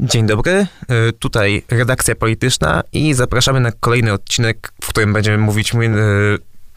Dzień 0.00 0.26
dobry, 0.26 0.52
e, 0.52 0.66
tutaj 1.18 1.62
redakcja 1.70 2.14
polityczna 2.14 2.82
i 2.92 3.14
zapraszamy 3.14 3.60
na 3.60 3.72
kolejny 3.72 4.12
odcinek, 4.12 4.72
w 4.82 4.88
którym 4.88 5.12
będziemy 5.12 5.38
mówić 5.38 5.74
e, 5.74 5.78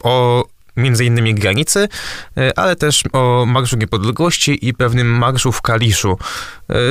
o 0.02 0.44
między 0.76 1.04
innymi 1.04 1.34
granicy, 1.34 1.88
e, 2.36 2.58
ale 2.58 2.76
też 2.76 3.02
o 3.12 3.46
Marszu 3.46 3.76
Niepodległości 3.76 4.68
i 4.68 4.74
pewnym 4.74 5.06
marszu 5.06 5.52
w 5.52 5.62
Kaliszu. 5.62 6.18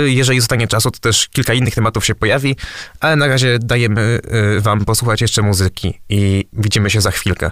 Jeżeli 0.06 0.40
zostanie 0.40 0.68
czasu, 0.68 0.92
to 0.92 1.00
też 1.00 1.28
kilka 1.28 1.54
innych 1.54 1.76
tematów 1.76 2.06
się 2.06 2.16
pojawi, 2.16 2.56
ale 3.00 3.16
na 3.16 3.28
razie 3.28 3.60
dajemy 3.60 4.20
wam 4.60 4.86
posłuchać 4.86 5.22
jeszcze 5.22 5.42
muzyki 5.42 6.00
i 6.10 6.46
widzimy 6.54 6.90
się 6.90 7.02
za 7.02 7.12
chwilkę. 7.12 7.52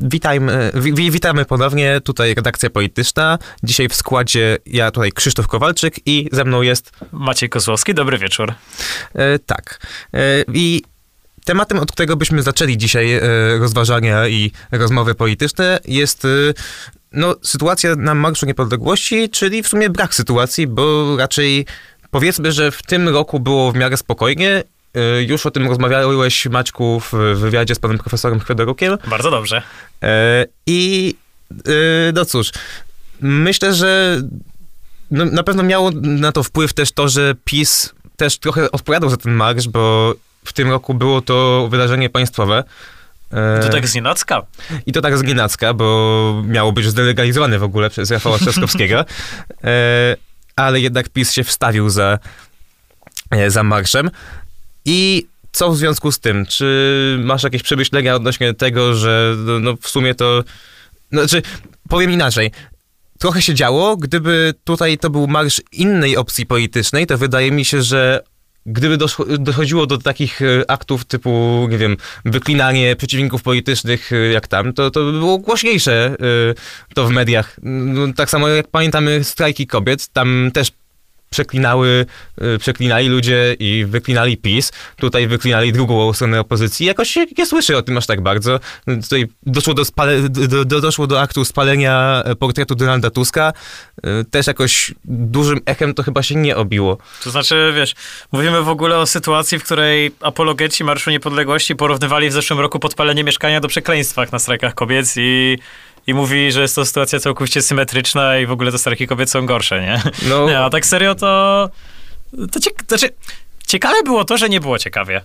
Witajmy, 0.00 0.70
wi, 0.74 1.10
witamy 1.10 1.44
ponownie, 1.44 2.00
tutaj 2.04 2.34
redakcja 2.34 2.70
polityczna. 2.70 3.38
Dzisiaj 3.62 3.88
w 3.88 3.94
składzie 3.94 4.58
ja 4.66 4.90
tutaj 4.90 5.12
Krzysztof 5.12 5.46
Kowalczyk 5.46 5.94
i 6.06 6.28
ze 6.32 6.44
mną 6.44 6.62
jest... 6.62 6.90
Maciej 7.12 7.48
Kozłowski, 7.48 7.94
dobry 7.94 8.18
wieczór. 8.18 8.54
E, 9.14 9.38
tak. 9.38 9.86
E, 10.14 10.18
I 10.52 10.82
tematem, 11.44 11.78
od 11.78 11.92
którego 11.92 12.16
byśmy 12.16 12.42
zaczęli 12.42 12.78
dzisiaj 12.78 13.14
e, 13.14 13.20
rozważania 13.58 14.28
i 14.28 14.52
rozmowy 14.72 15.14
polityczne 15.14 15.80
jest... 15.84 16.24
E, 16.24 16.28
no, 17.12 17.34
sytuacja 17.42 17.96
na 17.96 18.14
Marszu 18.14 18.46
Niepodległości, 18.46 19.30
czyli 19.30 19.62
w 19.62 19.68
sumie 19.68 19.90
brak 19.90 20.14
sytuacji, 20.14 20.66
bo 20.66 21.16
raczej 21.16 21.66
powiedzmy, 22.10 22.52
że 22.52 22.70
w 22.70 22.82
tym 22.82 23.08
roku 23.08 23.40
było 23.40 23.72
w 23.72 23.76
miarę 23.76 23.96
spokojnie 23.96 24.62
już 25.26 25.46
o 25.46 25.50
tym 25.50 25.68
rozmawiałeś, 25.68 26.46
Maćku, 26.46 27.00
w 27.00 27.12
wywiadzie 27.34 27.74
z 27.74 27.78
panem 27.78 27.98
profesorem 27.98 28.40
Chwedorukiem. 28.40 28.98
Bardzo 29.06 29.30
dobrze. 29.30 29.62
Y, 30.04 30.06
I 30.66 31.14
y, 31.68 32.12
no 32.14 32.24
cóż, 32.24 32.52
myślę, 33.20 33.74
że 33.74 34.20
no, 35.10 35.24
na 35.24 35.42
pewno 35.42 35.62
miało 35.62 35.90
na 36.02 36.32
to 36.32 36.42
wpływ 36.42 36.72
też 36.72 36.92
to, 36.92 37.08
że 37.08 37.34
PiS 37.44 37.94
też 38.16 38.38
trochę 38.38 38.70
odpowiadał 38.70 39.10
za 39.10 39.16
ten 39.16 39.32
marsz, 39.32 39.68
bo 39.68 40.14
w 40.44 40.52
tym 40.52 40.70
roku 40.70 40.94
było 40.94 41.20
to 41.20 41.68
wydarzenie 41.70 42.10
państwowe. 42.10 42.64
To 43.62 43.68
tak 43.68 43.88
z 43.88 43.94
nienacka. 43.94 44.42
I 44.86 44.92
to 44.92 45.00
tak 45.00 45.18
z 45.18 45.22
nienacka, 45.22 45.74
bo 45.74 46.42
miało 46.46 46.72
być 46.72 46.86
zdelegalizowane 46.86 47.58
w 47.58 47.62
ogóle 47.62 47.90
przez 47.90 48.10
Rafała 48.10 48.38
Trzaskowskiego. 48.38 49.04
Ale 50.56 50.80
jednak 50.80 51.08
PiS 51.08 51.32
się 51.32 51.44
wstawił 51.44 51.90
za, 51.90 52.18
za 53.48 53.62
marszem. 53.62 54.10
I 54.84 55.26
co 55.52 55.70
w 55.70 55.76
związku 55.76 56.12
z 56.12 56.18
tym? 56.18 56.46
Czy 56.46 57.18
masz 57.24 57.42
jakieś 57.42 57.62
przemyślenia 57.62 58.14
odnośnie 58.14 58.54
tego, 58.54 58.94
że 58.94 59.34
no, 59.38 59.60
no 59.60 59.76
w 59.80 59.88
sumie 59.88 60.14
to... 60.14 60.44
Znaczy, 61.12 61.42
powiem 61.88 62.10
inaczej. 62.10 62.50
Trochę 63.18 63.42
się 63.42 63.54
działo, 63.54 63.96
gdyby 63.96 64.54
tutaj 64.64 64.98
to 64.98 65.10
był 65.10 65.26
marsz 65.26 65.62
innej 65.72 66.16
opcji 66.16 66.46
politycznej, 66.46 67.06
to 67.06 67.18
wydaje 67.18 67.50
mi 67.50 67.64
się, 67.64 67.82
że 67.82 68.20
gdyby 68.66 68.98
dochodziło 69.38 69.86
do 69.86 69.98
takich 69.98 70.42
e, 70.42 70.70
aktów 70.70 71.04
typu, 71.04 71.66
nie 71.70 71.78
wiem, 71.78 71.96
wyklinanie 72.24 72.96
przeciwników 72.96 73.42
politycznych 73.42 74.12
e, 74.12 74.16
jak 74.16 74.46
tam, 74.46 74.72
to, 74.72 74.90
to 74.90 75.04
by 75.04 75.12
było 75.12 75.38
głośniejsze 75.38 76.16
e, 76.90 76.94
to 76.94 77.06
w 77.06 77.10
mediach. 77.10 77.56
No, 77.62 78.12
tak 78.16 78.30
samo 78.30 78.48
jak 78.48 78.68
pamiętamy 78.68 79.24
strajki 79.24 79.66
kobiet, 79.66 80.08
tam 80.08 80.50
też 80.54 80.72
przeklinały, 81.34 82.06
y, 82.54 82.58
przeklinali 82.58 83.08
ludzie 83.08 83.56
i 83.58 83.84
wyklinali 83.84 84.36
PiS, 84.36 84.72
tutaj 84.96 85.26
wyklinali 85.26 85.72
drugą 85.72 86.12
stronę 86.12 86.40
opozycji. 86.40 86.86
Jakoś 86.86 87.10
się 87.10 87.26
nie 87.38 87.46
słyszy 87.46 87.76
o 87.76 87.82
tym 87.82 87.98
aż 87.98 88.06
tak 88.06 88.20
bardzo. 88.20 88.60
Tutaj 89.02 89.26
doszło 89.42 89.74
do, 89.74 89.84
spale, 89.84 90.28
do, 90.28 90.64
do, 90.64 90.80
doszło 90.80 91.06
do 91.06 91.20
aktu 91.20 91.44
spalenia 91.44 92.22
portretu 92.38 92.74
Donalda 92.74 93.10
Tuska. 93.10 93.52
Y, 94.06 94.24
też 94.30 94.46
jakoś 94.46 94.94
dużym 95.04 95.60
echem 95.66 95.94
to 95.94 96.02
chyba 96.02 96.22
się 96.22 96.34
nie 96.34 96.56
obiło. 96.56 96.98
To 97.24 97.30
znaczy, 97.30 97.72
wiesz, 97.76 97.94
mówimy 98.32 98.62
w 98.62 98.68
ogóle 98.68 98.98
o 98.98 99.06
sytuacji, 99.06 99.58
w 99.58 99.64
której 99.64 100.12
apologeci 100.20 100.84
Marszu 100.84 101.10
Niepodległości 101.10 101.76
porównywali 101.76 102.28
w 102.28 102.32
zeszłym 102.32 102.60
roku 102.60 102.78
podpalenie 102.78 103.24
mieszkania 103.24 103.60
do 103.60 103.68
przekleństwach 103.68 104.32
na 104.32 104.38
strajkach 104.38 104.74
kobiet 104.74 105.06
i 105.16 105.58
i 106.06 106.14
mówi, 106.14 106.52
że 106.52 106.62
jest 106.62 106.74
to 106.74 106.84
sytuacja 106.84 107.20
całkowicie 107.20 107.62
symetryczna 107.62 108.38
i 108.38 108.46
w 108.46 108.50
ogóle 108.50 108.72
te 108.72 108.78
starki 108.78 109.06
kobiety 109.06 109.30
są 109.30 109.46
gorsze, 109.46 109.82
nie? 109.82 110.02
No. 110.28 110.46
Nie, 110.46 110.58
a 110.58 110.70
tak 110.70 110.86
serio 110.86 111.14
to... 111.14 111.70
to 112.52 112.60
cieka- 112.60 112.86
znaczy, 112.88 113.10
ciekawe 113.66 114.02
było 114.04 114.24
to, 114.24 114.38
że 114.38 114.48
nie 114.48 114.60
było 114.60 114.78
ciekawie. 114.78 115.20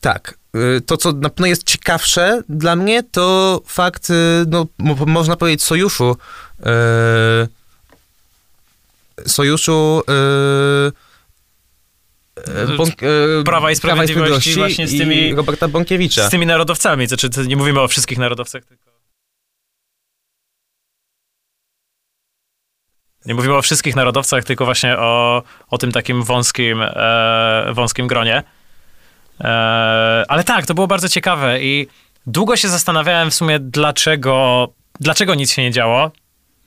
Tak. 0.00 0.34
Y, 0.56 0.80
to, 0.80 0.96
co 0.96 1.12
na 1.12 1.30
pewno 1.30 1.46
jest 1.46 1.64
ciekawsze 1.64 2.42
dla 2.48 2.76
mnie, 2.76 3.02
to 3.02 3.60
fakt, 3.66 4.10
y, 4.10 4.14
no, 4.48 4.66
można 5.06 5.36
powiedzieć, 5.36 5.62
sojuszu. 5.62 6.16
Yy, 6.60 7.48
sojuszu. 9.26 10.02
Yy, 10.08 10.92
Bąk, 12.76 12.94
Prawa 13.44 13.70
i 13.70 13.76
Sprawiedliwości, 13.76 13.80
Prawa 13.80 14.04
i 14.04 14.08
Sprawiedliwości 14.08 14.54
właśnie 14.54 14.88
z 14.88 14.90
tymi... 14.90 15.34
Roberta 15.34 15.68
Bąkiewicza. 15.68 16.28
Z 16.28 16.30
tymi 16.30 16.46
narodowcami. 16.46 17.06
Znaczy, 17.06 17.30
nie 17.46 17.56
mówimy 17.56 17.80
o 17.80 17.88
wszystkich 17.88 18.18
narodowcach, 18.18 18.64
tylko... 18.64 18.89
Nie 23.26 23.34
mówimy 23.34 23.56
o 23.56 23.62
wszystkich 23.62 23.96
narodowcach, 23.96 24.44
tylko 24.44 24.64
właśnie 24.64 24.98
o, 24.98 25.42
o 25.68 25.78
tym 25.78 25.92
takim 25.92 26.22
wąskim, 26.22 26.82
e, 26.82 27.72
wąskim 27.72 28.06
gronie. 28.06 28.42
E, 29.40 30.24
ale 30.28 30.44
tak, 30.44 30.66
to 30.66 30.74
było 30.74 30.86
bardzo 30.86 31.08
ciekawe 31.08 31.62
i 31.62 31.86
długo 32.26 32.56
się 32.56 32.68
zastanawiałem 32.68 33.30
w 33.30 33.34
sumie, 33.34 33.58
dlaczego, 33.58 34.68
dlaczego 35.00 35.34
nic 35.34 35.52
się 35.52 35.62
nie 35.62 35.70
działo. 35.70 36.10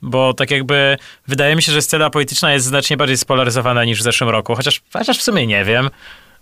Bo 0.02 0.34
tak 0.34 0.50
jakby 0.50 0.96
wydaje 1.28 1.56
mi 1.56 1.62
się, 1.62 1.72
że 1.72 1.82
scena 1.82 2.10
polityczna 2.10 2.52
jest 2.52 2.66
znacznie 2.66 2.96
bardziej 2.96 3.16
spolaryzowana 3.16 3.84
niż 3.84 3.98
w 3.98 4.02
zeszłym 4.02 4.30
roku, 4.30 4.54
chociaż, 4.54 4.82
chociaż 4.92 5.18
w 5.18 5.22
sumie 5.22 5.46
nie 5.46 5.64
wiem. 5.64 5.90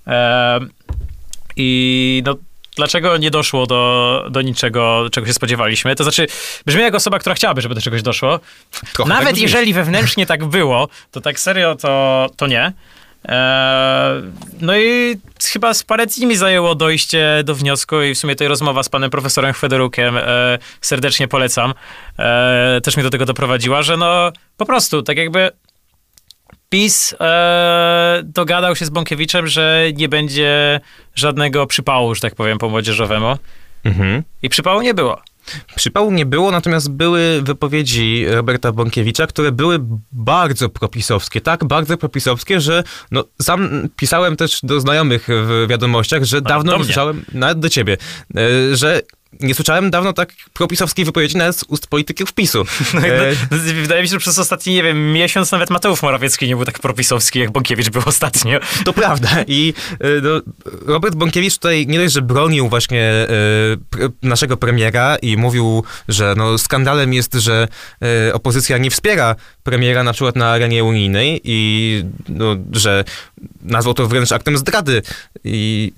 E, 0.07 0.61
I 1.57 2.23
no, 2.27 2.35
dlaczego 2.77 3.17
nie 3.17 3.31
doszło 3.31 3.67
do, 3.67 4.25
do 4.31 4.43
niczego, 4.43 5.07
czego 5.13 5.27
się 5.27 5.33
spodziewaliśmy. 5.33 5.97
To 5.97 6.05
znaczy, 6.05 6.27
brzmi 6.67 6.83
jak 6.83 6.95
osoba, 6.95 7.19
która 7.19 7.35
chciałaby, 7.35 7.61
żeby 7.61 7.75
do 7.75 7.81
czegoś 7.81 8.03
doszło. 8.03 8.41
Trochę 8.93 9.09
Nawet 9.09 9.29
tak 9.29 9.39
jeżeli 9.39 9.75
wewnętrznie 9.75 10.27
tak 10.27 10.45
było, 10.45 10.89
to 11.11 11.21
tak 11.21 11.41
serio 11.41 11.75
to, 11.75 12.27
to 12.37 12.47
nie. 12.47 12.73
Eee, 13.25 14.23
no 14.61 14.79
i 14.79 15.17
chyba 15.53 15.75
z 15.75 15.83
parę 15.83 16.07
dni 16.07 16.27
mi 16.27 16.37
zajęło 16.37 16.75
dojście 16.75 17.43
do 17.45 17.55
wniosku 17.55 18.03
i 18.03 18.15
w 18.15 18.19
sumie 18.19 18.37
tej 18.37 18.49
rozmowa 18.49 18.83
z 18.83 18.89
panem 18.89 19.11
profesorem 19.11 19.55
Federukiem 19.55 20.17
e, 20.17 20.59
serdecznie 20.81 21.29
polecam. 21.29 21.75
E, 22.19 22.81
też 22.85 22.97
mnie 22.97 23.05
do 23.05 23.11
tego 23.11 23.25
doprowadziła, 23.25 23.83
że 23.83 23.97
no 23.97 24.33
po 24.57 24.67
prostu 24.67 25.03
tak 25.03 25.17
jakby 25.17 25.51
PiS 26.73 27.15
e, 27.21 28.23
dogadał 28.25 28.77
się 28.77 28.85
z 28.85 28.91
Bąkiewiczem, 28.91 29.47
że 29.47 29.85
nie 29.97 30.09
będzie 30.09 30.81
żadnego 31.15 31.67
przypału, 31.67 32.15
że 32.15 32.21
tak 32.21 32.35
powiem, 32.35 32.59
po 32.59 32.69
młodzieżowemu. 32.69 33.37
Mhm. 33.85 34.23
I 34.43 34.49
przypału 34.49 34.83
nie 34.83 34.95
było. 34.95 35.23
Przypału 35.75 36.13
nie 36.13 36.27
było, 36.27 36.51
natomiast 36.51 36.91
były 36.91 37.43
wypowiedzi 37.43 38.27
Roberta 38.29 38.73
Bąkiewicza, 38.73 39.27
które 39.27 39.53
były 39.53 39.79
bardzo 40.13 40.69
propisowskie, 40.69 41.41
tak 41.41 41.65
bardzo 41.65 41.97
propisowskie, 41.97 42.61
że 42.61 42.85
no, 43.11 43.25
sam 43.43 43.89
pisałem 43.97 44.37
też 44.37 44.61
do 44.63 44.81
znajomych 44.81 45.29
w 45.29 45.67
wiadomościach, 45.69 46.25
że 46.25 46.41
dawno 46.41 46.85
słyszałem, 46.85 47.25
nawet 47.33 47.59
do 47.59 47.69
ciebie, 47.69 47.97
e, 48.37 48.77
że 48.77 49.01
nie 49.41 49.55
słyszałem 49.55 49.91
dawno 49.91 50.13
tak 50.13 50.33
propisowskiej 50.53 51.05
wypowiedzi 51.05 51.37
nawet 51.37 51.57
z 51.57 51.65
ust 51.69 51.87
polityków 51.87 52.33
PiSu. 52.33 52.65
No, 52.95 53.07
e... 53.07 53.33
no, 53.51 53.59
wydaje 53.83 54.03
mi 54.03 54.09
się, 54.09 54.13
że 54.13 54.19
przez 54.19 54.39
ostatni, 54.39 54.75
nie 54.75 54.83
wiem, 54.83 55.13
miesiąc 55.13 55.53
nawet 55.53 55.71
Mateusz 55.71 56.03
Morawiecki 56.03 56.49
nie 56.49 56.57
był 56.57 56.65
tak 56.65 56.79
propisowski, 56.79 57.39
jak 57.39 57.51
Bąkiewicz 57.51 57.91
był 57.91 58.03
ostatnio. 58.07 58.61
To 58.85 58.93
prawda 58.93 59.29
i 59.47 59.75
e, 60.01 60.09
no, 60.23 60.41
Robert 60.87 61.15
Bąkiewicz 61.15 61.55
tutaj 61.55 61.87
nie 61.87 61.99
dość, 61.99 62.15
że 62.15 62.23
bronił 62.23 62.69
właśnie 62.69 63.03
e, 63.03 63.29
naszego 64.23 64.57
premiera 64.57 65.17
i 65.17 65.37
mówił, 65.37 65.85
że 66.09 66.35
no, 66.37 66.59
skandalem 66.59 67.15
jest, 67.15 67.35
że 67.35 67.69
opozycja 68.33 68.79
nie 68.79 68.91
wspiera 68.91 69.37
premiera 69.63 70.05
na 70.05 70.13
przykład 70.13 70.37
na 70.37 70.51
arenie 70.51 70.85
unijnej 70.85 71.41
i 71.45 72.05
no, 72.29 72.57
że 72.73 73.05
nazwał 73.63 73.95
to 73.95 74.09
wręcz 74.09 74.33
aktem 74.33 74.59
zdrady 74.59 75.03
i 75.45 75.93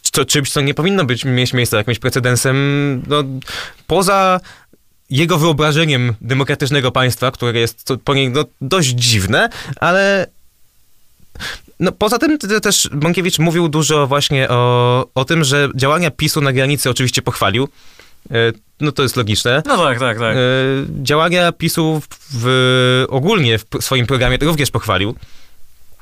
co, 0.00 0.24
czymś, 0.24 0.50
co 0.50 0.60
nie 0.60 0.74
powinno 0.74 1.04
być, 1.04 1.24
mieć 1.24 1.52
miejsca, 1.52 1.76
jakimś 1.76 1.98
precedensem, 1.98 2.56
no, 3.06 3.24
poza 3.86 4.40
jego 5.10 5.38
wyobrażeniem 5.38 6.14
demokratycznego 6.20 6.92
państwa, 6.92 7.30
które 7.30 7.60
jest 7.60 7.88
po 8.04 8.14
niej 8.14 8.30
no, 8.30 8.44
dość 8.60 8.88
dziwne, 8.88 9.48
ale 9.76 10.26
no, 11.80 11.92
poza 11.92 12.18
tym 12.18 12.38
też 12.38 12.88
Bąkiewicz 12.92 13.38
mówił 13.38 13.68
dużo 13.68 14.06
właśnie 14.06 14.48
o, 14.48 15.06
o 15.14 15.24
tym, 15.24 15.44
że 15.44 15.68
działania 15.74 16.10
PiSu 16.10 16.40
na 16.40 16.52
granicy 16.52 16.90
oczywiście 16.90 17.22
pochwalił. 17.22 17.68
E, 18.30 18.34
no 18.80 18.92
to 18.92 19.02
jest 19.02 19.16
logiczne. 19.16 19.62
No 19.66 19.76
tak, 19.76 19.98
tak, 19.98 20.18
tak. 20.18 20.36
E, 20.36 20.40
działania 21.02 21.52
PiSu 21.52 22.00
w, 22.00 22.08
w, 22.30 23.04
ogólnie 23.08 23.58
w 23.58 23.64
swoim 23.80 24.06
programie 24.06 24.38
również 24.40 24.70
pochwalił. 24.70 25.14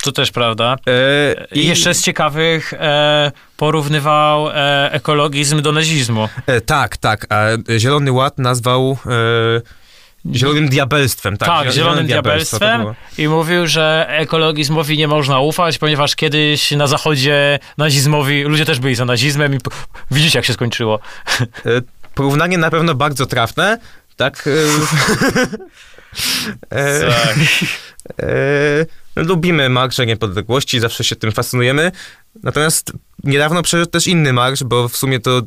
To 0.03 0.13
też 0.13 0.31
prawda. 0.31 0.77
E, 0.87 1.47
I 1.53 1.67
jeszcze 1.67 1.95
z 1.95 2.03
ciekawych 2.03 2.73
e, 2.73 3.33
porównywał 3.63 4.51
e, 4.51 4.93
ekologizm 4.93 5.63
do 5.63 5.73
nazizmu. 5.73 6.29
E, 6.47 6.61
tak, 6.61 6.97
tak. 6.97 7.27
A 7.33 7.45
Zielony 7.79 8.13
Ład 8.13 8.39
nazwał... 8.39 8.99
Zielonym 10.35 10.69
diabelstwem, 10.69 11.37
tak. 11.37 11.49
Tak, 11.49 11.73
zielonym 11.73 12.07
diabelstwem 12.07 12.85
i 13.19 13.29
mówił, 13.29 13.67
że 13.67 14.07
ekologizmowi 14.09 14.99
nie 14.99 15.09
można 15.09 15.41
ufać, 15.41 15.79
ponieważ 15.79 16.17
kiedyś 16.17 16.71
na 16.71 16.87
zachodzie 16.87 17.59
nazizmowi, 17.79 18.43
ludzie 18.43 18.65
też 18.65 18.81
byli 18.81 18.95
za 18.95 19.05
nazizmem 19.05 19.55
i 19.55 19.59
widzicie 20.11 20.39
jak 20.39 20.47
się 20.47 20.53
skończyło. 20.53 20.99
E, 21.41 21.45
Porównanie 22.15 22.59
na 22.59 22.71
pewno 22.71 22.95
bardzo 22.95 23.27
trafne, 23.27 23.79
tak? 24.17 24.45
E, 24.47 24.51
e, 26.79 27.01
Tak. 27.01 27.37
e, 28.23 28.87
lubimy 29.17 29.69
Marsza 29.69 30.05
Niepodległości, 30.05 30.81
zawsze 30.81 31.05
się 31.05 31.17
tym 31.17 31.33
fascynujemy. 31.33 31.93
Natomiast 32.43 32.93
niedawno 33.25 33.63
przeszedł 33.63 33.91
też 33.91 34.07
inny 34.07 34.33
marsz, 34.33 34.65
bo 34.65 34.89
w 34.89 34.97
sumie 34.97 35.21
to, 35.21 35.43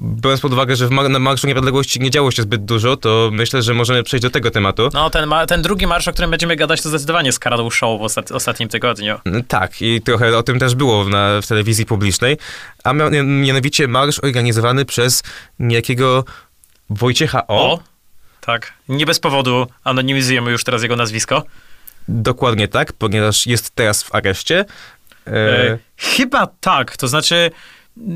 biorąc 0.00 0.40
pod 0.40 0.52
uwagę, 0.52 0.76
że 0.76 0.86
w 0.86 0.90
mar- 0.90 1.10
na 1.10 1.18
Marszu 1.18 1.46
Niepodległości 1.46 2.00
nie 2.00 2.10
działo 2.10 2.30
się 2.30 2.42
zbyt 2.42 2.64
dużo, 2.64 2.96
to 2.96 3.30
myślę, 3.32 3.62
że 3.62 3.74
możemy 3.74 4.02
przejść 4.02 4.22
do 4.22 4.30
tego 4.30 4.50
tematu. 4.50 4.88
No 4.94 5.10
ten, 5.10 5.26
ma, 5.26 5.46
ten 5.46 5.62
drugi 5.62 5.86
marsz, 5.86 6.08
o 6.08 6.12
którym 6.12 6.30
będziemy 6.30 6.56
gadać, 6.56 6.82
to 6.82 6.88
zdecydowanie 6.88 7.32
skradł 7.32 7.70
show 7.70 8.00
w 8.00 8.02
ostat, 8.02 8.32
ostatnim 8.32 8.68
tygodniu. 8.68 9.18
Tak, 9.48 9.82
i 9.82 10.00
trochę 10.02 10.38
o 10.38 10.42
tym 10.42 10.58
też 10.58 10.74
było 10.74 11.04
na, 11.04 11.40
w 11.42 11.46
telewizji 11.46 11.86
publicznej, 11.86 12.36
a 12.84 12.92
mia- 12.94 13.24
mianowicie 13.24 13.88
marsz 13.88 14.18
organizowany 14.24 14.84
przez 14.84 15.22
niejakiego 15.58 16.24
Wojciecha 16.90 17.46
O. 17.46 17.72
O! 17.72 17.78
Tak. 18.40 18.72
Nie 18.88 19.06
bez 19.06 19.20
powodu 19.20 19.66
anonimizujemy 19.84 20.50
już 20.50 20.64
teraz 20.64 20.82
jego 20.82 20.96
nazwisko. 20.96 21.42
Dokładnie 22.08 22.68
tak, 22.68 22.92
ponieważ 22.92 23.46
jest 23.46 23.70
teraz 23.70 24.02
w 24.02 24.14
areszcie. 24.14 24.64
E, 25.32 25.78
chyba 25.96 26.46
tak, 26.46 26.96
to 26.96 27.08
znaczy 27.08 27.50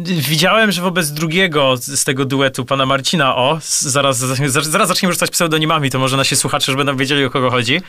widziałem, 0.05 0.73
że 0.73 0.82
wobec 0.82 1.11
drugiego 1.11 1.76
z 1.76 2.05
tego 2.05 2.25
duetu, 2.25 2.64
pana 2.64 2.87
Marcina 2.87 3.37
O, 3.37 3.59
zaraz, 3.62 4.19
zaraz, 4.19 4.88
zaczniemy 4.88 5.12
rzucać 5.12 5.31
pseudonimami, 5.31 5.91
to 5.91 5.99
może 5.99 6.17
nasi 6.17 6.37
słuchacze 6.37 6.73
już 6.73 6.76
będą 6.76 6.97
wiedzieli, 6.97 7.25
o 7.25 7.31
kogo 7.31 7.50
chodzi, 7.50 7.81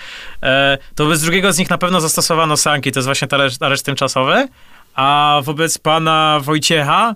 e, 0.43 0.77
to 0.95 1.03
wobec 1.03 1.21
drugiego 1.21 1.53
z 1.53 1.57
nich 1.57 1.69
na 1.69 1.77
pewno 1.77 2.01
zastosowano 2.01 2.57
sanki, 2.57 2.91
to 2.91 2.99
jest 2.99 3.07
właśnie 3.07 3.27
areszt, 3.31 3.63
areszt 3.63 3.85
tymczasowy, 3.85 4.47
a 4.95 5.39
wobec 5.43 5.77
pana 5.77 6.39
Wojciecha 6.41 7.15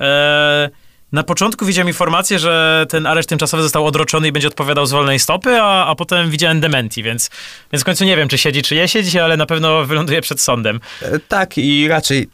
e, 0.00 0.70
na 1.16 1.22
początku 1.22 1.66
widziałem 1.66 1.88
informację, 1.88 2.38
że 2.38 2.86
ten 2.88 3.06
areszt 3.06 3.28
tymczasowy 3.28 3.62
został 3.62 3.86
odroczony 3.86 4.28
i 4.28 4.32
będzie 4.32 4.48
odpowiadał 4.48 4.86
z 4.86 4.90
wolnej 4.90 5.18
stopy, 5.18 5.60
a, 5.60 5.86
a 5.86 5.94
potem 5.94 6.30
widziałem 6.30 6.60
dementi, 6.60 7.02
więc, 7.02 7.30
więc 7.72 7.82
w 7.82 7.84
końcu 7.84 8.04
nie 8.04 8.16
wiem, 8.16 8.28
czy 8.28 8.38
siedzi, 8.38 8.62
czy 8.62 8.74
nie 8.74 8.88
siedzi, 8.88 9.20
ale 9.20 9.36
na 9.36 9.46
pewno 9.46 9.84
wyląduje 9.84 10.20
przed 10.20 10.40
sądem. 10.40 10.80
e, 11.02 11.18
tak, 11.18 11.58
i 11.58 11.88
raczej. 11.88 12.28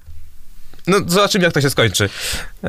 No, 0.86 0.98
zobaczymy, 1.06 1.44
jak 1.44 1.52
to 1.52 1.60
się 1.60 1.70
skończy. 1.70 2.08
E, 2.64 2.68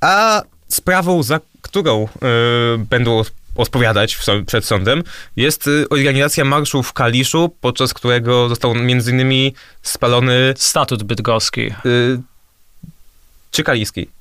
a 0.00 0.42
sprawą, 0.68 1.22
za 1.22 1.40
którą 1.62 2.04
e, 2.04 2.08
będą 2.78 3.22
odpowiadać 3.54 4.18
przed 4.46 4.64
sądem, 4.64 5.02
jest 5.36 5.70
organizacja 5.90 6.44
marszu 6.44 6.82
w 6.82 6.92
Kaliszu, 6.92 7.54
podczas 7.60 7.94
którego 7.94 8.48
został 8.48 8.74
między 8.74 9.10
innymi 9.10 9.54
spalony. 9.82 10.54
Statut 10.56 11.02
bydgoski. 11.02 11.70
Czy 13.50 13.62
Kaliski? 13.62 14.17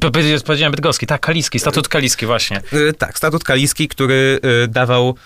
P- 0.00 0.10
Powiedziałem 0.44 0.72
bydgoski, 0.72 1.06
tak, 1.06 1.20
kaliski, 1.20 1.58
statut 1.58 1.88
kaliski, 1.88 2.26
właśnie. 2.26 2.56
E, 2.56 2.92
tak, 2.92 3.18
statut 3.18 3.44
Kaliski, 3.44 3.88
który 3.88 4.40
e, 4.64 4.68
dawał. 4.68 5.16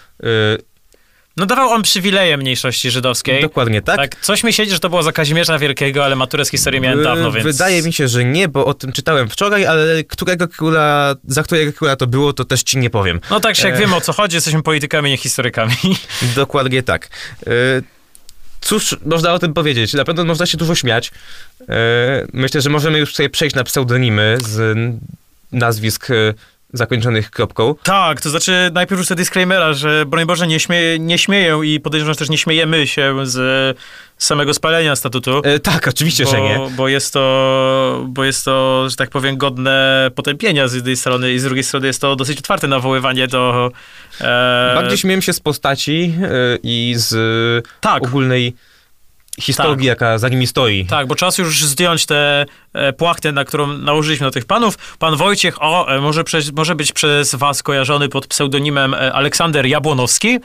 No 1.36 1.46
dawał 1.46 1.70
on 1.70 1.82
przywileje 1.82 2.36
mniejszości 2.36 2.90
żydowskiej. 2.90 3.42
Dokładnie 3.42 3.82
tak. 3.82 3.96
Tak, 3.96 4.16
coś 4.20 4.44
mi 4.44 4.52
siedzi, 4.52 4.72
że 4.72 4.78
to 4.80 4.88
było 4.88 5.02
za 5.02 5.12
Kazimierza 5.12 5.58
Wielkiego, 5.58 6.04
ale 6.04 6.16
maturę 6.16 6.44
z 6.44 6.50
historii 6.50 6.80
miałem 6.80 7.02
dawno, 7.02 7.32
więc... 7.32 7.46
Wydaje 7.46 7.82
mi 7.82 7.92
się, 7.92 8.08
że 8.08 8.24
nie, 8.24 8.48
bo 8.48 8.64
o 8.66 8.74
tym 8.74 8.92
czytałem 8.92 9.28
wczoraj, 9.28 9.66
ale 9.66 10.04
którego 10.04 10.48
króla, 10.48 11.14
za 11.26 11.42
którego 11.42 11.72
króla 11.72 11.96
to 11.96 12.06
było, 12.06 12.32
to 12.32 12.44
też 12.44 12.62
ci 12.62 12.78
nie 12.78 12.90
powiem. 12.90 13.20
No 13.30 13.40
tak, 13.40 13.64
jak 13.64 13.74
E. 13.74 13.78
wiemy 13.78 13.96
o 13.96 14.00
co 14.00 14.12
chodzi, 14.12 14.34
jesteśmy 14.36 14.62
politykami, 14.62 15.10
nie 15.10 15.16
historykami. 15.16 15.74
Dokładnie 16.36 16.82
tak. 16.82 17.08
E, 17.46 17.50
Cóż 18.66 18.96
można 19.06 19.32
o 19.32 19.38
tym 19.38 19.54
powiedzieć? 19.54 19.94
Na 19.94 20.04
pewno 20.04 20.24
można 20.24 20.46
się 20.46 20.58
dużo 20.58 20.74
śmiać. 20.74 21.10
E, 21.68 22.26
Myślę, 22.32 22.60
że 22.60 22.70
możemy 22.70 22.98
już 22.98 23.14
sobie 23.14 23.30
przejść 23.30 23.56
na 23.56 23.64
pseudonimy 23.64 24.38
z 24.48 24.76
nazwisk 25.52 26.10
e, 26.10 26.14
zakończonych 26.76 27.30
kropką. 27.30 27.74
Tak, 27.82 28.20
to 28.20 28.30
znaczy 28.30 28.70
najpierw 28.72 28.98
już 28.98 29.08
disclaimera, 29.08 29.72
że 29.72 30.06
broń 30.06 30.26
Boże 30.26 30.46
nie, 30.46 30.60
śmieję, 30.60 30.98
nie 30.98 31.18
śmieję 31.18 31.60
i 31.64 31.80
podejrzewam, 31.80 32.14
że 32.14 32.18
też 32.18 32.28
nie 32.28 32.38
śmiejemy 32.38 32.86
się 32.86 33.16
z 33.22 33.76
samego 34.18 34.54
spalenia 34.54 34.96
statutu. 34.96 35.42
E, 35.44 35.58
Tak, 35.58 35.88
oczywiście, 35.88 36.26
że 36.26 36.40
nie. 36.40 36.56
Bo, 36.56 36.70
bo, 36.70 36.88
jest 36.88 37.12
to, 37.12 38.04
bo 38.08 38.24
jest 38.24 38.44
to, 38.44 38.86
że 38.90 38.96
tak 38.96 39.10
powiem, 39.10 39.36
godne 39.36 40.10
potępienia 40.14 40.68
z 40.68 40.74
jednej 40.74 40.96
strony 40.96 41.32
i 41.32 41.38
z 41.38 41.42
drugiej 41.42 41.64
strony 41.64 41.86
jest 41.86 42.00
to 42.00 42.16
dosyć 42.16 42.38
otwarte 42.38 42.68
nawoływanie 42.68 43.28
do... 43.28 43.70
E, 44.20 44.72
Bardziej 44.74 44.98
śmieję 44.98 45.22
się 45.22 45.32
z 45.32 45.40
postaci 45.40 46.14
e, 46.22 46.28
i 46.62 46.94
z 46.96 47.66
tak, 47.80 48.02
ogólnej 48.02 48.54
historii, 49.40 49.76
Tak. 49.76 49.84
jaka 49.84 50.18
za 50.18 50.28
nimi 50.28 50.46
stoi. 50.46 50.86
tak, 50.86 51.06
bo 51.06 51.14
czas 51.14 51.38
już 51.38 51.64
zdjąć 51.64 52.06
tę 52.06 52.46
e, 52.72 52.92
płachtę, 52.92 53.32
na 53.32 53.44
którą 53.44 53.66
nałożyliśmy 53.66 54.26
na 54.26 54.30
tych 54.30 54.44
panów. 54.44 54.96
Pan 54.98 55.16
Wojciech, 55.16 55.62
o, 55.62 55.96
e, 55.96 56.00
może, 56.00 56.24
przez, 56.24 56.52
może 56.52 56.74
być 56.74 56.92
przez 56.92 57.34
was 57.34 57.62
kojarzony 57.62 58.08
pod 58.08 58.26
pseudonimem 58.26 58.94
e, 58.94 59.12
Aleksander 59.12 59.66
Jabłonowski. 59.66 60.38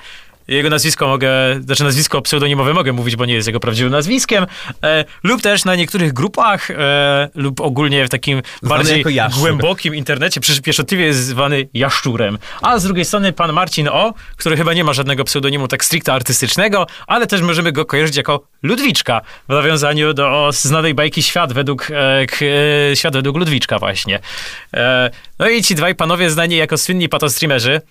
Jego 0.47 0.69
nazwisko 0.69 1.07
mogę, 1.07 1.29
znaczy 1.65 1.83
nazwisko 1.83 2.21
pseudonimowe 2.21 2.73
mogę 2.73 2.93
mówić, 2.93 3.15
bo 3.15 3.25
nie 3.25 3.33
jest 3.33 3.47
jego 3.47 3.59
prawdziwym 3.59 3.91
nazwiskiem, 3.91 4.45
e, 4.83 5.05
lub 5.23 5.41
też 5.41 5.65
na 5.65 5.75
niektórych 5.75 6.13
grupach, 6.13 6.71
e, 6.71 7.29
lub 7.35 7.61
ogólnie 7.61 8.05
w 8.05 8.09
takim 8.09 8.41
bardziej 8.63 9.05
głębokim 9.39 9.95
internecie, 9.95 10.41
pieszczotliwie 10.63 11.05
jest 11.05 11.19
zwany 11.19 11.69
Jaszczurem. 11.73 12.37
A 12.61 12.79
z 12.79 12.83
drugiej 12.83 13.05
strony 13.05 13.33
pan 13.33 13.53
Marcin 13.53 13.87
O, 13.87 14.13
który 14.35 14.57
chyba 14.57 14.73
nie 14.73 14.83
ma 14.83 14.93
żadnego 14.93 15.23
pseudonimu 15.23 15.67
tak 15.67 15.85
stricte 15.85 16.13
artystycznego, 16.13 16.87
ale 17.07 17.27
też 17.27 17.41
możemy 17.41 17.71
go 17.71 17.85
kojarzyć 17.85 18.17
jako 18.17 18.43
Ludwiczka, 18.63 19.21
w 19.49 19.53
nawiązaniu 19.53 20.13
do 20.13 20.49
znanej 20.51 20.93
bajki 20.93 21.23
Świat 21.23 21.53
według, 21.53 21.87
e, 21.91 22.25
k, 22.25 22.35
e, 22.91 22.95
Świat 22.95 23.13
według 23.13 23.37
Ludwiczka 23.37 23.79
właśnie. 23.79 24.19
E, 24.73 25.09
no 25.39 25.49
i 25.49 25.63
ci 25.63 25.75
dwaj 25.75 25.95
panowie 25.95 26.29
znani 26.29 26.55
jako 26.55 26.77
słynni 26.77 27.09
patostreamerzy, 27.09 27.81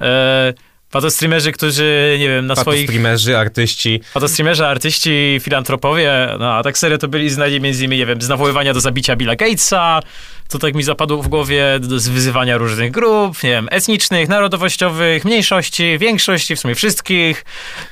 e, 0.00 0.54
patostreamerzy, 0.90 1.52
którzy, 1.52 2.16
nie 2.18 2.28
wiem, 2.28 2.46
na 2.46 2.56
swoich... 2.56 2.84
Streamerzy, 2.84 3.38
artyści. 3.38 4.00
Fotostreamerzy, 4.12 4.66
artyści, 4.66 5.40
filantropowie, 5.42 6.36
no 6.38 6.54
a 6.54 6.62
tak 6.62 6.78
serio 6.78 6.98
to 6.98 7.08
byli 7.08 7.30
znani 7.30 7.60
między 7.60 7.84
innymi, 7.84 7.98
nie 7.98 8.06
wiem, 8.06 8.22
z 8.22 8.28
nawoływania 8.28 8.74
do 8.74 8.80
zabicia 8.80 9.16
Billa 9.16 9.36
Gatesa, 9.36 10.00
to 10.48 10.58
tak 10.58 10.74
mi 10.74 10.82
zapadło 10.82 11.22
w 11.22 11.28
głowie, 11.28 11.80
z 11.96 12.08
wyzywania 12.08 12.58
różnych 12.58 12.90
grup, 12.90 13.42
nie 13.42 13.50
wiem, 13.50 13.68
etnicznych, 13.70 14.28
narodowościowych, 14.28 15.24
mniejszości, 15.24 15.98
większości, 15.98 16.56
w 16.56 16.60
sumie 16.60 16.74
wszystkich, 16.74 17.44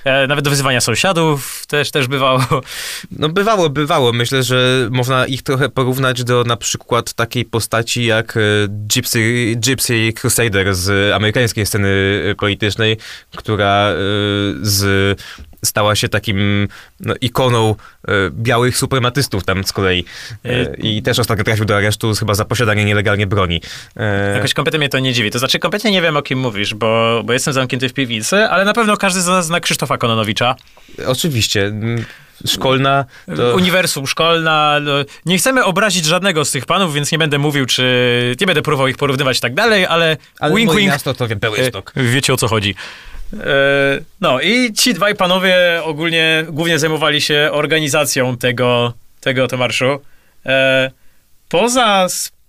e, 0.04 0.26
nawet 0.26 0.44
do 0.44 0.50
wyzywania 0.50 0.80
sąsiadów 0.80 1.66
też, 1.66 1.90
też 1.90 2.08
bywało. 2.08 2.40
No 3.10 3.28
bywało, 3.28 3.70
bywało. 3.70 4.12
Myślę, 4.12 4.42
że 4.42 4.88
można 4.90 5.26
ich 5.26 5.42
trochę 5.42 5.68
porównać 5.68 6.24
do 6.24 6.44
na 6.44 6.56
przykład 6.56 7.12
takiej 7.12 7.44
postaci 7.44 8.04
jak 8.04 8.36
e, 8.36 8.40
Gypsy, 8.68 9.54
Gypsy 9.56 10.12
Crusader 10.12 10.74
z 10.74 11.14
amerykańskiej 11.14 11.66
sceny 11.66 11.88
e, 12.30 12.34
politycznej, 12.34 12.96
która 13.36 13.88
e, 13.90 13.94
z, 14.62 15.20
stała 15.64 15.94
się 15.96 16.08
takim 16.08 16.68
no, 17.00 17.14
ikoną 17.20 17.74
e, 18.08 18.12
białych 18.30 18.78
suprematystów 18.78 19.44
tam 19.44 19.64
z 19.64 19.72
kolei. 19.72 20.04
E, 20.44 20.74
I 20.76 21.02
też 21.02 21.18
ostatnio 21.18 21.44
trafił 21.44 21.64
do 21.64 21.76
aresztu 21.76 22.14
chyba 22.14 22.34
za 22.34 22.44
posiadanie 22.44 22.84
nielegalnie 22.84 23.26
broni. 23.26 23.60
E, 23.96 24.34
Jakoś 24.34 24.54
kompletnie 24.54 24.78
mnie 24.78 24.88
to 24.88 24.98
nie 24.98 25.12
dziwi. 25.12 25.30
To 25.30 25.38
znaczy, 25.38 25.58
kompletnie 25.58 25.90
nie 25.90 26.02
wiem, 26.02 26.16
o 26.16 26.22
kim 26.22 26.38
mówisz, 26.38 26.74
bo, 26.74 27.22
bo 27.24 27.32
jestem 27.32 27.54
zamknięty 27.54 27.88
w 27.88 27.92
piwnicy, 27.92 28.36
ale 28.36 28.64
na 28.64 28.72
pewno 28.72 28.96
każdy 28.96 29.20
z 29.20 29.26
nas 29.26 29.46
zna 29.46 29.60
Krzysztofa 29.60 29.98
Kononowicza. 29.98 30.54
Oczywiście. 31.06 31.64
m, 31.66 32.04
Szkolna 32.46 33.04
to... 33.36 33.54
Uniwersum, 33.54 34.06
szkolna. 34.06 34.80
no, 34.82 34.92
Nie 35.26 35.38
chcemy 35.38 35.64
obrazić 35.64 36.04
żadnego 36.04 36.44
z 36.44 36.50
tych 36.50 36.66
panów, 36.66 36.94
więc 36.94 37.12
nie 37.12 37.18
będę 37.18 37.38
mówił, 37.38 37.66
czy. 37.66 38.36
Nie 38.40 38.46
będę 38.46 38.62
próbował 38.62 38.88
ich 38.88 38.96
porównywać 38.96 39.38
i 39.38 39.40
tak 39.40 39.54
dalej, 39.54 39.86
ale. 39.86 40.16
Ale 40.40 40.54
wink, 40.54 40.74
wink. 40.74 40.90
miasto 40.90 41.14
to 41.14 41.26
Białystok. 41.28 41.92
E, 41.96 42.02
Wiecie 42.02 42.32
o 42.34 42.36
co 42.36 42.48
chodzi. 42.48 42.74
E, 43.32 44.00
No 44.20 44.40
i 44.40 44.72
ci 44.72 44.94
dwaj 44.94 45.14
panowie 45.14 45.56
ogólnie 45.84 46.44
głównie 46.48 46.78
zajmowali 46.78 47.20
się 47.20 47.48
organizacją 47.52 48.36
tego, 48.36 48.92
tego 49.20 49.48
to 49.48 49.56
marszu. 49.56 50.00
E, 50.46 50.90
Poza 51.48 52.06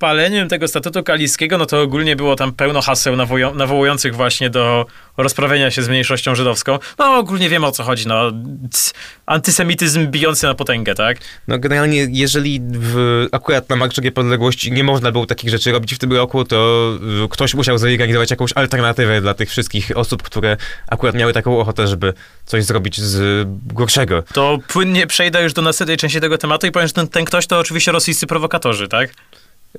spaleniem 0.07 0.49
tego 0.49 0.67
statutu 0.67 1.03
kaliskiego, 1.03 1.57
no 1.57 1.65
to 1.65 1.81
ogólnie 1.81 2.15
było 2.15 2.35
tam 2.35 2.51
pełno 2.53 2.81
haseł 2.81 3.15
nawołują- 3.15 3.55
nawołujących 3.55 4.15
właśnie 4.15 4.49
do 4.49 4.85
rozprawienia 5.17 5.71
się 5.71 5.83
z 5.83 5.89
mniejszością 5.89 6.35
żydowską. 6.35 6.79
No 6.99 7.17
ogólnie 7.17 7.49
wiemy 7.49 7.65
o 7.65 7.71
co 7.71 7.83
chodzi, 7.83 8.07
no. 8.07 8.31
c- 8.71 8.91
Antysemityzm 9.25 10.07
bijący 10.07 10.45
na 10.45 10.53
potęgę, 10.53 10.95
tak? 10.95 11.17
No 11.47 11.59
generalnie, 11.59 12.07
jeżeli 12.11 12.61
w, 12.73 13.25
akurat 13.31 13.69
na 13.69 13.75
Marszu 13.75 14.01
Niepodległości 14.01 14.71
nie 14.71 14.83
można 14.83 15.11
było 15.11 15.25
takich 15.25 15.49
rzeczy 15.49 15.71
robić 15.71 15.95
w 15.95 15.97
tym 15.97 16.13
roku, 16.13 16.45
to 16.45 16.91
y, 17.25 17.29
ktoś 17.29 17.53
musiał 17.53 17.77
zorganizować 17.77 18.31
jakąś 18.31 18.51
alternatywę 18.55 19.21
dla 19.21 19.33
tych 19.33 19.49
wszystkich 19.49 19.91
osób, 19.95 20.23
które 20.23 20.57
akurat 20.87 21.15
miały 21.15 21.33
taką 21.33 21.59
ochotę, 21.59 21.87
żeby 21.87 22.13
coś 22.45 22.63
zrobić 22.63 23.01
z 23.01 23.47
gorszego. 23.73 24.23
To 24.33 24.57
płynnie 24.67 25.07
przejdę 25.07 25.43
już 25.43 25.53
do 25.53 25.61
następnej 25.61 25.97
części 25.97 26.21
tego 26.21 26.37
tematu 26.37 26.67
i 26.67 26.71
powiem, 26.71 26.87
że 26.87 26.93
ten, 26.93 27.07
ten 27.07 27.25
ktoś 27.25 27.47
to 27.47 27.59
oczywiście 27.59 27.91
rosyjscy 27.91 28.27
prowokatorzy, 28.27 28.87
tak? 28.87 29.09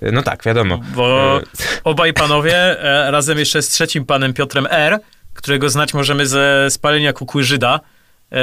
Y, 0.03 0.13
No 0.13 0.23
tak, 0.23 0.45
wiadomo. 0.45 0.81
Bo 0.95 1.39
E, 1.39 1.43
obaj 1.85 2.13
panowie, 2.13 2.55
e, 2.57 3.11
razem 3.11 3.39
jeszcze 3.39 3.63
z 3.63 3.69
trzecim 3.69 4.05
panem 4.05 4.35
Piotrem 4.35 4.67
R., 4.71 4.99
którego 5.35 5.71
znać 5.71 5.95
możemy 5.95 6.27
ze 6.27 6.67
spalenia 6.71 7.13
kukuryżyda 7.13 7.81
e, 8.33 8.37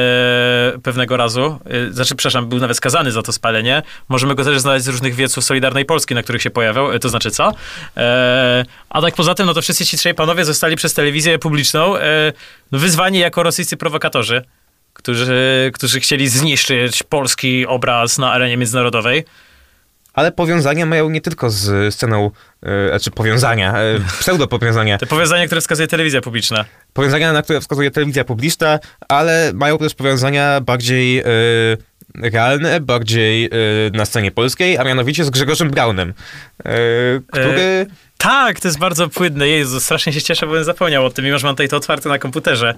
pewnego 0.83 1.17
razu. 1.17 1.59
E, 1.65 1.93
znaczy, 1.93 2.15
przepraszam, 2.15 2.49
był 2.49 2.59
nawet 2.59 2.77
skazany 2.77 3.11
za 3.11 3.21
to 3.21 3.31
spalenie. 3.31 3.81
Możemy 4.09 4.35
go 4.35 4.43
też 4.43 4.59
znaleźć 4.59 4.85
z 4.85 4.87
różnych 4.87 5.15
wieców 5.15 5.43
Solidarnej 5.43 5.85
Polski, 5.85 6.15
na 6.15 6.23
których 6.23 6.41
się 6.41 6.49
pojawiał. 6.49 6.91
E, 6.91 6.99
to 6.99 7.09
znaczy 7.09 7.31
co? 7.31 7.51
E, 7.97 8.65
a 8.89 9.01
tak 9.01 9.15
poza 9.15 9.35
tym, 9.35 9.45
no 9.45 9.53
to 9.53 9.61
wszyscy 9.61 9.85
ci 9.85 9.97
trzej 9.97 10.13
panowie 10.13 10.45
zostali 10.45 10.75
przez 10.75 10.93
telewizję 10.93 11.39
publiczną 11.39 11.97
e, 11.97 12.33
wyzwani 12.71 13.19
jako 13.19 13.43
rosyjscy 13.43 13.77
prowokatorzy, 13.77 14.43
którzy, 14.93 15.71
którzy 15.73 15.99
chcieli 15.99 16.27
zniszczyć 16.27 17.03
polski 17.03 17.65
obraz 17.67 18.17
na 18.17 18.31
arenie 18.31 18.57
międzynarodowej. 18.57 19.25
Ale 20.15 20.31
powiązania 20.31 20.86
mają 20.86 21.10
nie 21.10 21.22
tylko 21.22 21.50
z 21.50 21.93
sceną, 21.93 22.31
e, 22.63 22.89
znaczy 22.89 23.12
powiązania, 23.12 23.74
e, 23.79 24.00
pseudo-powiązania. 24.19 24.98
Te 24.98 25.05
powiązania, 25.05 25.45
które 25.45 25.62
wskazuje 25.62 25.88
telewizja 25.88 26.22
publiczna. 26.22 26.65
Powiązania, 26.93 27.34
na 27.34 27.41
które 27.41 27.62
wskazuje 27.62 27.91
telewizja 27.91 28.24
publiczna, 28.24 28.79
ale 29.07 29.51
mają 29.53 29.77
też 29.77 29.93
powiązania 29.93 30.62
bardziej 30.62 31.19
e, 31.19 31.24
realne, 32.15 32.79
bardziej 32.79 33.50
na 33.93 34.05
scenie 34.05 34.31
polskiej, 34.31 34.77
a 34.77 34.84
mianowicie 34.84 35.25
z 35.25 35.29
Grzegorzem 35.29 35.69
Braunem, 35.69 36.13
który... 37.31 37.86
Tak, 38.17 38.60
to 38.60 38.67
jest 38.67 38.79
bardzo 38.79 39.10
płynne. 39.10 39.48
Jezu, 39.48 39.79
strasznie 39.79 40.13
się 40.13 40.22
cieszę, 40.22 40.45
bo 40.45 40.53
bym 40.53 40.63
zapomniał 40.63 41.05
o 41.05 41.10
tym, 41.10 41.25
mimo 41.25 41.38
że 41.38 41.48
mam 41.48 41.55
tutaj 41.55 41.69
to 41.69 41.77
otwarte 41.77 42.10
na 42.10 42.19
komputerze. 42.19 42.75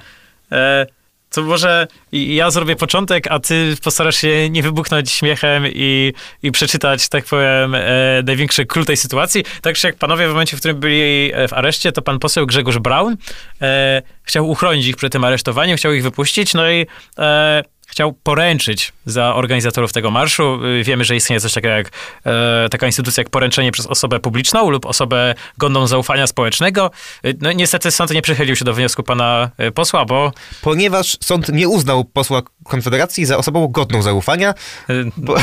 E, 0.52 0.86
to 1.30 1.42
może 1.44 1.88
ja 2.12 2.52
zrobię 2.52 2.76
początek, 2.76 3.28
a 3.30 3.40
ty 3.40 3.76
postarasz 3.84 4.16
się 4.16 4.50
nie 4.50 4.64
wybuchnąć 4.64 5.12
śmiechem 5.12 5.64
i, 5.68 6.14
i 6.44 6.52
przeczytać, 6.52 7.10
tak 7.10 7.26
powiem, 7.26 7.76
e, 7.76 8.24
największy 8.26 8.66
król 8.66 8.86
tej 8.86 8.98
sytuacji. 8.98 9.44
Także 9.62 9.88
jak 9.88 9.98
panowie 9.98 10.28
w 10.28 10.30
momencie, 10.30 10.58
w 10.58 10.60
którym 10.60 10.80
byli 10.80 11.32
w 11.48 11.54
areszcie, 11.54 11.92
to 11.92 12.02
pan 12.02 12.20
poseł 12.20 12.46
Grzegorz 12.46 12.78
Braun 12.78 13.18
e, 13.62 14.02
chciał 14.24 14.50
uchronić 14.50 14.88
ich 14.88 14.96
przed 14.96 15.12
tym 15.12 15.24
aresztowaniem, 15.24 15.78
chciał 15.78 15.94
ich 15.94 16.04
wypuścić, 16.04 16.54
no 16.54 16.72
i 16.72 16.86
e, 17.20 17.64
chciał 17.88 18.14
poręczyć 18.14 18.94
za 19.06 19.36
organizatorów 19.36 19.94
tego 19.94 20.12
marszu. 20.12 20.60
Y, 20.66 20.84
Wiemy, 20.84 21.04
że 21.04 21.16
istnieje 21.16 21.40
coś 21.40 21.54
takiego 21.54 21.74
jak 21.74 21.92
e, 22.26 22.70
taka 22.72 22.86
instytucja 22.86 23.22
jak 23.22 23.30
poręczenie 23.30 23.72
przez 23.72 23.86
osobę 23.86 24.20
publiczną 24.20 24.70
lub 24.70 24.86
osobę 24.86 25.36
godną 25.58 25.88
zaufania 25.88 26.28
społecznego. 26.28 26.92
Y, 27.26 27.38
No 27.42 27.52
niestety 27.52 27.92
sąd 27.92 28.12
nie 28.12 28.22
przychylił 28.22 28.56
się 28.56 28.66
do 28.66 28.74
wniosku 28.74 29.04
pana 29.04 29.50
y, 29.60 29.72
posła, 29.72 30.06
bo 30.06 30.32
Ponieważ 30.62 31.18
sąd 31.24 31.50
nie 31.50 31.68
uznał 31.68 32.06
posła 32.06 32.42
Konfederacji 32.68 33.26
za 33.26 33.38
osobą 33.38 33.68
godną 33.68 34.02
zaufania, 34.02 34.54
y, 34.90 35.06
bo, 35.18 35.36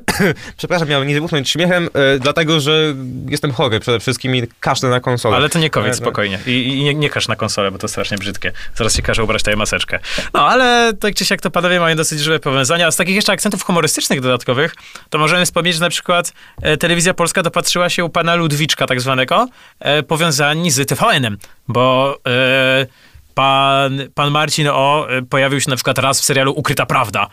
przepraszam, 0.58 0.88
miałem 0.88 1.08
nie 1.08 1.14
wybuchnąć 1.14 1.50
śmiechem, 1.50 1.88
e, 1.94 2.18
dlatego 2.18 2.60
że 2.60 2.94
jestem 3.28 3.52
chory 3.52 3.80
przede 3.80 4.00
wszystkim 4.00 4.36
i 4.36 4.42
kaszlę 4.60 4.88
na 4.88 5.00
konsolę. 5.00 5.36
ale 5.36 5.48
to 5.48 5.58
nie 5.58 5.70
COVID, 5.70 5.88
E, 5.88 5.90
no. 5.90 5.96
spokojnie. 5.96 6.38
I, 6.46 6.50
i 6.68 6.84
nie, 6.84 6.94
nie 6.94 7.10
każ 7.10 7.28
na 7.28 7.36
konsolę, 7.36 7.70
bo 7.70 7.78
to 7.78 7.88
strasznie 7.88 8.18
brzydkie. 8.18 8.52
Zaraz 8.74 8.96
się 8.96 9.02
każe 9.02 9.24
ubrać 9.24 9.42
tę 9.42 9.56
maseczkę. 9.56 9.98
No 10.34 10.48
ale 10.48 10.92
tak 11.00 11.14
czy 11.14 11.24
siak 11.24 11.40
to 11.40 11.50
panowie 11.50 11.80
mają 11.80 11.96
dosyć 11.96 12.20
żywe 12.20 12.38
powiązania. 12.40 12.86
A 12.86 12.90
z 12.90 12.96
takich 12.96 13.14
jeszcze 13.14 13.32
akcentów 13.32 13.62
humorystycznych 13.62 14.20
dodatkowych, 14.20 14.74
to 15.10 15.18
możemy 15.18 15.44
wspomnieć, 15.44 15.74
że 15.74 15.80
na 15.80 15.90
przykład 15.90 16.32
e, 16.62 16.76
telewizja 16.76 17.14
polska 17.14 17.42
dopatrzyła 17.42 17.90
się 17.90 18.04
u 18.04 18.08
pana 18.08 18.34
Ludwiczka 18.34 18.86
tak 18.86 19.00
zwanego, 19.00 19.48
e, 19.80 20.02
powiązani 20.02 20.70
z 20.70 20.88
TVN-em, 20.88 21.38
bo 21.68 22.16
e, 22.26 22.86
pan, 23.34 24.00
pan 24.14 24.30
Marcin 24.30 24.68
O. 24.68 25.06
e, 25.10 25.22
pojawił 25.22 25.60
się 25.60 25.70
na 25.70 25.76
przykład 25.76 25.98
raz 25.98 26.20
w 26.20 26.24
serialu 26.24 26.52
Ukryta 26.56 26.86
Prawda, 26.86 27.26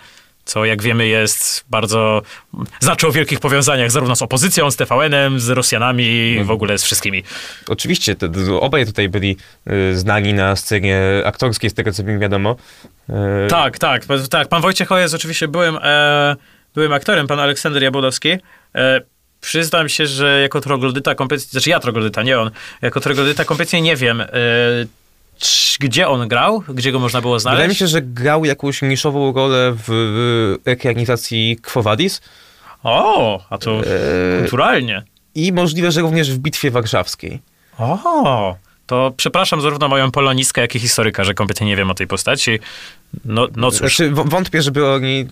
co 0.46 0.65
jak 0.65 0.81
wiemy 0.81 1.08
jest 1.08 1.65
bardzo... 1.70 2.22
Znaczy 2.79 3.08
o 3.08 3.12
wielkich 3.12 3.39
powiązaniach 3.39 3.91
zarówno 3.91 4.15
z 4.15 4.22
opozycją, 4.22 4.72
z 4.72 4.75
TVN-em, 4.75 5.39
z 5.39 5.50
Rosjanami, 5.50 6.39
w 6.43 6.51
ogóle 6.51 6.77
z 6.77 6.84
wszystkimi. 6.84 7.24
Oczywiście, 7.67 8.15
to, 8.15 8.27
obaj 8.62 8.86
tutaj 8.86 9.10
byli 9.10 9.38
e, 9.67 9.96
znani 9.96 10.34
na 10.34 10.55
scenie 10.55 11.01
aktorskiej, 11.25 11.70
z 11.70 11.74
tego 11.74 11.91
co 11.91 12.03
mi 12.03 12.20
wiadomo. 12.20 12.55
E, 13.10 13.48
Tak, 13.50 13.77
tak, 13.77 14.05
tak. 14.29 14.48
Pan 14.48 14.62
Wojciech 14.62 14.91
O 14.91 14.98
jest 14.98 15.13
oczywiście 15.13 15.48
byłym, 15.48 15.77
e, 15.84 16.36
byłym 16.75 16.93
aktorem, 16.93 17.27
pan 17.27 17.39
Aleksander 17.39 17.84
Jabłodowski. 17.84 18.29
E, 18.75 19.01
przyznam 19.41 19.89
się, 19.89 20.08
że 20.08 20.41
jako 20.41 20.62
troglodyta 20.62 21.15
kompletnie, 21.15 21.48
znaczy 21.51 21.70
ja 21.70 21.79
troglodyta, 21.79 22.24
nie 22.24 22.39
on, 22.39 22.51
jako 22.81 23.00
troglodyta 23.00 23.46
kompletnie 23.46 23.81
nie 23.81 23.96
wiem, 23.96 24.22
e, 24.22 24.27
gdzie 25.79 26.07
on 26.07 26.27
grał, 26.27 26.63
gdzie 26.69 26.91
go 26.91 27.00
można 27.00 27.21
było 27.21 27.39
znaleźć. 27.39 27.57
Wydaje 27.57 27.69
mi 27.69 27.75
się, 27.75 27.88
że 27.88 28.01
grał 28.01 28.45
jakąś 28.45 28.81
niszową 28.81 29.33
rolę 29.33 29.74
w, 29.88 30.57
ekranizacji 30.65 31.57
Quo 31.63 31.81
Vadis 31.83 32.21
O, 32.83 33.39
a 33.50 33.57
to 33.57 33.79
e, 33.79 34.39
kulturalnie. 34.39 35.03
i 35.36 35.53
możliwe, 35.53 35.91
że 35.91 36.01
również 36.01 36.31
w 36.31 36.38
Bitwie 36.39 36.71
Warszawskiej. 36.71 37.39
O, 37.79 38.55
to 38.91 39.13
przepraszam 39.17 39.62
zarówno 39.62 39.88
moją 39.88 40.12
polonistkę, 40.12 40.62
jak 40.62 40.75
i 40.75 40.79
historyka, 40.79 41.24
że 41.24 41.33
kompletnie 41.33 41.67
nie 41.67 41.75
wiem 41.75 41.91
o 41.91 41.93
tej 41.93 42.07
postaci. 42.07 42.60
No, 43.25 43.48
no 43.55 43.71
cóż. 43.71 43.79
Znaczy, 43.79 44.12
wątpię, 44.12 44.62
żeby 44.62 44.88
oni 44.88 45.27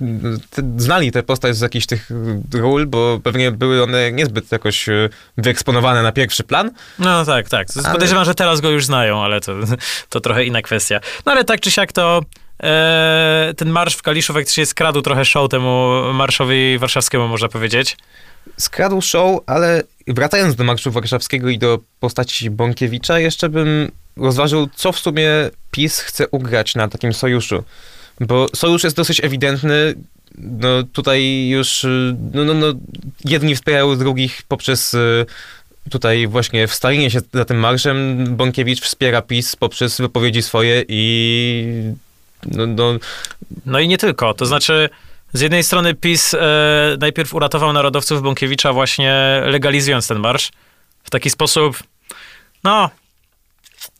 te, 0.49 0.61
znali 0.77 1.11
tę 1.11 1.23
postać 1.23 1.55
z 1.57 1.61
jakichś 1.61 1.85
tych 1.85 2.09
ról, 2.53 2.87
bo 2.87 3.19
pewnie 3.23 3.51
były 3.51 3.83
one 3.83 4.11
niezbyt 4.11 4.51
jakoś 4.51 4.89
e, 4.89 5.09
wyeksponowane 5.37 6.03
na 6.03 6.11
pierwszy 6.11 6.43
plan. 6.43 6.71
No 6.99 7.25
tak, 7.25 7.49
tak. 7.49 7.67
Ale- 7.83 7.93
Podejrzewam, 7.93 8.25
że 8.25 8.35
teraz 8.35 8.61
go 8.61 8.69
już 8.69 8.85
znają, 8.85 9.23
ale 9.23 9.41
to, 9.41 9.55
to 10.09 10.19
trochę 10.19 10.45
inna 10.45 10.61
kwestia. 10.61 10.99
No 11.25 11.31
ale 11.31 11.43
tak 11.43 11.59
czy 11.59 11.71
siak 11.71 11.91
to 11.91 12.21
e, 12.63 13.53
ten 13.57 13.69
marsz 13.69 13.95
w 13.95 14.01
Kaliszu 14.01 14.33
faktycznie 14.33 14.65
skradł 14.65 15.01
trochę 15.01 15.25
show 15.25 15.49
temu 15.49 16.01
marszowi 16.13 16.77
warszawskiemu, 16.77 17.27
można 17.27 17.47
powiedzieć. 17.47 17.97
Skradł 18.59 19.01
show, 19.01 19.39
ale 19.45 19.83
wracając 20.07 20.55
do 20.55 20.63
Marszu 20.63 20.91
Warszawskiego 20.91 21.49
i 21.49 21.57
do 21.57 21.79
postaci 21.99 22.49
Bąkiewicza, 22.49 23.19
jeszcze 23.19 23.49
bym 23.49 23.91
rozważył, 24.17 24.69
co 24.75 24.91
w 24.91 24.99
sumie 24.99 25.29
PiS 25.71 25.99
chce 25.99 26.27
ugrać 26.27 26.75
na 26.75 26.87
takim 26.87 27.13
sojuszu. 27.13 27.63
Bo 28.19 28.47
sojusz 28.55 28.83
jest 28.83 28.95
dosyć 28.95 29.23
ewidentny. 29.23 29.93
No 30.37 30.83
tutaj 30.93 31.47
już 31.47 31.85
no, 32.33 32.43
no, 32.43 32.53
no, 32.53 32.67
jedni 33.25 33.55
wspierają 33.55 33.97
drugich 33.97 34.41
poprzez 34.47 34.93
y, 34.93 35.25
tutaj 35.89 36.27
właśnie 36.27 36.67
wstawienie 36.67 37.11
się 37.11 37.19
za 37.33 37.45
tym 37.45 37.57
marszem. 37.57 38.25
Bąkiewicz 38.35 38.81
wspiera 38.81 39.21
PiS 39.21 39.55
poprzez 39.55 39.97
wypowiedzi 39.97 40.41
swoje 40.41 40.85
i 40.87 41.93
no, 42.45 42.67
no, 42.67 42.93
No 43.65 43.79
i 43.79 43.87
nie 43.87 43.97
tylko. 43.97 44.33
To 44.33 44.45
znaczy, 44.45 44.89
z 45.33 45.41
jednej 45.41 45.63
strony 45.63 45.93
PiS 45.93 46.33
e, 46.33 46.38
najpierw 47.00 47.33
uratował 47.33 47.74
narodowców 47.74 48.21
Bąkiewicza 48.21 48.74
właśnie 48.74 49.41
legalizując 49.45 50.07
ten 50.07 50.19
marsz. 50.19 50.51
W 51.03 51.09
taki 51.09 51.29
sposób, 51.29 51.83
no, 52.63 52.89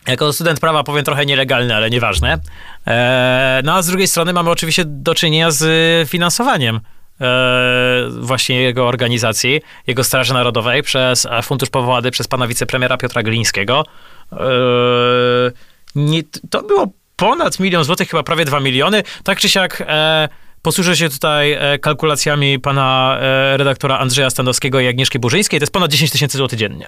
jako 0.07 0.33
student 0.33 0.59
prawa 0.59 0.83
powiem 0.83 1.05
trochę 1.05 1.25
nielegalny, 1.25 1.75
ale 1.75 1.89
nieważne. 1.89 2.39
E, 2.88 3.62
no 3.63 3.75
a 3.75 3.81
z 3.81 3.88
drugiej 3.88 4.07
strony 4.07 4.33
mamy 4.33 4.50
oczywiście 4.50 4.83
do 4.86 5.15
czynienia 5.15 5.51
z 5.51 6.09
finansowaniem 6.09 6.79
e, 7.21 8.09
właśnie 8.19 8.62
jego 8.62 8.88
organizacji, 8.88 9.62
jego 9.88 10.03
Straży 10.03 10.33
Narodowej 10.33 10.83
przez 10.83 11.27
fundusz 11.43 11.69
powołany 11.69 12.12
przez 12.12 12.27
pana 12.27 12.48
wicepremiera 12.48 12.98
Piotra 12.98 13.24
Glińskiego. 13.24 13.86
E, 14.31 14.38
nie, 15.95 16.21
to 16.50 16.63
było 16.63 16.88
ponad 17.15 17.59
milion 17.59 17.83
złotych, 17.83 18.09
chyba 18.09 18.24
prawie 18.24 18.45
dwa 18.45 18.59
miliony. 18.59 19.03
Tak 19.24 19.39
czy 19.39 19.50
siak 19.50 19.83
e, 19.88 20.29
posłużę 20.61 20.97
się 20.97 21.09
tutaj 21.09 21.51
e, 21.51 21.79
kalkulacjami 21.79 22.59
pana 22.59 23.17
e, 23.21 23.57
redaktora 23.57 23.97
Andrzeja 23.97 24.29
Stanowskiego 24.29 24.79
i 24.79 24.87
Agnieszki 24.87 25.19
Burzyńskiej. 25.19 25.59
To 25.59 25.63
jest 25.63 25.73
ponad 25.73 25.91
10 25.91 26.11
tysięcy 26.11 26.37
złotych 26.37 26.59
dziennie. 26.59 26.87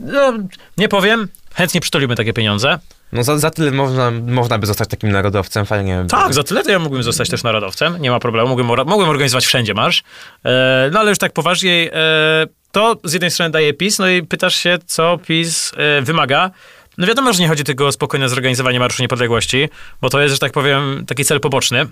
No, 0.00 0.32
nie 0.78 0.88
powiem, 0.88 1.28
chętnie 1.54 1.80
przytulimy 1.80 2.16
takie 2.16 2.32
pieniądze. 2.32 2.78
no 3.12 3.24
za, 3.24 3.38
za 3.38 3.50
tyle 3.50 3.70
można, 3.70 4.10
można 4.10 4.58
by 4.58 4.66
zostać 4.66 4.88
takim 4.88 5.10
narodowcem, 5.10 5.66
fajnie. 5.66 6.04
Tak, 6.08 6.34
za 6.34 6.42
tyle 6.42 6.62
to 6.62 6.70
ja 6.70 6.78
mógłbym 6.78 7.02
zostać 7.02 7.28
też 7.28 7.42
narodowcem, 7.42 7.96
nie 8.00 8.10
ma 8.10 8.20
problemu, 8.20 8.48
mógłbym, 8.48 8.66
mógłbym 8.66 9.08
organizować 9.08 9.46
wszędzie 9.46 9.74
marsz. 9.74 10.02
E, 10.44 10.90
no 10.92 11.00
ale 11.00 11.10
już 11.10 11.18
tak 11.18 11.32
poważniej, 11.32 11.90
e, 11.92 12.46
to 12.72 12.96
z 13.04 13.12
jednej 13.12 13.30
strony 13.30 13.50
daje 13.50 13.74
PiS, 13.74 13.98
no 13.98 14.08
i 14.08 14.22
pytasz 14.22 14.54
się, 14.54 14.78
co 14.86 15.18
PiS 15.26 15.72
e, 15.76 16.02
wymaga. 16.02 16.50
No 16.98 17.06
wiadomo, 17.06 17.32
że 17.32 17.42
nie 17.42 17.48
chodzi 17.48 17.64
tylko 17.64 17.86
o 17.86 17.92
spokojne 17.92 18.28
zorganizowanie 18.28 18.80
Marszu 18.80 19.02
Niepodległości, 19.02 19.68
bo 20.00 20.10
to 20.10 20.20
jest, 20.20 20.34
że 20.34 20.38
tak 20.38 20.52
powiem, 20.52 21.04
taki 21.06 21.24
cel 21.24 21.40
poboczny. 21.40 21.86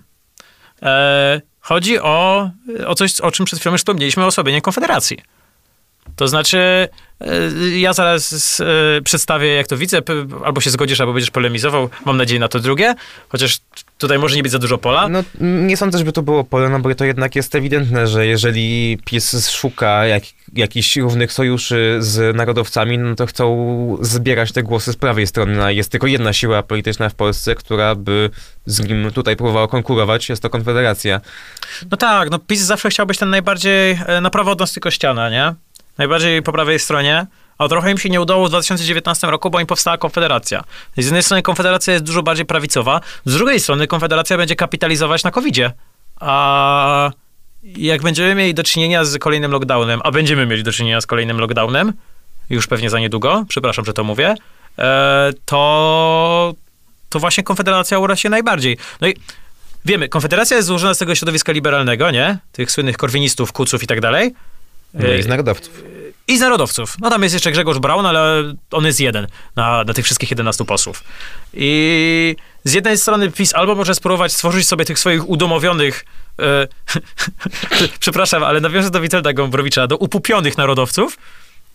E, 0.83 1.41
chodzi 1.61 1.99
o, 1.99 2.51
o 2.87 2.95
coś, 2.95 3.21
o 3.21 3.31
czym 3.31 3.47
przed 3.47 3.59
chwilą 3.59 3.73
już 3.73 3.81
wspomnieliśmy, 3.81 4.25
o 4.25 4.27
osłabienie 4.27 4.61
Konfederacji. 4.61 5.19
To 6.17 6.29
znaczy, 6.29 6.89
e, 7.21 7.29
ja 7.79 7.93
zaraz 7.93 8.61
e, 8.61 9.03
przedstawię, 9.03 9.49
jak 9.49 9.67
to 9.67 9.77
widzę, 9.77 10.03
albo 10.45 10.61
się 10.61 10.71
zgodzisz, 10.71 11.01
albo 11.01 11.13
będziesz 11.13 11.31
polemizował. 11.31 11.91
Mam 12.05 12.17
nadzieję 12.17 12.41
na 12.41 12.49
to 12.49 12.61
drugie, 12.61 12.95
chociaż 13.29 13.59
tutaj 13.99 14.19
może 14.19 14.37
nie 14.37 14.43
być 14.43 14.53
za 14.53 14.59
dużo 14.59 14.79
pola. 14.79 15.09
No, 15.09 15.25
nie 15.41 15.77
sądzę, 15.77 15.99
żeby 15.99 16.13
to 16.13 16.23
było 16.23 16.45
pole, 16.45 16.69
no 16.69 16.79
bo 16.79 16.95
to 16.95 17.05
jednak 17.05 17.37
jest 17.37 17.55
ewidentne, 17.55 18.07
że 18.07 18.27
jeżeli 18.27 18.99
PiS 19.05 19.51
szuka 19.51 20.07
jak, 20.07 20.23
jakichś 20.53 20.97
równych 20.97 21.33
sojuszy 21.33 21.97
z 22.01 22.37
narodowcami, 22.37 22.99
no 22.99 23.15
to 23.15 23.27
chcą 23.27 23.97
zbierać 24.01 24.53
te 24.53 24.63
głosy 24.63 24.93
z 24.93 24.97
prawej 24.97 25.27
strony. 25.27 25.65
A 25.65 25.71
jest 25.71 25.91
tylko 25.91 26.07
jedna 26.07 26.33
siła 26.33 26.63
polityczna 26.63 27.09
w 27.09 27.15
Polsce, 27.15 27.55
która 27.55 27.95
by 27.95 28.31
z 28.67 28.89
nim 28.89 29.11
tutaj 29.11 29.37
próbowała 29.37 29.69
konkurować, 29.69 30.29
jest 30.29 30.43
to 30.43 30.51
Konfederacja. 30.51 31.21
No 31.91 31.97
tak, 31.97 32.31
no 32.31 32.39
PiS 32.39 32.61
zawsze 32.61 32.91
chciał 32.91 33.07
być 33.07 33.19
ten 33.19 33.31
najbardziej 33.31 33.99
e, 34.07 34.21
na 34.21 34.31
prawo 34.31 34.51
od 34.51 34.61
nas 34.61 34.73
tylko 34.73 34.91
ściana, 34.91 35.31
nie? 35.31 35.55
Najbardziej 35.99 36.43
po 36.43 36.53
prawej 36.53 36.79
stronie, 36.79 37.27
a 37.59 37.69
trochę 37.69 37.91
im 37.91 37.99
się 37.99 38.09
nie 38.09 38.21
udało 38.21 38.47
w 38.47 38.49
2019 38.49 39.27
roku, 39.27 39.51
bo 39.51 39.61
im 39.61 39.67
powstała 39.67 39.99
Konfederacja. 39.99 40.65
Z 40.97 41.05
jednej 41.05 41.23
strony 41.23 41.43
Konfederacja 41.43 41.93
jest 41.93 42.05
dużo 42.05 42.23
bardziej 42.23 42.47
prawicowa, 42.47 43.01
z 43.25 43.35
drugiej 43.35 43.61
strony 43.61 43.87
Konfederacja 43.87 44.37
będzie 44.37 44.57
kapitalizować 44.57 45.25
na 45.25 45.31
COVID-zie. 45.31 45.73
A 46.21 47.11
jak 47.63 48.03
będziemy 48.03 48.35
mieli 48.35 48.55
do 48.55 48.63
czynienia 48.63 49.05
z 49.05 49.19
kolejnym 49.19 49.51
lockdownem, 49.51 50.01
a 50.05 50.11
będziemy 50.11 50.47
mieli 50.47 50.63
do 50.63 50.73
czynienia 50.73 51.01
z 51.01 51.07
kolejnym 51.07 51.39
lockdownem, 51.39 51.93
już 52.51 52.67
pewnie 52.67 52.91
za 52.91 52.99
niedługo, 52.99 53.45
przepraszam, 53.49 53.85
że 53.85 53.93
to 53.93 54.05
mówię, 54.05 54.35
e, 54.79 55.33
to, 55.45 56.55
to 57.09 57.19
właśnie 57.19 57.45
Konfederacja 57.45 57.99
ura 57.99 58.17
się 58.17 58.29
najbardziej. 58.29 58.77
No 59.01 59.09
i 59.09 59.15
wiemy, 59.85 60.09
Konfederacja 60.09 60.57
jest 60.57 60.69
złożona 60.69 60.95
z 60.95 60.99
tego 60.99 61.15
środowiska 61.15 61.53
liberalnego, 61.53 62.11
nie? 62.11 62.39
Tych 62.53 62.71
słynnych 62.71 62.97
korwinistów, 62.97 63.53
kuców 63.53 63.83
i 63.83 63.87
tak 63.87 64.01
dalej. 64.01 64.35
No 64.95 65.13
i 65.13 65.23
z 65.23 65.27
narodowców. 65.27 65.83
I 66.29 66.39
z 66.39 66.41
narodowców. 66.41 66.97
No 67.01 67.11
tam 67.11 67.23
jest 67.23 67.35
jeszcze 67.35 67.53
Grzegorz 67.53 67.79
Braun, 67.79 68.07
ale 68.07 68.55
on 68.71 68.87
jest 68.87 69.01
jeden 69.01 69.27
na, 69.57 69.85
na 69.85 69.95
tych 69.95 70.05
wszystkich 70.05 70.31
11 70.31 70.65
posłów. 70.65 71.05
I 71.55 72.37
z 72.65 72.73
jednej 72.73 72.99
strony 72.99 73.31
PiS 73.31 73.55
albo 73.55 73.75
może 73.75 73.95
spróbować 73.95 74.33
stworzyć 74.33 74.67
sobie 74.69 74.85
tych 74.85 74.99
swoich 74.99 75.29
udomowionych, 75.29 76.05
e, 76.39 76.69
przepraszam, 78.01 78.45
ale 78.45 78.61
nawiążę 78.61 78.91
do 78.91 79.01
Witolda 79.01 79.33
Gombrowicza, 79.33 79.87
do 79.87 79.97
upupionych 79.97 80.59
narodowców, 80.59 81.17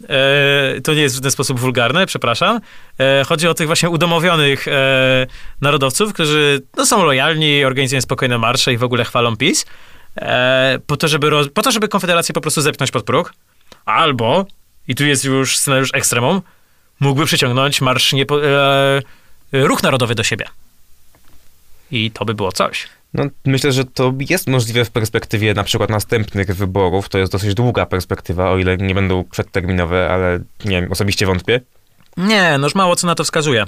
E, 0.10 0.82
to 0.84 0.94
nie 0.94 1.01
jest 1.01 1.15
w 1.15 1.18
żaden 1.18 1.32
sposób 1.32 1.60
wulgarne, 1.60 2.06
przepraszam. 2.06 2.60
E, 3.00 3.24
chodzi 3.27 3.48
o 3.48 3.54
tych 3.54 3.68
właśnie 3.68 3.89
udomowionych 3.89 4.68
e, 4.68 5.27
narodowców, 5.62 6.13
którzy 6.13 6.62
no, 6.77 6.86
są 6.86 7.06
lojalni, 7.06 7.65
organizują 7.65 8.01
spokojne 8.01 8.38
marsze 8.38 8.74
i 8.74 8.77
w 8.77 8.84
ogóle 8.84 9.06
chwalą 9.06 9.38
PiS, 9.38 9.65
e, 10.18 10.80
po, 10.88 10.98
to, 10.98 11.08
żeby 11.08 11.30
roz, 11.30 11.48
po 11.50 11.62
to, 11.62 11.72
żeby 11.72 11.88
Konfederację 11.88 12.34
po 12.34 12.42
prostu 12.42 12.62
zepchnąć 12.62 12.92
pod 12.92 13.04
próg. 13.04 13.34
Albo, 13.86 14.46
i 14.88 14.96
tu 14.96 15.06
jest 15.06 15.25
już 15.25 15.58
scenariusz 15.58 15.89
ekstremum, 15.94 16.42
mógłby 17.00 17.25
przyciągnąć 17.25 17.82
marsz 17.82 18.13
niepo, 18.13 18.46
e, 18.46 19.01
ruch 19.51 19.84
narodowy 19.84 20.15
do 20.15 20.24
siebie. 20.24 20.46
I 21.92 22.12
to 22.12 22.25
by 22.25 22.34
było 22.34 22.51
coś. 22.51 22.88
No, 23.13 23.24
myślę, 23.46 23.72
że 23.72 23.86
to 23.86 24.13
jest 24.30 24.48
możliwe 24.48 24.86
w 24.86 24.92
perspektywie 24.92 25.54
na 25.54 25.63
przykład 25.63 25.89
następnych 25.89 26.56
wyborów. 26.56 27.10
To 27.10 27.18
jest 27.18 27.32
dosyć 27.32 27.54
długa 27.54 27.86
perspektywa, 27.86 28.51
o 28.51 28.58
ile 28.58 28.77
nie 28.77 28.96
będą 28.96 29.24
przedterminowe, 29.24 30.10
ale 30.10 30.39
nie 30.65 30.82
wiem, 30.82 30.92
osobiście 30.92 31.25
wątpię. 31.25 31.62
Nie, 32.18 32.58
no 32.58 32.68
już 32.68 32.75
mało 32.75 32.96
co 32.96 33.08
na 33.08 33.15
to 33.15 33.24
wskazuje. 33.24 33.65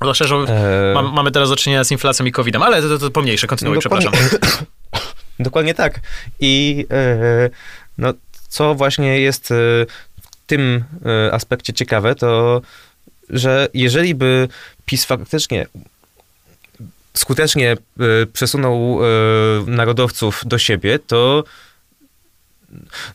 Zwłaszcza, 0.00 0.26
że 0.26 0.34
Eee, 0.36 0.94
mam, 0.94 1.12
mamy 1.12 1.30
teraz 1.30 1.48
do 1.48 1.56
czynienia 1.56 1.84
z 1.84 1.90
inflacją 1.90 2.26
i 2.26 2.32
COVID-em, 2.32 2.62
ale 2.62 2.82
to, 2.82 2.88
to, 2.88 2.98
to 2.98 3.10
pomniejsze, 3.10 3.46
kontynuuj, 3.46 3.78
dokładnie- 3.78 4.10
przepraszam. 4.10 4.66
Dokładnie 5.38 5.74
tak. 5.74 6.00
I 6.40 6.86
e, 6.90 7.50
no, 7.98 8.12
co 8.48 8.74
właśnie 8.74 9.20
jest 9.20 9.50
e, 9.50 9.54
w 10.22 10.46
tym 10.46 10.84
e, 11.06 11.34
aspekcie 11.34 11.72
ciekawe, 11.72 12.14
to 12.14 12.60
że 13.30 13.68
jeżeli 13.74 14.14
by 14.14 14.48
PiS 14.86 15.04
faktycznie 15.04 15.66
skutecznie 17.18 17.72
e, 17.72 17.76
przesunął 18.32 18.98
e, 19.02 19.06
narodowców 19.70 20.42
do 20.46 20.58
siebie, 20.58 20.98
to 20.98 21.44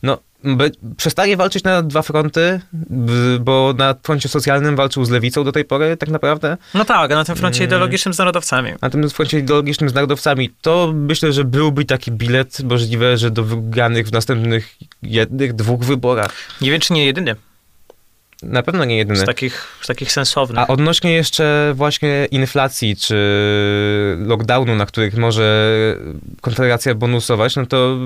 no, 0.03 0.17
be, 0.43 0.69
przestaje 0.97 1.37
walczyć 1.37 1.63
na 1.63 1.81
dwa 1.81 2.01
fronty, 2.01 2.61
bo 3.39 3.73
na 3.77 3.95
froncie 4.03 4.29
socjalnym 4.29 4.75
walczył 4.75 5.05
z 5.05 5.09
lewicą 5.09 5.43
do 5.43 5.51
tej 5.51 5.65
pory 5.65 5.97
tak 5.97 6.09
naprawdę, 6.09 6.57
No 6.73 6.85
tak, 6.85 7.11
a 7.11 7.15
na 7.15 7.25
tym 7.25 7.35
froncie 7.35 7.59
Mm. 7.59 7.69
ideologicznym 7.69 8.13
z 8.13 8.17
narodowcami. 8.17 8.71
na 8.81 8.89
tym 8.89 9.09
froncie 9.09 9.39
ideologicznym 9.39 9.89
z 9.89 9.93
narodowcami, 9.93 10.49
to 10.61 10.91
myślę, 10.95 11.33
że 11.33 11.43
byłby 11.43 11.85
taki 11.85 12.11
bilet 12.11 12.59
możliwe, 12.63 13.17
że 13.17 13.31
do 13.31 13.43
wygranych 13.43 14.07
w 14.07 14.11
następnych 14.11 14.75
jednych, 15.03 15.53
dwóch 15.53 15.83
wyborach. 15.83 16.31
Nie 16.61 16.71
wiem, 16.71 16.79
czy 16.79 16.93
nie 16.93 17.05
jedyny 17.05 17.35
Na 18.43 18.63
pewno 18.63 18.85
nie 18.85 18.97
jedyny. 18.97 19.19
z 19.19 19.25
takich, 19.25 19.67
z 19.81 19.87
takich 19.87 20.11
sensownych. 20.11 20.59
A 20.59 20.67
odnośnie 20.67 21.13
jeszcze 21.13 21.73
właśnie 21.75 22.27
inflacji 22.31 22.95
czy 22.95 23.15
lockdownu, 24.25 24.75
na 24.75 24.85
których 24.85 25.17
może 25.17 25.71
Konfederacja 26.41 26.95
bonusować, 26.95 27.55
no 27.55 27.65
to 27.65 27.97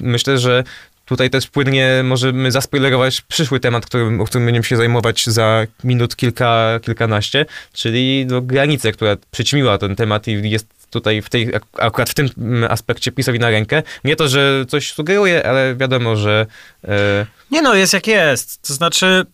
myślę, 0.00 0.38
że 0.38 0.64
tutaj 1.04 1.30
też 1.30 1.46
płynnie 1.46 2.00
możemy 2.04 2.50
zaspoilerować 2.52 3.20
przyszły 3.20 3.60
temat, 3.60 3.86
którym, 3.86 4.20
o 4.20 4.24
którym 4.24 4.44
będziemy 4.44 4.64
się 4.64 4.76
zajmować 4.76 5.26
za 5.26 5.66
minut 5.84 6.16
kilka, 6.16 6.80
kilkanaście, 6.82 7.46
czyli 7.72 8.26
no, 8.26 8.40
granicę, 8.42 8.92
która 8.92 9.16
przyćmiła 9.30 9.78
ten 9.78 9.96
temat 9.96 10.28
i 10.28 10.50
jest 10.50 10.66
tutaj 10.90 11.22
w 11.22 11.28
tej, 11.30 11.54
ak- 11.54 11.64
akurat 11.78 12.10
w 12.10 12.14
tym 12.14 12.30
aspekcie 12.68 13.12
PiSowi 13.12 13.38
na 13.38 13.50
rękę. 13.50 13.82
Nie 14.04 14.16
to, 14.16 14.28
że 14.28 14.64
coś 14.68 14.92
sugeruje, 14.92 15.46
ale 15.46 15.76
wiadomo, 15.76 16.16
że 16.16 16.46
e, 16.84 17.26
Nie 17.50 17.62
no, 17.62 17.74
jest 17.74 17.92
jak 17.92 18.06
jest. 18.06 18.62
To 18.68 18.74
znaczy, 18.74 19.26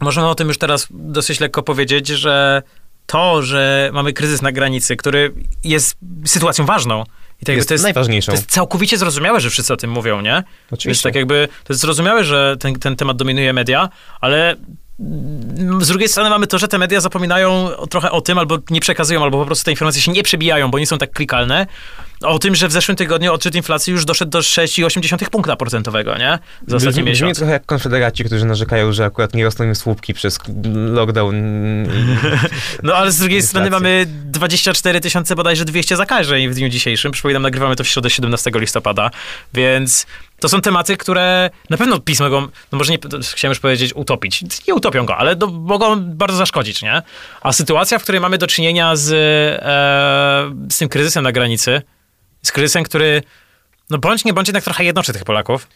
możemy 0.00 0.28
o 0.28 0.34
tym 0.34 0.48
już 0.48 0.58
teraz 0.58 0.86
dosyć 0.90 1.40
lekko 1.40 1.62
powiedzieć, 1.62 2.08
że 2.08 2.62
to, 3.06 3.42
że 3.42 3.90
mamy 3.92 4.12
kryzys 4.12 4.42
na 4.42 4.52
granicy, 4.52 4.96
który 4.96 5.34
jest 5.64 5.96
sytuacją 6.24 6.66
ważną. 6.66 7.04
I 7.42 7.44
tak 7.44 7.56
jest, 7.56 7.68
to 7.68 7.74
jest, 7.74 7.84
najważniejszą. 7.84 8.32
to 8.32 8.36
jest 8.36 8.50
całkowicie 8.50 8.98
zrozumiałe, 8.98 9.40
że 9.40 9.50
wszyscy 9.50 9.72
o 9.72 9.76
tym 9.76 9.90
mówią, 9.90 10.20
nie? 10.20 10.32
Więc 10.32 10.44
Oczywiście. 10.70 11.02
tak 11.02 11.14
jakby 11.14 11.48
to 11.64 11.72
jest 11.72 11.80
zrozumiałe, 11.80 12.24
że 12.24 12.56
ten, 12.60 12.74
ten 12.74 12.96
temat 12.96 13.16
dominuje 13.16 13.52
media, 13.52 13.88
ale 14.20 14.56
z 15.80 15.88
drugiej 15.88 16.08
strony 16.08 16.30
mamy 16.30 16.46
to, 16.46 16.58
że 16.58 16.68
te 16.68 16.78
media 16.78 17.00
zapominają 17.00 17.68
trochę 17.90 18.10
o 18.10 18.20
tym, 18.20 18.38
albo 18.38 18.58
nie 18.70 18.80
przekazują, 18.80 19.22
albo 19.22 19.38
po 19.38 19.46
prostu 19.46 19.64
te 19.64 19.70
informacje 19.70 20.02
się 20.02 20.12
nie 20.12 20.22
przebijają, 20.22 20.70
bo 20.70 20.78
nie 20.78 20.86
są 20.86 20.98
tak 20.98 21.12
klikalne. 21.12 21.66
O 22.22 22.38
tym, 22.38 22.54
że 22.54 22.68
w 22.68 22.72
zeszłym 22.72 22.96
tygodniu 22.96 23.32
odczyt 23.32 23.54
inflacji 23.54 23.92
już 23.92 24.04
doszedł 24.04 24.30
do 24.30 24.38
6,8 24.38 25.28
punkta 25.30 25.56
procentowego, 25.56 26.18
nie? 26.18 26.38
Za 26.66 26.76
ostatni 26.76 27.02
Brzmi, 27.02 27.02
brzmi 27.02 27.04
miesiąc. 27.04 27.38
trochę 27.38 27.52
jak 27.52 27.66
konfederaci, 27.66 28.24
którzy 28.24 28.44
narzekają, 28.44 28.92
że 28.92 29.04
akurat 29.04 29.34
nie 29.34 29.44
rosną 29.44 29.64
im 29.64 29.74
słupki 29.74 30.14
przez 30.14 30.38
lockdown. 30.74 31.34
No 32.82 32.94
ale 32.94 33.12
z 33.12 33.18
drugiej 33.18 33.42
strony 33.42 33.66
Inflacja. 33.66 33.88
mamy 33.88 34.06
24 34.06 35.00
tysiące 35.00 35.36
bodajże 35.36 35.64
200 35.64 35.96
zakażeń 35.96 36.48
w 36.48 36.54
dniu 36.54 36.68
dzisiejszym. 36.68 37.12
Przypominam, 37.12 37.42
nagrywamy 37.42 37.76
to 37.76 37.84
w 37.84 37.88
środę 37.88 38.10
17 38.10 38.50
listopada, 38.54 39.10
więc 39.54 40.06
to 40.40 40.48
są 40.48 40.60
tematy, 40.60 40.96
które 40.96 41.50
na 41.70 41.76
pewno 41.76 42.00
PiS 42.00 42.20
mogą, 42.20 42.40
no 42.40 42.78
może 42.78 42.92
nie, 42.92 42.98
chciałem 43.34 43.50
już 43.50 43.60
powiedzieć 43.60 43.92
utopić. 43.94 44.44
Nie 44.68 44.74
utopią 44.74 45.06
go, 45.06 45.16
ale 45.16 45.36
do, 45.36 45.46
mogą 45.46 46.00
bardzo 46.00 46.36
zaszkodzić, 46.36 46.82
nie? 46.82 47.02
A 47.42 47.52
sytuacja, 47.52 47.98
w 47.98 48.02
której 48.02 48.20
mamy 48.20 48.38
do 48.38 48.46
czynienia 48.46 48.96
z, 48.96 49.12
e, 49.12 50.72
z 50.72 50.78
tym 50.78 50.88
kryzysem 50.88 51.24
na 51.24 51.32
granicy, 51.32 51.82
z 52.42 52.52
kryzysem, 52.52 52.82
który 52.84 53.22
no 53.90 53.98
bądź 53.98 54.24
nie 54.24 54.32
bądź 54.32 54.48
jednak 54.48 54.64
trochę 54.64 54.84
jednoczy 54.84 55.12
tych 55.12 55.24
Polaków. 55.24 55.68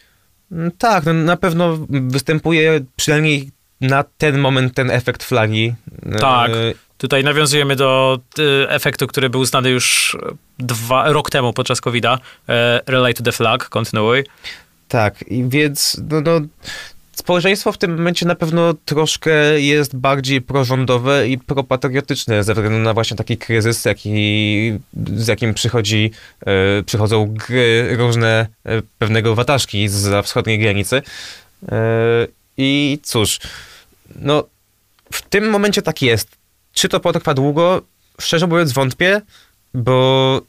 Mm, 0.51 0.71
Tak, 0.71 1.05
no, 1.05 1.13
na 1.13 1.37
pewno 1.37 1.77
występuje 1.89 2.79
przynajmniej 2.95 3.51
na 3.81 4.03
ten 4.17 4.37
moment 4.39 4.73
ten 4.73 4.91
efekt 4.91 5.23
flagi. 5.23 5.73
Tak. 6.19 6.51
E, 6.51 6.53
Tutaj 6.97 7.23
nawiązujemy 7.23 7.75
do 7.75 8.19
y, 8.39 8.69
efektu, 8.69 9.07
który 9.07 9.29
był 9.29 9.45
znany 9.45 9.69
już 9.69 10.17
dwa, 10.59 11.11
rok 11.11 11.29
temu 11.29 11.53
podczas 11.53 11.81
COVID-a. 11.81 12.19
E, 12.49 12.81
relay 12.87 13.13
to 13.13 13.23
the 13.23 13.31
flag, 13.31 13.69
kontynuuj. 13.69 14.23
Tak, 14.87 15.21
i 15.27 15.43
więc 15.49 16.01
no, 16.09 16.21
no, 16.21 16.41
społeczeństwo 17.17 17.71
w 17.71 17.77
tym 17.77 17.97
momencie 17.97 18.25
na 18.25 18.35
pewno 18.35 18.73
troszkę 18.85 19.61
jest 19.61 19.95
bardziej 19.95 20.41
prorządowe 20.41 21.29
i 21.29 21.37
propatriotyczne 21.37 22.43
ze 22.43 22.53
względu 22.53 22.79
na 22.79 22.93
właśnie 22.93 23.17
taki 23.17 23.37
kryzys, 23.37 23.85
jaki, 23.85 24.73
z 25.15 25.27
jakim 25.27 25.53
przychodzi, 25.53 26.11
e, 26.45 26.83
przychodzą 26.83 27.25
gry 27.25 27.97
różne 27.97 28.47
e, 28.65 28.81
pewnego 28.97 29.35
wataszki 29.35 29.89
z 29.89 30.25
wschodniej 30.25 30.59
granicy. 30.59 31.01
E, 31.71 32.27
I 32.57 32.99
cóż, 33.03 33.39
no 34.15 34.43
w 35.13 35.21
tym 35.21 35.49
momencie 35.49 35.81
tak 35.81 36.01
jest. 36.01 36.29
Czy 36.73 36.89
to 36.89 36.99
potrwa 36.99 37.33
długo? 37.33 37.81
Szczerze 38.21 38.47
mówiąc 38.47 38.71
wątpię, 38.71 39.21
bo 39.73 40.41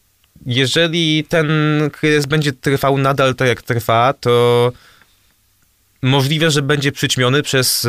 jeżeli 0.47 1.25
ten 1.25 1.49
kryzys 1.93 2.27
będzie 2.27 2.53
trwał 2.53 2.99
nadal 2.99 3.35
tak 3.35 3.49
jak 3.49 3.63
trwa, 3.63 4.15
to 4.21 4.73
możliwe, 6.03 6.51
że 6.51 6.63
będzie 6.63 6.93
przyćmiony 6.93 7.43
przez 7.43 7.85
y, 7.85 7.89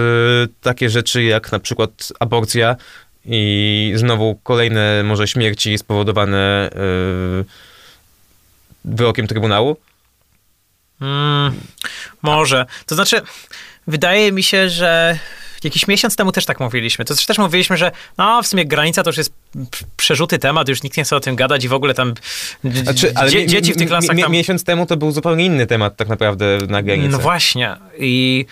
takie 0.61 0.89
rzeczy 0.89 1.23
jak 1.23 1.51
na 1.51 1.59
przykład 1.59 2.13
aborcja 2.19 2.75
i 3.25 3.93
znowu 3.95 4.39
kolejne 4.43 5.03
może 5.03 5.27
śmierci 5.27 5.77
spowodowane 5.77 6.69
y, 6.69 7.45
wyrokiem 8.85 9.27
Trybunału. 9.27 9.77
Mm, 11.01 11.53
może. 12.21 12.65
To 12.85 12.95
znaczy, 12.95 13.21
wydaje 13.87 14.31
mi 14.31 14.43
się, 14.43 14.69
że 14.69 15.19
jakiś 15.63 15.87
miesiąc 15.87 16.15
temu 16.15 16.31
też 16.31 16.45
tak 16.45 16.59
mówiliśmy. 16.59 17.05
To 17.05 17.15
też 17.27 17.37
mówiliśmy, 17.37 17.77
że 17.77 17.91
no, 18.17 18.43
w 18.43 18.47
sumie 18.47 18.65
granica 18.65 19.03
to 19.03 19.09
już 19.09 19.17
jest 19.17 19.33
przerzuty 19.97 20.37
temat, 20.39 20.69
już 20.69 20.83
nikt 20.83 20.97
nie 20.97 21.03
chce 21.03 21.15
o 21.15 21.19
tym 21.19 21.35
gadać 21.35 21.63
i 21.63 21.67
w 21.67 21.73
ogóle 21.73 21.93
tam 21.93 22.13
Znaczy, 22.63 23.11
ale 23.15 23.31
dzie- 23.31 23.47
dzieci 23.47 23.73
w 23.73 23.77
tych 23.77 23.87
klasach 23.87 24.17
tam... 24.19 24.31
Miesiąc 24.31 24.63
temu 24.63 24.85
to 24.85 24.97
był 24.97 25.11
zupełnie 25.11 25.45
inny 25.45 25.67
temat 25.67 25.95
tak 25.95 26.07
naprawdę 26.07 26.57
na 26.67 26.81
granicy. 26.83 27.09
No 27.09 27.19
właśnie. 27.19 27.75
I 27.97 28.45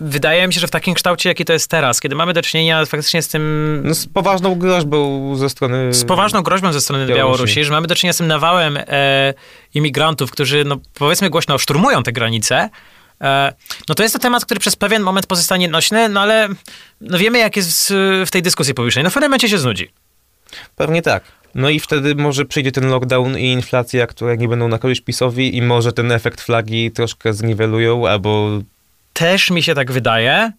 wydaje 0.00 0.46
mi 0.46 0.54
się, 0.54 0.60
że 0.60 0.66
w 0.66 0.70
takim 0.70 0.94
kształcie, 0.94 1.28
jaki 1.28 1.44
to 1.44 1.52
jest 1.52 1.70
teraz, 1.70 2.00
kiedy 2.00 2.14
mamy 2.14 2.32
do 2.32 2.42
czynienia 2.42 2.84
faktycznie 2.86 3.22
z 3.22 3.28
tym 3.28 3.82
No, 3.84 3.94
z 3.94 4.06
poważną 4.06 4.54
groźbą 4.54 5.36
ze 5.36 5.50
strony... 5.50 5.94
z 5.94 6.04
poważną 6.04 6.42
groźbą 6.42 6.72
ze 6.72 6.80
strony 6.80 7.06
Białorusi. 7.06 7.18
Białorusi, 7.18 7.64
że 7.64 7.72
mamy 7.72 7.86
do 7.86 7.94
czynienia 7.94 8.12
z 8.12 8.16
tym 8.16 8.26
nawałem 8.26 8.76
e, 8.76 9.34
imigrantów, 9.74 10.30
którzy, 10.30 10.64
no 10.64 10.76
powiedzmy 10.94 11.30
głośno, 11.30 11.58
szturmują 11.58 12.02
te 12.02 12.12
granice, 12.12 12.70
no 13.88 13.94
to 13.94 14.02
jest 14.02 14.12
to 14.12 14.18
temat, 14.18 14.44
który 14.44 14.60
przez 14.60 14.76
pewien 14.76 15.02
moment 15.02 15.26
pozostanie 15.26 15.68
nośny, 15.68 16.08
no 16.08 16.20
ale 16.20 16.48
no 17.00 17.18
wiemy, 17.18 17.38
jak 17.38 17.56
jest 17.56 17.92
w 18.26 18.30
tej 18.30 18.42
dyskusji 18.42 18.74
publicznej. 18.74 19.04
No 19.04 19.10
w 19.10 19.14
pewnym 19.14 19.30
momencie 19.30 19.48
się 19.48 19.58
znudzi. 19.58 19.88
Pewnie 20.76 21.02
tak. 21.02 21.24
No 21.54 21.70
i 21.70 21.80
wtedy 21.80 22.14
może 22.14 22.44
przyjdzie 22.44 22.72
ten 22.72 22.88
lockdown 22.88 23.38
i 23.38 23.52
inflacja, 23.52 24.06
które 24.06 24.36
nie 24.36 24.48
będą 24.48 24.68
na 24.68 24.78
korzyść 24.78 25.00
PiSowi 25.00 25.56
i 25.56 25.62
może 25.62 25.92
ten 25.92 26.12
efekt 26.12 26.40
flagi 26.40 26.90
troszkę 26.90 27.32
zniwelują, 27.32 28.08
albo... 28.08 28.50
Też 29.12 29.50
mi 29.50 29.62
się 29.62 29.74
tak 29.74 29.92
wydaje, 29.92 30.32
e, 30.32 30.52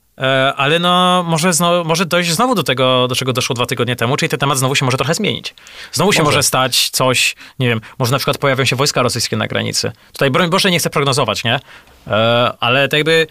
ale 0.58 0.80
no 0.80 1.24
może, 1.28 1.54
znowu, 1.54 1.88
może 1.88 2.06
dojść 2.06 2.32
znowu 2.32 2.56
do 2.56 2.64
tego, 2.64 3.08
do 3.08 3.16
czego 3.16 3.34
doszło 3.34 3.56
dwa 3.56 3.66
tygodnie 3.66 3.96
temu, 3.96 4.18
czyli 4.18 4.30
ten 4.30 4.40
temat 4.40 4.58
znowu 4.58 4.76
się 4.76 4.86
może 4.86 4.98
trochę 4.98 5.14
zmienić. 5.14 5.56
Znowu 5.92 6.08
może. 6.08 6.18
się 6.18 6.24
może 6.24 6.44
stać 6.44 6.90
coś, 6.90 7.36
nie 7.60 7.68
wiem, 7.68 7.82
może 8.00 8.12
na 8.12 8.18
przykład 8.18 8.38
pojawią 8.38 8.66
się 8.66 8.76
wojska 8.76 9.02
rosyjskie 9.02 9.38
na 9.38 9.48
granicy. 9.48 9.92
Tutaj 10.12 10.32
broń 10.32 10.50
Boże 10.50 10.72
nie 10.72 10.80
chcę 10.80 10.90
prognozować, 10.90 11.44
nie? 11.44 11.60
E, 12.08 12.54
ale 12.60 12.88
tak 12.88 12.98
jakby 12.98 13.28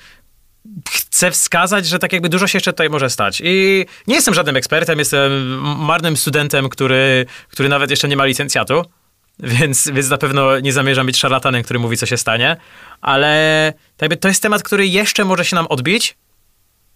chcę 0.90 1.30
wskazać, 1.30 1.86
że 1.86 1.98
tak 1.98 2.12
jakby 2.12 2.28
dużo 2.28 2.46
się 2.46 2.56
jeszcze 2.56 2.72
tutaj 2.72 2.90
może 2.90 3.10
stać. 3.10 3.42
I 3.44 3.86
nie 4.06 4.14
jestem 4.14 4.34
żadnym 4.34 4.56
ekspertem, 4.56 4.98
jestem 4.98 5.58
marnym 5.60 6.16
studentem, 6.16 6.68
który, 6.68 7.26
który 7.48 7.68
nawet 7.68 7.90
jeszcze 7.90 8.08
nie 8.08 8.16
ma 8.16 8.24
licencjatu, 8.24 8.84
więc, 9.38 9.88
więc 9.88 10.10
na 10.10 10.18
pewno 10.18 10.60
nie 10.60 10.72
zamierzam 10.72 11.06
być 11.06 11.16
szarlatanem, 11.16 11.62
który 11.62 11.78
mówi, 11.78 11.96
co 11.96 12.06
się 12.06 12.16
stanie, 12.16 12.56
ale 13.00 13.72
tak 13.96 14.16
to 14.16 14.28
jest 14.28 14.42
temat, 14.42 14.62
który 14.62 14.86
jeszcze 14.86 15.24
może 15.24 15.44
się 15.44 15.56
nam 15.56 15.66
odbić 15.66 16.16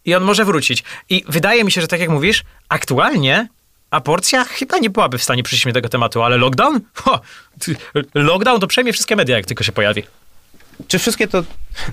i 0.06 0.14
on 0.14 0.24
może 0.24 0.44
wrócić. 0.44 0.84
I 1.08 1.24
wydaje 1.28 1.64
mi 1.64 1.72
się, 1.72 1.80
że 1.80 1.88
tak 1.88 2.00
jak 2.00 2.10
mówisz, 2.10 2.44
aktualnie 2.68 3.48
aborcja 3.90 4.44
chyba 4.44 4.78
nie 4.78 4.90
byłaby 4.90 5.18
w 5.18 5.22
stanie 5.22 5.42
przyjść 5.42 5.66
mi 5.66 5.72
tego 5.72 5.88
tematu, 5.88 6.22
ale 6.22 6.36
lockdown? 6.36 6.80
Ho, 6.94 7.20
lockdown 8.14 8.60
to 8.60 8.66
przejmie 8.66 8.92
wszystkie 8.92 9.16
media, 9.16 9.36
jak 9.36 9.46
tylko 9.46 9.64
się 9.64 9.72
pojawi. 9.72 10.02
Czy 10.88 10.98
wszystkie 10.98 11.28
to... 11.28 11.44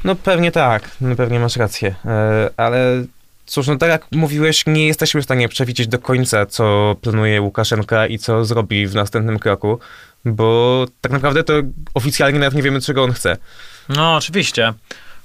No 0.04 0.16
pewnie 0.16 0.52
tak, 0.52 0.90
no 1.02 1.16
pewnie 1.16 1.40
masz 1.40 1.56
rację, 1.56 1.96
e, 2.06 2.50
ale 2.58 3.06
cóż, 3.46 3.68
no 3.68 3.78
tak 3.78 3.90
jak 3.90 4.06
mówiłeś, 4.12 4.66
nie 4.68 4.88
jesteśmy 4.88 5.22
w 5.22 5.24
stanie 5.24 5.50
przewidzieć 5.50 5.88
do 5.88 6.00
końca, 6.00 6.46
co 6.46 6.96
planuje 7.02 7.42
Łukaszenka 7.42 8.08
i 8.08 8.18
co 8.18 8.46
zrobi 8.46 8.88
w 8.88 8.96
następnym 8.96 9.40
kroku, 9.40 9.80
bo 10.26 10.86
tak 11.02 11.12
naprawdę 11.12 11.44
to 11.44 11.54
oficjalnie 11.94 12.40
nawet 12.40 12.54
nie 12.54 12.64
wiemy, 12.64 12.82
czego 12.82 13.04
on 13.04 13.14
chce. 13.14 13.38
No, 13.90 14.16
oczywiście. 14.16 14.74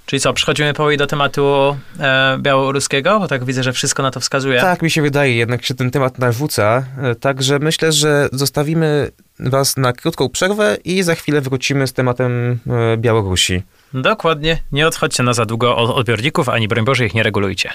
Czyli 0.09 0.21
co, 0.21 0.33
przechodzimy 0.33 0.75
powoli 0.75 0.97
do 0.97 1.07
tematu 1.07 1.77
e, 2.01 2.39
białoruskiego, 2.39 3.19
bo 3.19 3.29
tak 3.29 3.45
widzę, 3.45 3.63
że 3.63 3.73
wszystko 3.73 4.03
na 4.03 4.11
to 4.11 4.21
wskazuje. 4.21 4.61
Tak, 4.61 4.83
mi 4.83 4.91
się 4.91 5.03
wydaje, 5.03 5.37
jednak 5.37 5.65
się 5.65 5.75
ten 5.75 5.91
temat 5.91 6.19
narzuca, 6.19 6.85
e, 7.03 7.15
także 7.15 7.59
myślę, 7.59 7.93
że 7.93 8.29
zostawimy 8.33 9.11
was 9.41 9.77
na 9.77 9.93
krótką 9.93 10.29
przerwę 10.29 10.77
i 10.85 11.03
za 11.03 11.15
chwilę 11.15 11.41
wrócimy 11.41 11.87
z 11.87 11.93
tematem 11.93 12.59
e, 12.67 12.97
Białorusi. 12.97 13.63
Dokładnie, 13.95 14.59
nie 14.73 14.87
odchodźcie 14.87 15.23
na 15.23 15.33
za 15.33 15.47
długo 15.47 15.77
od 15.77 15.91
odbiorników, 15.91 16.49
ani 16.49 16.69
broń 16.69 16.85
Boże 16.85 17.07
ich 17.07 17.15
nie 17.15 17.23
regulujcie. 17.23 17.73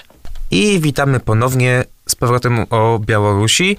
I 0.50 0.80
witamy 0.80 1.20
ponownie 1.20 1.84
z 2.06 2.14
powrotem 2.14 2.66
o 2.70 2.98
Białorusi 2.98 3.76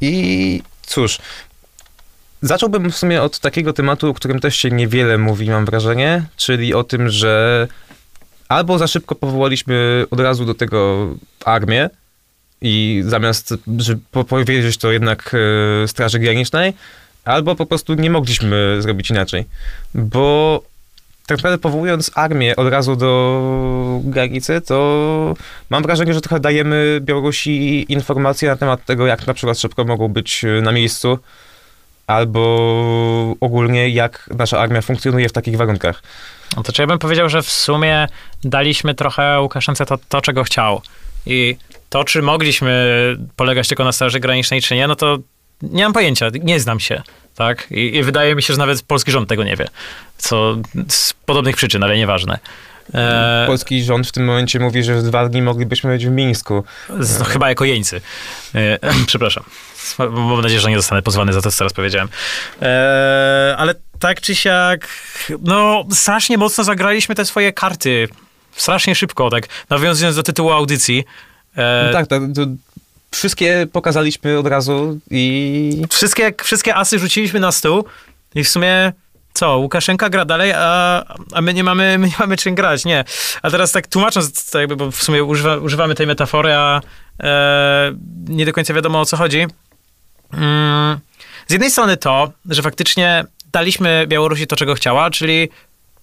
i 0.00 0.62
cóż, 0.82 1.18
Zacząłbym 2.42 2.90
w 2.90 2.96
sumie 2.96 3.22
od 3.22 3.38
takiego 3.38 3.72
tematu, 3.72 4.10
o 4.10 4.14
którym 4.14 4.40
też 4.40 4.56
się 4.56 4.70
niewiele 4.70 5.18
mówi, 5.18 5.50
mam 5.50 5.64
wrażenie, 5.64 6.22
czyli 6.36 6.74
o 6.74 6.84
tym, 6.84 7.08
że 7.08 7.68
albo 8.48 8.78
za 8.78 8.86
szybko 8.86 9.14
powołaliśmy 9.14 10.06
od 10.10 10.20
razu 10.20 10.44
do 10.44 10.54
tego 10.54 11.08
armię 11.44 11.90
i 12.60 13.02
zamiast 13.06 13.54
żeby 13.78 14.00
powiedzieć 14.28 14.76
to 14.76 14.92
jednak 14.92 15.34
e, 15.84 15.88
Straży 15.88 16.18
Granicznej, 16.18 16.72
albo 17.24 17.54
po 17.54 17.66
prostu 17.66 17.94
nie 17.94 18.10
mogliśmy 18.10 18.76
zrobić 18.80 19.10
inaczej. 19.10 19.44
Bo 19.94 20.62
tak 21.26 21.38
naprawdę 21.38 21.58
powołując 21.58 22.10
armię 22.14 22.56
od 22.56 22.68
razu 22.68 22.96
do 22.96 24.00
granicy, 24.04 24.60
to 24.60 25.34
mam 25.70 25.82
wrażenie, 25.82 26.14
że 26.14 26.20
trochę 26.20 26.40
dajemy 26.40 26.98
Białorusi 27.00 27.92
informacje 27.92 28.48
na 28.48 28.56
temat 28.56 28.84
tego, 28.84 29.06
jak 29.06 29.26
na 29.26 29.34
przykład 29.34 29.58
szybko 29.58 29.84
mogą 29.84 30.08
być 30.08 30.44
na 30.62 30.72
miejscu, 30.72 31.18
albo 32.06 33.36
ogólnie 33.40 33.88
jak 33.88 34.30
nasza 34.38 34.58
armia 34.58 34.82
funkcjonuje 34.82 35.28
w 35.28 35.32
takich 35.32 35.56
warunkach. 35.56 36.02
No 36.56 36.62
to 36.62 36.72
czy 36.72 36.82
ja 36.82 36.86
bym 36.86 36.98
powiedział, 36.98 37.28
że 37.28 37.42
w 37.42 37.50
sumie 37.50 38.08
daliśmy 38.44 38.94
trochę 38.94 39.40
Łukaszence 39.40 39.86
to, 39.86 39.98
to 40.08 40.20
czego 40.20 40.44
chciał. 40.44 40.82
I 41.26 41.56
to, 41.90 42.04
czy 42.04 42.22
mogliśmy 42.22 43.16
polegać 43.36 43.68
tylko 43.68 43.84
na 43.84 43.92
Straży 43.92 44.20
Granicznej, 44.20 44.62
czy 44.62 44.74
nie, 44.74 44.88
no 44.88 44.96
to 44.96 45.18
nie 45.62 45.82
mam 45.82 45.92
pojęcia, 45.92 46.26
nie 46.42 46.60
znam 46.60 46.80
się, 46.80 47.02
tak? 47.34 47.66
I, 47.70 47.96
I, 47.96 48.02
wydaje 48.02 48.34
mi 48.34 48.42
się, 48.42 48.54
że 48.54 48.58
nawet 48.58 48.82
polski 48.82 49.10
rząd 49.12 49.28
tego 49.28 49.44
nie 49.44 49.56
wie, 49.56 49.68
co 50.16 50.56
z 50.88 51.12
podobnych 51.12 51.56
przyczyn, 51.56 51.82
ale 51.82 51.96
nieważne. 51.96 52.38
E... 52.94 53.44
Polski 53.46 53.84
rząd 53.84 54.06
w 54.06 54.12
tym 54.12 54.24
momencie 54.24 54.60
mówi, 54.60 54.82
że 54.82 55.02
dwa 55.02 55.28
dni 55.28 55.42
moglibyśmy 55.42 55.90
być 55.90 56.06
w 56.06 56.10
Mińsku. 56.10 56.64
No, 57.18 57.24
chyba 57.24 57.48
jako 57.48 57.64
jeńcy. 57.64 58.00
E, 58.54 58.78
przepraszam. 59.06 59.44
Mam 59.98 60.40
nadzieję, 60.42 60.60
że 60.60 60.70
nie 60.70 60.76
zostanę 60.76 61.02
pozwany 61.02 61.32
za 61.32 61.42
to, 61.42 61.50
co 61.50 61.58
teraz 61.58 61.72
powiedziałem. 61.72 62.08
E, 62.62 63.54
ale 63.58 63.74
tak 63.98 64.20
czy 64.20 64.34
siak, 64.34 64.88
no 65.40 65.84
strasznie 65.92 66.38
mocno 66.38 66.64
zagraliśmy 66.64 67.14
te 67.14 67.24
swoje 67.24 67.52
karty. 67.52 68.08
Strasznie 68.56 68.94
szybko, 68.94 69.30
tak 69.30 69.48
nawiązując 69.70 70.16
do 70.16 70.22
tytułu 70.22 70.50
audycji. 70.50 71.04
No 71.56 71.92
tak, 71.92 72.06
to, 72.06 72.20
to 72.34 72.46
wszystkie 73.10 73.66
pokazaliśmy 73.72 74.38
od 74.38 74.46
razu 74.46 74.98
i... 75.10 75.82
Wszystkie, 75.90 76.32
wszystkie 76.42 76.74
asy 76.74 76.98
rzuciliśmy 76.98 77.40
na 77.40 77.52
stół 77.52 77.84
i 78.34 78.44
w 78.44 78.48
sumie 78.48 78.92
co, 79.36 79.56
Łukaszenka 79.56 80.08
gra 80.08 80.24
dalej, 80.24 80.52
a, 80.52 81.04
a 81.32 81.40
my, 81.40 81.54
nie 81.54 81.64
mamy, 81.64 81.96
my 81.98 82.06
nie 82.06 82.14
mamy 82.18 82.36
czym 82.36 82.54
grać, 82.54 82.84
nie. 82.84 83.04
A 83.42 83.50
teraz 83.50 83.72
tak 83.72 83.86
tłumacząc, 83.86 84.50
to 84.50 84.60
jakby, 84.60 84.76
bo 84.76 84.90
w 84.90 85.02
sumie 85.02 85.24
używa, 85.24 85.56
używamy 85.56 85.94
tej 85.94 86.06
metafory, 86.06 86.52
a 86.52 86.80
e, 87.22 87.92
nie 88.28 88.46
do 88.46 88.52
końca 88.52 88.74
wiadomo 88.74 89.00
o 89.00 89.04
co 89.04 89.16
chodzi. 89.16 89.46
Mm, 90.32 90.98
z 91.46 91.52
jednej 91.52 91.70
strony 91.70 91.96
to, 91.96 92.32
że 92.50 92.62
faktycznie 92.62 93.24
daliśmy 93.52 94.04
Białorusi 94.08 94.46
to, 94.46 94.56
czego 94.56 94.74
chciała, 94.74 95.10
czyli 95.10 95.48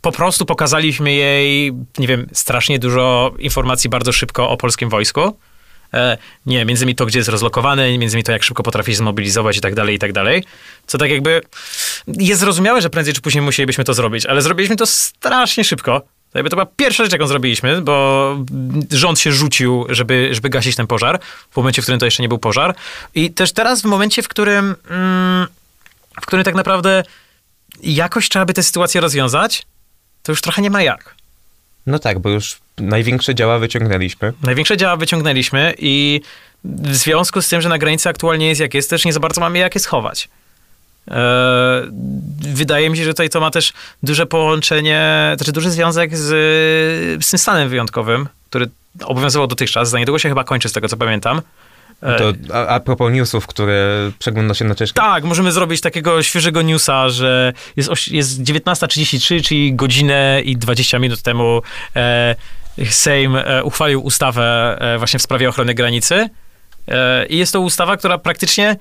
po 0.02 0.12
prostu 0.12 0.46
pokazaliśmy 0.46 1.14
jej, 1.14 1.74
nie 1.98 2.08
wiem, 2.08 2.28
strasznie 2.34 2.80
dużo 2.80 3.32
informacji 3.40 3.90
bardzo 3.90 4.12
szybko 4.12 4.50
o 4.50 4.58
polskim 4.58 4.90
wojsku. 4.90 5.38
E, 5.94 6.18
nie, 6.46 6.66
między 6.66 6.84
innymi 6.84 6.96
to, 6.96 7.06
gdzie 7.06 7.20
jest 7.20 7.30
rozlokowany, 7.30 7.98
między 7.98 8.16
innymi 8.16 8.24
to, 8.24 8.32
jak 8.32 8.44
szybko 8.44 8.64
potrafi 8.64 8.96
zmobilizować 8.96 9.58
i 9.58 9.62
tak 9.62 9.76
dalej, 9.76 9.96
i 9.96 10.00
tak 10.00 10.14
dalej. 10.14 10.44
Co 10.88 10.98
tak 10.98 11.10
jakby 11.10 11.42
jest 12.08 12.42
zrozumiałe, 12.42 12.82
że 12.82 12.90
prędzej 12.90 13.14
czy 13.14 13.22
później 13.22 13.42
musielibyśmy 13.42 13.84
to 13.84 13.94
zrobić, 13.94 14.26
ale 14.26 14.42
zrobiliśmy 14.42 14.76
to 14.76 14.86
strasznie 14.86 15.64
szybko. 15.64 16.02
To 16.34 16.44
była 16.44 16.66
pierwsza 16.66 17.04
rzecz, 17.04 17.14
jaką 17.14 17.28
zrobiliśmy, 17.28 17.82
bo 17.82 18.38
rząd 18.92 19.20
się 19.20 19.32
rzucił, 19.32 19.86
żeby, 19.90 20.30
żeby 20.32 20.50
gasić 20.50 20.76
ten 20.76 20.88
pożar, 20.88 21.20
w 21.52 21.58
momencie, 21.58 21.82
w 21.82 21.86
którym 21.86 22.00
to 22.00 22.06
jeszcze 22.06 22.24
nie 22.24 22.30
był 22.30 22.38
pożar. 22.38 22.76
I 23.16 23.32
też 23.32 23.52
teraz 23.52 23.82
w 23.82 23.86
momencie, 23.86 24.24
w 24.24 24.28
którym, 24.28 24.76
mm, 24.90 25.48
w 26.22 26.26
którym 26.26 26.46
tak 26.46 26.56
naprawdę 26.56 27.04
jakoś 27.84 28.30
trzeba 28.30 28.46
by 28.46 28.54
tę 28.54 28.64
sytuację 28.64 29.02
rozwiązać, 29.02 29.66
to 30.24 30.32
już 30.32 30.42
trochę 30.42 30.62
nie 30.62 30.70
ma 30.70 30.82
jak. 30.82 31.16
No 31.88 32.00
tak, 32.00 32.20
bo 32.20 32.30
już 32.30 32.58
największe 32.78 33.36
działa 33.36 33.60
wyciągnęliśmy. 33.60 34.34
Największe 34.44 34.78
działa 34.78 34.96
wyciągnęliśmy 34.96 35.74
i 35.80 36.22
w 36.64 36.96
związku 36.96 37.42
z 37.42 37.50
tym, 37.50 37.62
że 37.62 37.70
na 37.70 37.78
granicy 37.78 38.10
aktualnie 38.10 38.48
jest 38.48 38.62
jak 38.62 38.74
jest, 38.74 38.90
też 38.90 39.06
nie 39.06 39.14
za 39.14 39.20
bardzo 39.20 39.42
mamy 39.42 39.60
jak 39.60 39.76
je 39.76 39.82
schować. 39.82 40.30
Eee, 41.08 41.18
wydaje 42.40 42.90
mi 42.90 42.98
się, 42.98 43.04
że 43.04 43.10
tutaj 43.10 43.30
to 43.30 43.40
ma 43.40 43.52
też 43.52 43.74
duże 44.04 44.26
połączenie, 44.26 45.34
znaczy 45.38 45.52
duży 45.52 45.72
związek 45.72 46.18
z, 46.18 46.28
z 47.26 47.30
tym 47.30 47.40
stanem 47.40 47.70
wyjątkowym, 47.70 48.28
który 48.50 48.70
obowiązywał 49.06 49.48
dotychczas. 49.48 49.90
Za 49.90 50.00
niedługo 50.00 50.20
się 50.20 50.30
chyba 50.30 50.44
kończy, 50.44 50.70
z 50.70 50.74
tego 50.74 50.88
co 50.88 50.98
pamiętam. 50.98 51.42
Eee, 52.04 52.18
to 52.18 52.56
a, 52.56 52.68
a 52.68 52.80
propos 52.80 53.14
newsów, 53.14 53.48
które 53.48 54.12
przegląda 54.20 54.54
się 54.54 54.66
na 54.66 54.76
cześć. 54.76 54.94
Tak, 54.94 55.24
możemy 55.24 55.52
zrobić 55.52 55.82
takiego 55.82 56.24
świeżego 56.24 56.62
newsa, 56.62 57.10
że 57.10 57.54
jest, 57.76 58.12
jest 58.12 58.42
19.33, 58.42 59.44
czyli 59.44 59.76
godzinę 59.76 60.42
i 60.46 60.58
20 60.58 61.00
minut 61.00 61.22
temu 61.22 61.62
e, 61.96 62.36
Sejm 62.90 63.36
e, 63.36 63.64
uchwalił 63.64 64.02
ustawę 64.02 64.78
e, 64.80 64.98
właśnie 64.98 65.20
w 65.20 65.22
sprawie 65.22 65.50
ochrony 65.50 65.74
granicy. 65.74 66.30
E, 66.88 67.26
I 67.26 67.38
jest 67.38 67.54
to 67.54 67.60
ustawa, 67.60 67.98
która 67.98 68.18
praktycznie 68.18 68.78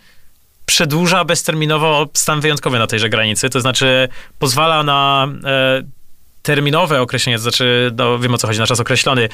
przedłuża 0.66 1.24
bezterminowo 1.24 2.08
stan 2.14 2.40
wyjątkowy 2.40 2.78
na 2.78 2.86
tejże 2.86 3.08
granicy, 3.08 3.50
to 3.50 3.60
znaczy 3.60 4.08
pozwala 4.38 4.82
na 4.82 5.28
terminowe 6.42 7.00
określenie, 7.00 7.36
to 7.36 7.42
znaczy, 7.42 7.90
no, 7.96 8.18
wiem 8.18 8.34
o 8.34 8.38
co 8.38 8.46
chodzi, 8.46 8.58
na 8.58 8.66
czas 8.66 8.80
określony, 8.80 9.28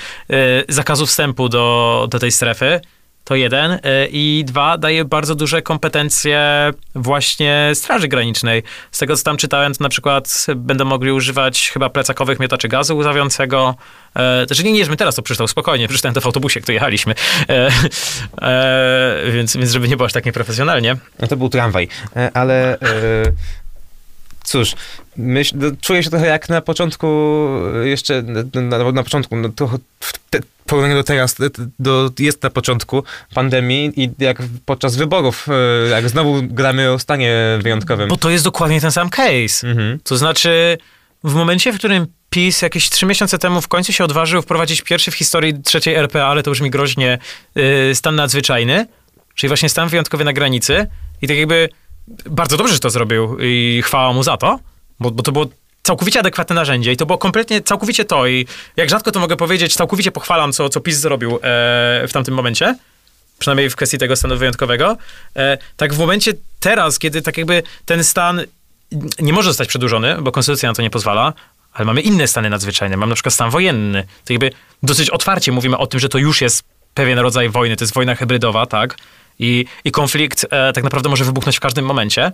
zakazu 0.68 1.06
wstępu 1.06 1.48
do, 1.48 2.06
do 2.10 2.18
tej 2.18 2.32
strefy, 2.32 2.80
to 3.24 3.34
jeden. 3.34 3.72
Y, 3.72 3.80
I 4.10 4.44
dwa, 4.46 4.78
daje 4.78 5.04
bardzo 5.04 5.34
duże 5.34 5.62
kompetencje 5.62 6.70
właśnie 6.94 7.70
Straży 7.74 8.08
Granicznej. 8.08 8.62
Z 8.90 8.98
tego, 8.98 9.16
co 9.16 9.24
tam 9.24 9.36
czytałem, 9.36 9.74
to 9.74 9.84
na 9.84 9.88
przykład 9.88 10.46
będą 10.56 10.84
mogli 10.84 11.12
używać 11.12 11.70
chyba 11.70 11.90
plecakowych 11.90 12.40
miotaczy 12.40 12.68
gazu 12.68 12.96
łzawiącego. 12.96 13.74
E, 14.16 14.46
znaczy 14.46 14.64
nie, 14.64 14.72
nie, 14.72 14.84
żebym 14.84 14.96
teraz 14.96 15.14
to 15.14 15.22
przeczytał, 15.22 15.48
spokojnie, 15.48 15.88
przeczytałem 15.88 16.14
to 16.14 16.20
w 16.20 16.26
autobusie, 16.26 16.60
który 16.60 16.74
jechaliśmy. 16.74 17.14
E, 17.48 17.70
e, 18.42 19.30
więc, 19.32 19.56
więc 19.56 19.70
żeby 19.70 19.88
nie 19.88 19.96
było 19.96 20.06
aż 20.06 20.12
tak 20.12 20.26
nieprofesjonalnie. 20.26 20.96
No 21.18 21.28
to 21.28 21.36
był 21.36 21.48
tramwaj, 21.48 21.88
e, 22.16 22.30
ale... 22.36 22.80
E, 22.80 23.32
Cóż, 24.44 24.74
myśl, 25.16 25.56
czuję 25.80 26.02
się 26.02 26.10
trochę 26.10 26.26
jak 26.26 26.48
na 26.48 26.60
początku, 26.60 27.06
jeszcze 27.84 28.22
na, 28.22 28.92
na, 28.92 29.02
początku, 29.02 29.36
no, 29.36 29.48
trochę 29.48 29.78
te, 30.30 30.38
porównaniu 30.68 30.94
do 30.94 31.04
teraz, 31.04 31.36
do, 31.78 32.10
jest 32.18 32.42
na 32.42 32.50
początku 32.50 33.04
pandemii 33.34 33.92
i 33.96 34.10
jak 34.18 34.42
podczas 34.64 34.96
wyborów, 34.96 35.46
e, 35.48 35.88
jak 35.88 36.08
znowu 36.08 36.42
gramy 36.42 36.90
o 36.90 36.98
stanie 36.98 37.58
wyjątkowym. 37.62 38.08
Bo 38.08 38.16
to 38.16 38.30
jest 38.30 38.44
dokładnie 38.44 38.80
ten 38.80 38.92
sam 38.92 39.10
case. 39.10 39.68
Mhm. 39.68 39.98
To 40.04 40.16
znaczy, 40.16 40.78
w 41.24 41.34
momencie, 41.34 41.72
w 41.72 41.78
którym 41.78 42.06
PiS 42.30 42.62
jakieś 42.62 42.90
trzy 42.90 43.06
miesiące 43.06 43.38
temu 43.38 43.60
w 43.60 43.68
końcu 43.68 43.92
się 43.92 44.04
odważył 44.04 44.42
wprowadzić 44.42 44.82
pierwszy 44.82 45.10
w 45.10 45.14
historii 45.14 45.62
trzeciej 45.62 45.94
RPA, 45.94 46.26
ale 46.26 46.42
to 46.42 46.50
brzmi 46.50 46.70
groźnie, 46.70 47.18
yy, 47.54 47.94
stan 47.94 48.14
nadzwyczajny, 48.14 48.86
czyli 49.34 49.48
właśnie 49.48 49.68
stan 49.68 49.88
wyjątkowy 49.88 50.24
na 50.24 50.32
granicy 50.32 50.86
i 51.22 51.28
tak 51.28 51.36
jakby 51.36 51.68
bardzo 52.30 52.56
dobrze, 52.56 52.74
że 52.74 52.80
to 52.80 52.90
zrobił 52.90 53.36
i 53.40 53.82
chwała 53.84 54.12
mu 54.12 54.22
za 54.22 54.36
to, 54.36 54.58
bo, 55.00 55.10
bo 55.10 55.22
to 55.22 55.32
było 55.32 55.46
całkowicie 55.88 56.20
adekwatne 56.20 56.54
narzędzie 56.54 56.92
i 56.92 56.96
to 56.96 57.06
było 57.06 57.18
kompletnie, 57.18 57.60
całkowicie 57.60 58.04
to 58.04 58.26
i 58.26 58.46
jak 58.76 58.90
rzadko 58.90 59.12
to 59.12 59.20
mogę 59.20 59.36
powiedzieć, 59.36 59.74
całkowicie 59.74 60.12
pochwalam, 60.12 60.52
co, 60.52 60.68
co 60.68 60.80
PiS 60.80 60.96
zrobił 60.96 61.36
e, 61.36 61.38
w 62.08 62.10
tamtym 62.12 62.34
momencie, 62.34 62.76
przynajmniej 63.38 63.70
w 63.70 63.76
kwestii 63.76 63.98
tego 63.98 64.16
stanu 64.16 64.36
wyjątkowego. 64.36 64.96
E, 65.36 65.58
tak 65.76 65.94
w 65.94 65.98
momencie 65.98 66.32
teraz, 66.60 66.98
kiedy 66.98 67.22
tak 67.22 67.38
jakby 67.38 67.62
ten 67.84 68.04
stan 68.04 68.40
nie 69.20 69.32
może 69.32 69.50
zostać 69.50 69.68
przedłużony, 69.68 70.16
bo 70.22 70.32
konstytucja 70.32 70.68
na 70.68 70.74
to 70.74 70.82
nie 70.82 70.90
pozwala, 70.90 71.32
ale 71.72 71.84
mamy 71.84 72.00
inne 72.00 72.28
stany 72.28 72.50
nadzwyczajne. 72.50 72.96
Mamy 72.96 73.10
na 73.10 73.14
przykład 73.14 73.34
stan 73.34 73.50
wojenny. 73.50 74.04
To 74.24 74.32
jakby 74.32 74.50
dosyć 74.82 75.10
otwarcie 75.10 75.52
mówimy 75.52 75.78
o 75.78 75.86
tym, 75.86 76.00
że 76.00 76.08
to 76.08 76.18
już 76.18 76.40
jest 76.40 76.62
pewien 76.94 77.18
rodzaj 77.18 77.48
wojny, 77.48 77.76
to 77.76 77.84
jest 77.84 77.94
wojna 77.94 78.14
hybrydowa, 78.14 78.66
tak? 78.66 78.96
I, 79.38 79.64
i 79.84 79.90
konflikt 79.90 80.46
e, 80.50 80.72
tak 80.72 80.84
naprawdę 80.84 81.08
może 81.08 81.24
wybuchnąć 81.24 81.56
w 81.56 81.60
każdym 81.60 81.84
momencie. 81.84 82.32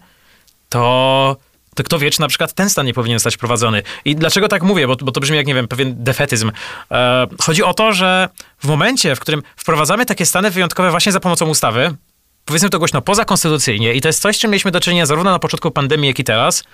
To, 0.68 1.36
to 1.74 1.82
kto 1.82 1.98
wie, 1.98 2.10
czy 2.10 2.20
na 2.20 2.28
przykład 2.28 2.52
ten 2.52 2.70
stan 2.70 2.86
nie 2.86 2.94
powinien 2.94 3.18
zostać 3.18 3.34
wprowadzony. 3.34 3.82
I 4.04 4.16
dlaczego 4.16 4.48
tak 4.48 4.62
mówię? 4.62 4.86
Bo, 4.86 4.96
bo 4.96 5.12
to 5.12 5.20
brzmi 5.20 5.36
jak, 5.36 5.46
nie 5.46 5.54
wiem, 5.54 5.68
pewien 5.68 6.04
defetyzm. 6.04 6.52
E, 6.90 7.26
chodzi 7.42 7.62
o 7.62 7.74
to, 7.74 7.92
że 7.92 8.28
w 8.58 8.66
momencie, 8.66 9.16
w 9.16 9.20
którym 9.20 9.42
wprowadzamy 9.56 10.06
takie 10.06 10.26
stany 10.26 10.50
wyjątkowe 10.50 10.90
właśnie 10.90 11.12
za 11.12 11.20
pomocą 11.20 11.48
ustawy, 11.48 11.94
powiedzmy 12.44 12.70
to 12.70 12.78
głośno, 12.78 13.02
pozakonstytucyjnie, 13.02 13.94
i 13.94 14.00
to 14.00 14.08
jest 14.08 14.22
coś, 14.22 14.36
z 14.36 14.38
czym 14.38 14.50
mieliśmy 14.50 14.70
do 14.70 14.80
czynienia 14.80 15.06
zarówno 15.06 15.30
na 15.30 15.38
początku 15.38 15.70
pandemii, 15.70 16.08
jak 16.08 16.18
i 16.18 16.24
teraz, 16.24 16.64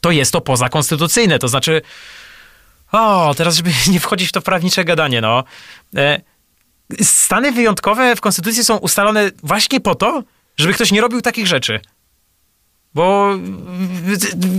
to 0.00 0.10
jest 0.10 0.32
to 0.32 0.40
pozakonstytucyjne. 0.40 1.38
To 1.38 1.48
znaczy, 1.48 1.82
o, 2.92 3.34
teraz, 3.36 3.56
żeby 3.56 3.70
nie 3.92 4.00
wchodzić 4.00 4.28
w 4.28 4.32
to 4.32 4.42
prawnicze 4.42 4.84
gadanie, 4.84 5.20
no. 5.20 5.44
E, 5.96 6.20
stany 7.02 7.52
wyjątkowe 7.52 8.16
w 8.16 8.20
konstytucji 8.20 8.64
są 8.64 8.76
ustalone 8.76 9.30
właśnie 9.42 9.80
po 9.80 9.94
to, 9.94 10.22
żeby 10.56 10.74
ktoś 10.74 10.92
nie 10.92 11.00
robił 11.00 11.20
takich 11.20 11.46
rzeczy. 11.46 11.80
Bo 12.94 13.34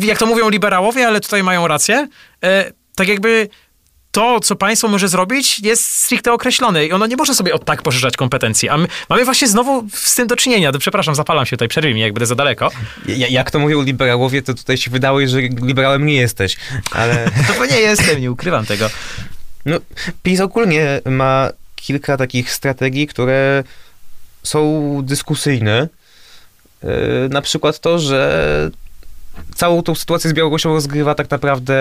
jak 0.02 0.18
to 0.18 0.26
mówią 0.26 0.50
liberałowie, 0.50 1.08
ale 1.08 1.22
tutaj 1.22 1.44
mają 1.44 1.68
rację, 1.68 2.08
e, 2.44 2.72
tak 2.96 3.08
jakby 3.08 3.50
to, 4.14 4.40
co 4.40 4.56
państwo 4.56 4.88
może 4.88 5.08
zrobić, 5.08 5.60
jest 5.60 5.90
stricte 5.90 6.34
określone 6.34 6.86
i 6.86 6.92
ono 6.92 7.08
nie 7.08 7.16
może 7.16 7.36
sobie 7.36 7.54
od 7.54 7.66
tak 7.66 7.82
poszerzać 7.82 8.18
kompetencji. 8.18 8.70
A 8.70 8.78
my 8.78 8.88
mamy 9.10 9.26
właśnie 9.26 9.48
znowu 9.48 9.88
z 9.94 10.16
tym 10.16 10.28
do 10.28 10.36
czynienia. 10.36 10.72
To, 10.72 10.80
przepraszam, 10.80 11.16
zapalam 11.16 11.46
się 11.46 11.50
tutaj, 11.50 11.68
przerwij 11.68 11.94
mi, 11.94 12.02
jak 12.02 12.14
będę 12.14 12.26
za 12.26 12.36
daleko. 12.36 12.70
Ja, 13.08 13.28
jak 13.28 13.52
to 13.52 13.60
mówią 13.60 13.82
liberałowie, 13.82 14.42
to 14.42 14.54
tutaj 14.54 14.78
się 14.78 14.92
wydało, 14.92 15.28
że 15.28 15.42
liberałem 15.42 16.06
nie 16.06 16.14
jesteś, 16.14 16.58
ale... 16.92 17.26
no 17.50 17.54
bo 17.58 17.66
nie 17.66 17.80
jestem, 17.80 18.22
nie 18.22 18.32
ukrywam 18.32 18.66
tego. 18.66 18.90
No, 19.66 19.78
PiS 20.24 20.40
ogólnie 20.40 21.02
ma 21.06 21.50
kilka 21.76 22.18
takich 22.18 22.52
strategii, 22.52 23.08
które 23.08 23.64
są 24.44 25.02
dyskusyjne. 25.04 25.88
Yy, 26.84 26.90
na 27.30 27.42
przykład 27.42 27.80
to, 27.80 28.00
że 28.00 28.72
całą 29.56 29.84
tą 29.84 29.96
sytuację 29.96 30.30
z 30.30 30.34
Białorusią 30.34 30.74
rozgrywa 30.74 31.16
tak 31.16 31.32
naprawdę 31.32 31.76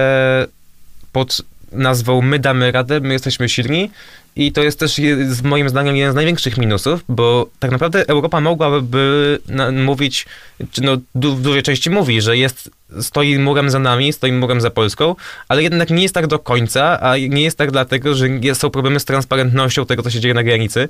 pod 1.13 1.43
nazwą 1.73 2.23
My 2.23 2.39
damy 2.39 2.73
radę, 2.73 3.01
my 3.01 3.13
jesteśmy 3.13 3.49
silni. 3.49 3.91
I 4.37 4.53
to 4.53 4.63
jest 4.63 4.79
też 4.79 4.95
z 5.29 5.43
moim 5.43 5.69
zdaniem 5.69 5.97
jeden 5.97 6.13
z 6.13 6.15
największych 6.15 6.59
minusów, 6.59 7.05
bo 7.09 7.47
tak 7.59 7.71
naprawdę 7.71 8.09
Europa 8.09 8.41
mogłaby 8.41 9.39
mówić, 9.73 10.27
czy 10.73 10.83
no 10.83 10.97
w 11.15 11.41
dużej 11.41 11.63
części 11.63 11.91
mówi, 11.91 12.21
że 12.21 12.37
jest, 12.37 12.71
stoi 13.01 13.39
murem 13.39 13.71
za 13.71 13.79
nami, 13.79 14.13
stoi 14.13 14.33
murem 14.33 14.61
za 14.61 14.71
Polską, 14.71 15.15
ale 15.49 15.63
jednak 15.63 15.91
nie 15.91 16.03
jest 16.03 16.15
tak 16.15 16.27
do 16.27 16.39
końca, 16.39 17.01
a 17.01 17.17
nie 17.17 17.43
jest 17.43 17.59
tak 17.59 17.71
dlatego, 17.71 18.15
że 18.15 18.29
są 18.55 18.71
problemy 18.71 19.01
z 19.01 19.05
transparentnością 19.05 19.87
tego, 19.87 20.03
co 20.03 20.11
się 20.11 20.21
dzieje 20.21 20.35
na 20.35 20.43
granicy 20.43 20.89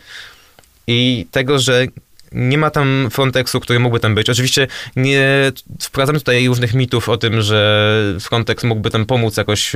i 0.87 1.27
tego, 1.31 1.59
że 1.59 1.87
nie 2.35 2.59
ma 2.59 2.71
tam 2.71 3.09
Frontexu, 3.11 3.61
który 3.61 3.79
mógłby 3.79 4.01
tam 4.01 4.15
być. 4.15 4.31
Oczywiście 4.31 4.67
nie 4.97 5.53
wprowadzamy 5.81 6.19
tutaj 6.19 6.47
różnych 6.47 6.75
mitów 6.75 7.09
o 7.09 7.17
tym, 7.17 7.43
że 7.43 8.17
Frontex 8.21 8.65
mógłby 8.65 8.91
tam 8.91 9.07
pomóc 9.07 9.37
jakoś 9.37 9.73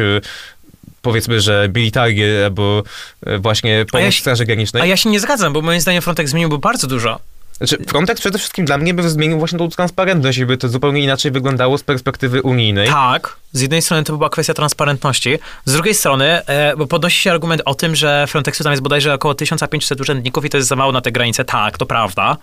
powiedzmy, 1.02 1.40
że 1.40 1.68
militarię 1.74 2.42
albo 2.44 2.82
e, 3.26 3.38
właśnie 3.38 3.86
pomoc 3.92 4.04
ja 4.04 4.10
się, 4.10 4.20
Straży 4.20 4.44
Granicznej. 4.44 4.82
A 4.82 4.86
ja 4.86 4.96
się 4.96 5.10
nie 5.10 5.20
zgadzam, 5.20 5.52
bo 5.52 5.62
moim 5.62 5.80
zdaniem 5.80 6.02
Frontex 6.02 6.30
zmieniłby 6.30 6.58
bardzo 6.58 6.86
dużo. 6.86 7.20
Znaczy, 7.56 7.76
Frontex 7.88 8.20
przede 8.20 8.38
wszystkim 8.38 8.64
dla 8.64 8.78
mnie 8.78 8.94
by 8.94 9.10
zmienił 9.10 9.38
właśnie 9.38 9.58
tą 9.58 9.68
transparentność 9.68 10.38
i 10.38 10.46
by 10.46 10.56
to 10.56 10.68
zupełnie 10.68 11.00
inaczej 11.00 11.30
wyglądało 11.30 11.78
z 11.78 11.82
perspektywy 11.82 12.42
unijnej. 12.42 12.88
Tak, 12.88 13.36
z 13.52 13.60
jednej 13.60 13.82
strony 13.82 14.04
to 14.04 14.16
była 14.16 14.30
kwestia 14.30 14.54
transparentności, 14.54 15.38
z 15.64 15.72
drugiej 15.72 15.94
strony, 15.94 16.46
e, 16.46 16.76
bo 16.76 16.86
podnosi 16.86 17.22
się 17.22 17.30
argument 17.30 17.62
o 17.64 17.74
tym, 17.74 17.96
że 17.96 18.26
Frontexu 18.28 18.64
tam 18.64 18.72
jest 18.72 18.82
bodajże 18.82 19.14
około 19.14 19.34
1500 19.34 20.00
urzędników 20.00 20.44
i 20.44 20.50
to 20.50 20.56
jest 20.56 20.68
za 20.68 20.76
mało 20.76 20.92
na 20.92 21.00
te 21.00 21.12
granice. 21.12 21.44
Tak, 21.44 21.78
to 21.78 21.86
prawda. 21.86 22.36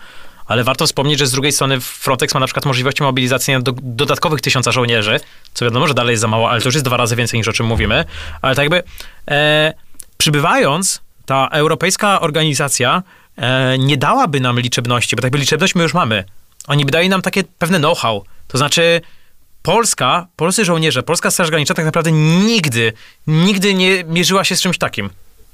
Ale 0.46 0.64
warto 0.64 0.86
wspomnieć, 0.86 1.20
że 1.20 1.28
z 1.28 1.32
drugiej 1.32 1.52
strony 1.52 1.80
Frontex 1.80 2.34
ma 2.34 2.40
na 2.40 2.46
przykład 2.46 2.66
możliwości 2.66 3.04
mobilizacji 3.04 3.64
do, 3.64 3.74
dodatkowych 3.82 4.42
tysiąca 4.42 4.72
żołnierzy, 4.72 5.20
co 5.54 5.66
wiadomo, 5.66 5.88
że 5.88 5.94
dalej 5.94 6.12
jest 6.14 6.22
za 6.22 6.28
mało, 6.28 6.50
ale 6.50 6.62
to 6.62 6.68
już 6.68 6.76
jest 6.76 6.86
dwa 6.86 6.98
razy 6.98 7.16
więcej 7.16 7.40
niż 7.40 7.48
o 7.48 7.54
czym 7.54 7.66
mówimy. 7.66 8.06
Ale 8.42 8.56
tak 8.56 8.64
jakby 8.64 8.84
e, 9.32 9.74
przybywając, 10.18 11.02
ta 11.26 11.48
europejska 11.52 12.22
organizacja 12.22 13.04
nie 13.80 13.98
dałaby 13.98 14.40
nam 14.40 14.60
liczebności, 14.60 15.16
bo 15.16 15.22
tak 15.22 15.36
liczebność 15.36 15.76
my 15.76 15.84
już 15.84 15.94
mamy. 15.94 16.24
Oni 16.68 16.86
by 16.86 16.92
dali 16.92 17.10
nam 17.10 17.22
takie 17.22 17.44
pewne 17.44 17.80
know-how. 17.80 18.24
To 18.48 18.58
znaczy 18.58 19.02
Polska, 19.64 20.28
polscy 20.36 20.66
żołnierze, 20.66 21.04
polska 21.04 21.32
Straż 21.32 21.50
Graniczna 21.50 21.76
tak 21.76 21.86
naprawdę 21.86 22.12
nigdy, 22.46 22.94
nigdy 23.28 23.74
nie 23.74 24.04
mierzyła 24.04 24.44
się 24.44 24.56
z 24.56 24.62
czymś 24.62 24.78
takim. 24.78 25.10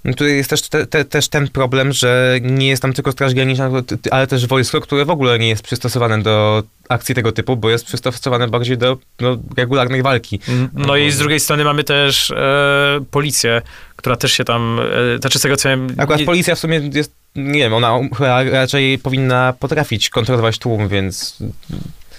No 0.05 0.13
tutaj 0.13 0.35
jest 0.35 0.49
też, 0.49 0.61
te, 0.61 0.85
te, 0.85 1.05
też 1.05 1.27
ten 1.27 1.47
problem, 1.47 1.93
że 1.93 2.39
nie 2.41 2.67
jest 2.67 2.81
tam 2.81 2.93
tylko 2.93 3.11
Straż 3.11 3.33
Graniczna, 3.33 3.69
ale 4.11 4.27
też 4.27 4.47
wojsko, 4.47 4.81
które 4.81 5.05
w 5.05 5.09
ogóle 5.09 5.39
nie 5.39 5.49
jest 5.49 5.63
przystosowane 5.63 6.21
do 6.21 6.63
akcji 6.89 7.15
tego 7.15 7.31
typu, 7.31 7.57
bo 7.57 7.69
jest 7.69 7.85
przystosowane 7.85 8.47
bardziej 8.47 8.77
do 8.77 8.97
no, 9.19 9.37
regularnej 9.57 10.01
walki. 10.01 10.39
No 10.73 10.97
i 10.97 11.11
z 11.11 11.17
drugiej 11.17 11.39
strony 11.39 11.63
mamy 11.63 11.83
też 11.83 12.31
e, 12.31 12.99
policję, 13.11 13.61
która 13.95 14.15
też 14.15 14.31
się 14.33 14.43
tam, 14.43 14.79
e, 15.15 15.17
znaczy 15.17 15.39
z 15.39 15.41
tego 15.41 15.57
co. 15.57 15.69
Akurat 15.97 16.21
policja 16.21 16.55
w 16.55 16.59
sumie 16.59 16.89
jest, 16.93 17.18
nie 17.35 17.59
wiem, 17.59 17.73
ona 17.73 17.99
chyba 18.17 18.43
raczej 18.43 18.99
powinna 18.99 19.53
potrafić 19.59 20.09
kontrolować 20.09 20.57
tłum, 20.57 20.87
więc 20.87 21.37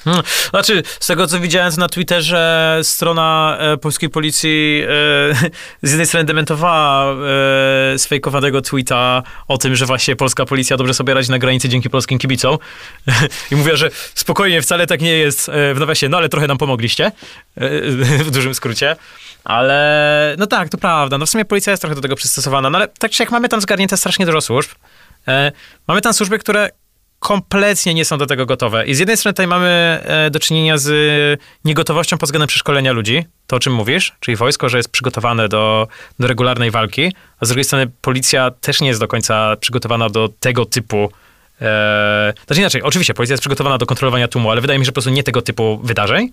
Hmm. 0.05 0.23
Znaczy, 0.51 0.83
z 1.01 1.07
tego 1.07 1.27
co 1.27 1.40
widziałem 1.40 1.73
na 1.79 1.88
Twitterze, 1.88 2.79
strona 2.83 3.57
e, 3.61 3.77
polskiej 3.77 4.11
policji 4.11 4.83
e, 4.83 5.51
z 5.83 5.90
jednej 5.90 6.07
strony 6.07 6.25
dementowała 6.25 7.14
e, 7.94 7.99
sfejkowanego 7.99 8.62
tweeta 8.62 9.23
o 9.49 9.59
tym, 9.59 9.77
że 9.77 9.87
właśnie 9.87 10.16
polska 10.16 10.44
policja 10.44 10.77
dobrze 10.77 10.94
sobie 10.94 11.14
radzi 11.14 11.31
na 11.31 11.38
granicy 11.38 11.68
dzięki 11.68 11.90
polskim 11.90 12.18
kibicom. 12.18 12.59
I 13.53 13.57
mówiła, 13.57 13.77
że 13.77 13.90
spokojnie, 14.14 14.62
wcale 14.62 14.87
tak 14.87 15.01
nie 15.01 15.12
jest 15.12 15.49
e, 15.49 15.75
w 15.75 15.81
nawiasie, 15.81 16.09
no 16.09 16.16
ale 16.16 16.29
trochę 16.29 16.46
nam 16.46 16.59
pomogliście, 16.59 17.07
e, 17.07 17.12
w 18.27 18.31
dużym 18.31 18.55
skrócie. 18.55 18.96
Ale 19.44 20.35
no 20.38 20.46
tak, 20.46 20.68
to 20.68 20.79
prawda. 20.79 21.18
No 21.18 21.27
w 21.27 21.31
sumie 21.31 21.44
policja 21.44 21.70
jest 21.70 21.81
trochę 21.81 21.94
do 21.94 22.01
tego 22.01 22.16
przystosowana, 22.16 22.70
no 22.70 22.79
ale 22.79 22.88
tak 22.88 23.11
czy 23.11 23.23
jak 23.23 23.31
mamy 23.31 23.49
tam 23.49 23.61
zgarnięte 23.61 23.96
strasznie 23.96 24.27
dużo 24.27 24.40
służb. 24.40 24.70
E, 25.29 25.53
mamy 25.89 26.01
tam 26.01 26.15
służby, 26.15 26.39
które 26.39 26.71
kompletnie 27.21 27.95
nie 27.95 28.05
są 28.05 28.19
do 28.19 28.27
tego 28.27 28.47
gotowe. 28.47 28.87
I 28.87 28.95
z 28.95 28.99
jednej 28.99 29.17
strony 29.17 29.33
tutaj 29.33 29.47
mamy 29.47 30.01
e, 30.03 30.31
do 30.31 30.41
czynienia 30.41 30.79
z 30.79 31.41
niegotowością 31.65 32.19
pod 32.19 32.27
względem 32.27 32.49
przeszkolenia 32.49 32.93
ludzi, 32.93 33.25
to 33.47 33.57
o 33.57 33.59
czym 33.59 33.73
mówisz, 33.73 34.13
czyli 34.21 34.37
wojsko, 34.37 34.69
że 34.69 34.77
jest 34.77 34.89
przygotowane 34.89 35.49
do, 35.49 35.89
do 36.19 36.27
regularnej 36.27 36.71
walki, 36.71 37.13
a 37.41 37.45
z 37.45 37.49
drugiej 37.49 37.65
strony 37.65 37.87
policja 38.01 38.51
też 38.51 38.81
nie 38.81 38.89
jest 38.89 39.01
do 39.01 39.09
końca 39.09 39.57
przygotowana 39.57 40.09
do 40.09 40.29
tego 40.41 40.65
typu 40.65 41.13
e, 41.61 42.33
znaczy 42.47 42.61
inaczej, 42.61 42.83
oczywiście 42.83 43.15
policja 43.15 43.33
jest 43.33 43.43
przygotowana 43.43 43.79
do 43.79 43.87
kontrolowania 43.87 44.29
tłumu, 44.29 44.51
ale 44.51 44.61
wydaje 44.61 44.79
mi 44.79 44.85
się, 44.85 44.87
że 44.87 44.93
po 44.93 44.95
prostu 44.95 45.11
nie 45.11 45.23
tego 45.23 45.43
typu 45.43 45.81
wydarzeń. 45.83 46.33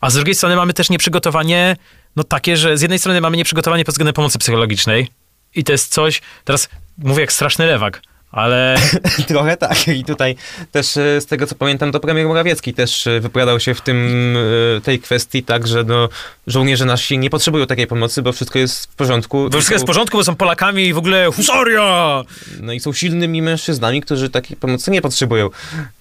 A 0.00 0.10
z 0.10 0.14
drugiej 0.14 0.34
strony 0.34 0.56
mamy 0.56 0.74
też 0.74 0.90
nieprzygotowanie, 0.90 1.76
no 2.16 2.24
takie, 2.24 2.56
że 2.56 2.78
z 2.78 2.82
jednej 2.82 2.98
strony 2.98 3.20
mamy 3.20 3.36
nieprzygotowanie 3.36 3.84
pod 3.84 3.94
względem 3.94 4.14
pomocy 4.14 4.38
psychologicznej 4.38 5.08
i 5.54 5.64
to 5.64 5.72
jest 5.72 5.92
coś, 5.92 6.20
teraz 6.44 6.68
mówię 6.98 7.20
jak 7.20 7.32
straszny 7.32 7.66
lewak, 7.66 8.02
ale... 8.30 8.76
Trochę 9.28 9.56
tak. 9.56 9.88
I 9.88 10.04
tutaj 10.04 10.36
też 10.72 10.96
e, 10.96 11.20
z 11.20 11.26
tego, 11.26 11.46
co 11.46 11.54
pamiętam, 11.54 11.92
to 11.92 12.00
premier 12.00 12.26
Morawiecki 12.26 12.74
też 12.74 13.06
e, 13.06 13.20
wypowiadał 13.20 13.60
się 13.60 13.74
w 13.74 13.80
tym, 13.80 14.36
e, 14.76 14.80
tej 14.80 14.98
kwestii 14.98 15.42
tak, 15.42 15.66
że 15.66 15.84
no, 15.84 16.08
żołnierze 16.46 16.84
nasi 16.84 17.18
nie 17.18 17.30
potrzebują 17.30 17.66
takiej 17.66 17.86
pomocy, 17.86 18.22
bo 18.22 18.32
wszystko 18.32 18.58
jest 18.58 18.92
w 18.92 18.94
porządku. 18.94 19.44
Bo 19.44 19.50
wszystko 19.50 19.74
jest 19.74 19.84
w 19.84 19.86
porządku, 19.86 20.16
bo 20.16 20.24
są 20.24 20.36
Polakami 20.36 20.86
i 20.86 20.92
w 20.92 20.98
ogóle 20.98 21.26
husaria! 21.32 22.22
No 22.60 22.72
i 22.72 22.80
są 22.80 22.92
silnymi 22.92 23.42
mężczyznami, 23.42 24.00
którzy 24.00 24.30
takiej 24.30 24.56
pomocy 24.56 24.90
nie 24.90 25.02
potrzebują. 25.02 25.50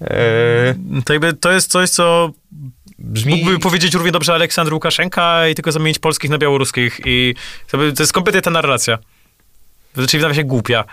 E... 0.01 0.75
To, 1.05 1.13
jakby 1.13 1.33
to 1.33 1.51
jest 1.51 1.71
coś, 1.71 1.89
co 1.89 2.31
brzmi... 2.99 3.35
Mógłby 3.35 3.59
powiedzieć 3.59 3.93
równie 3.93 4.11
dobrze 4.11 4.33
Aleksandr 4.33 4.73
Łukaszenka 4.73 5.47
i 5.47 5.55
tylko 5.55 5.71
zamienić 5.71 5.99
polskich 5.99 6.29
na 6.29 6.37
białoruskich 6.37 6.99
i 7.05 7.35
to, 7.71 7.83
jest 7.99 8.13
kompletnie 8.13 8.41
ta 8.41 8.51
narracja. 8.51 8.97
Czyli 9.97 10.21
wydaje 10.21 10.35
się 10.35 10.43
głupia. 10.43 10.83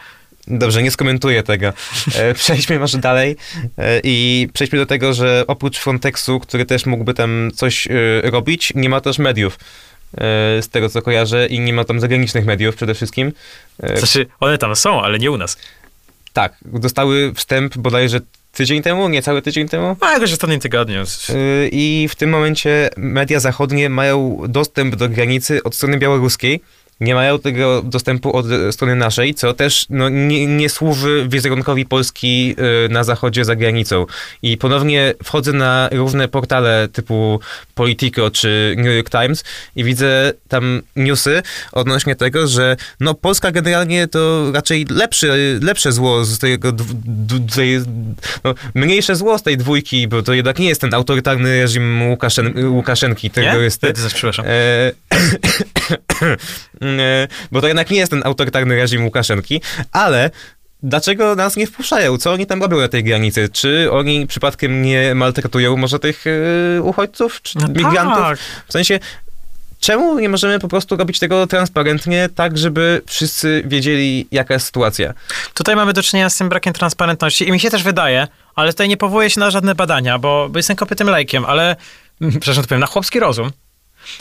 Dobrze, 0.47 0.83
nie 0.83 0.91
skomentuję 0.91 1.43
tego. 1.43 1.73
E, 2.15 2.35
przejdźmy 2.45 2.79
może 2.79 2.99
dalej 2.99 3.37
e, 3.79 4.01
i 4.05 4.49
przejdźmy 4.53 4.79
do 4.79 4.87
tego, 4.87 5.15
że 5.15 5.45
oprócz 5.47 5.79
Frontexu, 5.79 6.41
który 6.41 6.67
też 6.67 6.87
mógłby 6.87 7.15
tam 7.15 7.51
coś 7.55 7.87
e, 7.87 7.91
robić, 8.31 8.73
nie 8.75 8.89
ma 8.89 9.01
też 9.01 9.19
mediów. 9.19 9.59
Z 10.61 10.69
tego 10.69 10.89
co 10.89 11.03
kojarzę 11.03 11.47
i 11.47 11.61
nie 11.61 11.73
ma 11.73 11.85
tam 11.85 12.01
zagranicznych 12.01 12.47
mediów 12.47 12.77
przede 12.77 12.95
wszystkim. 12.95 13.33
Znaczy, 13.97 14.27
one 14.41 14.59
tam 14.59 14.77
są, 14.77 15.03
ale 15.03 15.19
nie 15.19 15.31
u 15.31 15.37
nas. 15.37 15.57
tak, 16.33 16.55
dostały 16.65 17.33
wstęp 17.35 17.79
bodajże 17.79 18.21
tydzień 18.53 18.83
temu, 18.83 19.09
nie 19.09 19.23
cały 19.23 19.43
tydzień 19.43 19.69
temu. 19.69 19.97
A 20.01 20.13
jakoś 20.13 20.31
w 20.31 20.33
ostatnim 20.33 20.61
tygodniu. 20.61 21.05
I 21.73 22.09
w 22.11 22.15
tym 22.15 22.31
momencie 22.31 22.91
media 22.97 23.41
zachodnie 23.41 23.89
mają 23.89 24.41
dostęp 24.49 24.97
do 24.97 25.09
granicy 25.09 25.63
od 25.63 25.75
strony 25.75 25.99
białoruskiej. 25.99 26.61
Nie 27.01 27.15
mają 27.15 27.39
tego 27.39 27.83
dostępu 27.83 28.37
od 28.37 28.47
strony 28.71 28.97
naszej, 28.97 29.35
co 29.35 29.55
też 29.55 29.87
no, 29.91 30.09
nie, 30.09 30.47
nie 30.47 30.69
służy 30.69 31.27
wizerunkowi 31.29 31.87
Polski 31.87 32.57
e, 32.59 32.89
na 32.89 33.05
zachodzie 33.05 33.45
za 33.45 33.57
granicą. 33.57 34.07
I 34.43 34.57
ponownie 34.57 35.15
wchodzę 35.25 35.53
na 35.53 35.89
różne 35.93 36.29
portale 36.29 36.89
typu 36.93 37.41
Politico 37.75 38.31
czy 38.31 38.75
New 38.79 38.97
York 38.97 39.11
Times 39.11 39.45
i 39.77 39.85
widzę 39.85 40.33
tam 40.49 40.83
newsy 40.97 41.43
odnośnie 41.73 42.17
tego, 42.17 42.49
że 42.49 42.77
no 43.01 43.15
Polska 43.15 43.51
generalnie 43.51 44.09
to 44.09 44.53
raczej 44.53 44.87
lepsze, 44.91 45.37
lepsze 45.61 45.93
zło 45.93 46.25
z 46.25 46.39
tego, 46.39 46.73
tej, 47.55 47.81
no, 48.45 48.55
mniejsze 48.75 49.17
zło 49.17 49.39
z 49.39 49.43
tej 49.43 49.57
dwójki, 49.57 50.09
bo 50.09 50.23
to 50.23 50.33
jednak 50.33 50.59
nie 50.59 50.69
jest 50.69 50.81
ten 50.81 50.95
autorytarny 50.95 51.61
reżim 51.61 52.03
Łukaszen, 52.03 52.67
Łukaszenki, 52.69 53.27
Nie? 53.27 53.31
terrorysty. 53.31 53.87
Ty 53.87 54.03
też, 54.03 54.15
przepraszam. 54.15 54.45
E, 54.49 54.93
bo 57.53 57.61
to 57.61 57.67
jednak 57.67 57.91
nie 57.91 57.99
jest 57.99 58.11
ten 58.11 58.23
autorytarny 58.25 58.77
reżim 58.77 59.05
Łukaszenki, 59.05 59.61
ale 59.93 60.31
dlaczego 60.83 61.35
nas 61.35 61.57
nie 61.57 61.67
wpuszczają? 61.67 62.19
Co 62.19 62.33
oni 62.33 62.47
tam 62.47 62.63
robią 62.63 62.79
na 62.81 62.89
tej 62.89 63.05
granicy? 63.05 63.49
Czy 63.49 63.93
oni 63.93 64.27
przypadkiem 64.27 64.83
nie 64.83 65.15
maltretują 65.15 65.77
może 65.77 65.99
tych 65.99 66.25
e, 66.77 66.83
uchodźców, 66.83 67.43
czy 67.43 67.59
No 67.59 67.69
migrantów? 67.69 68.19
tak. 68.25 68.39
W 68.69 68.73
sensie, 68.73 68.99
czemu 69.81 70.19
nie 70.19 70.29
możemy 70.29 70.59
po 70.59 70.69
prostu 70.69 70.97
robić 70.97 71.19
tego 71.19 71.47
transparentnie, 71.47 72.29
tak 72.35 72.59
żeby 72.59 73.03
wszyscy 73.07 73.63
wiedzieli, 73.67 74.27
jaka 74.31 74.55
jest 74.55 74.67
sytuacja? 74.67 75.15
Tutaj 75.55 75.77
mamy 75.77 75.93
do 75.93 76.03
czynienia 76.03 76.31
z 76.31 76.37
tym 76.37 76.49
brakiem 76.49 76.73
transparentności 76.73 77.49
i 77.49 77.53
mi 77.53 77.61
się 77.61 77.71
też 77.71 77.83
wydaje, 77.83 78.29
ale 78.55 78.73
tutaj 78.73 78.89
nie 78.89 78.97
powołuję 78.97 79.31
się 79.31 79.41
na 79.41 79.51
żadne 79.51 79.75
badania, 79.75 80.19
bo, 80.19 80.49
bo 80.51 80.59
jestem 80.59 80.77
kopytym 80.77 81.09
lajkiem, 81.09 81.45
ale 81.45 81.77
mm, 82.21 82.33
przepraszam, 82.41 82.63
to 82.65 82.69
powiem, 82.69 82.81
na 82.81 82.87
chłopski 82.87 83.21
rozum. 83.21 83.51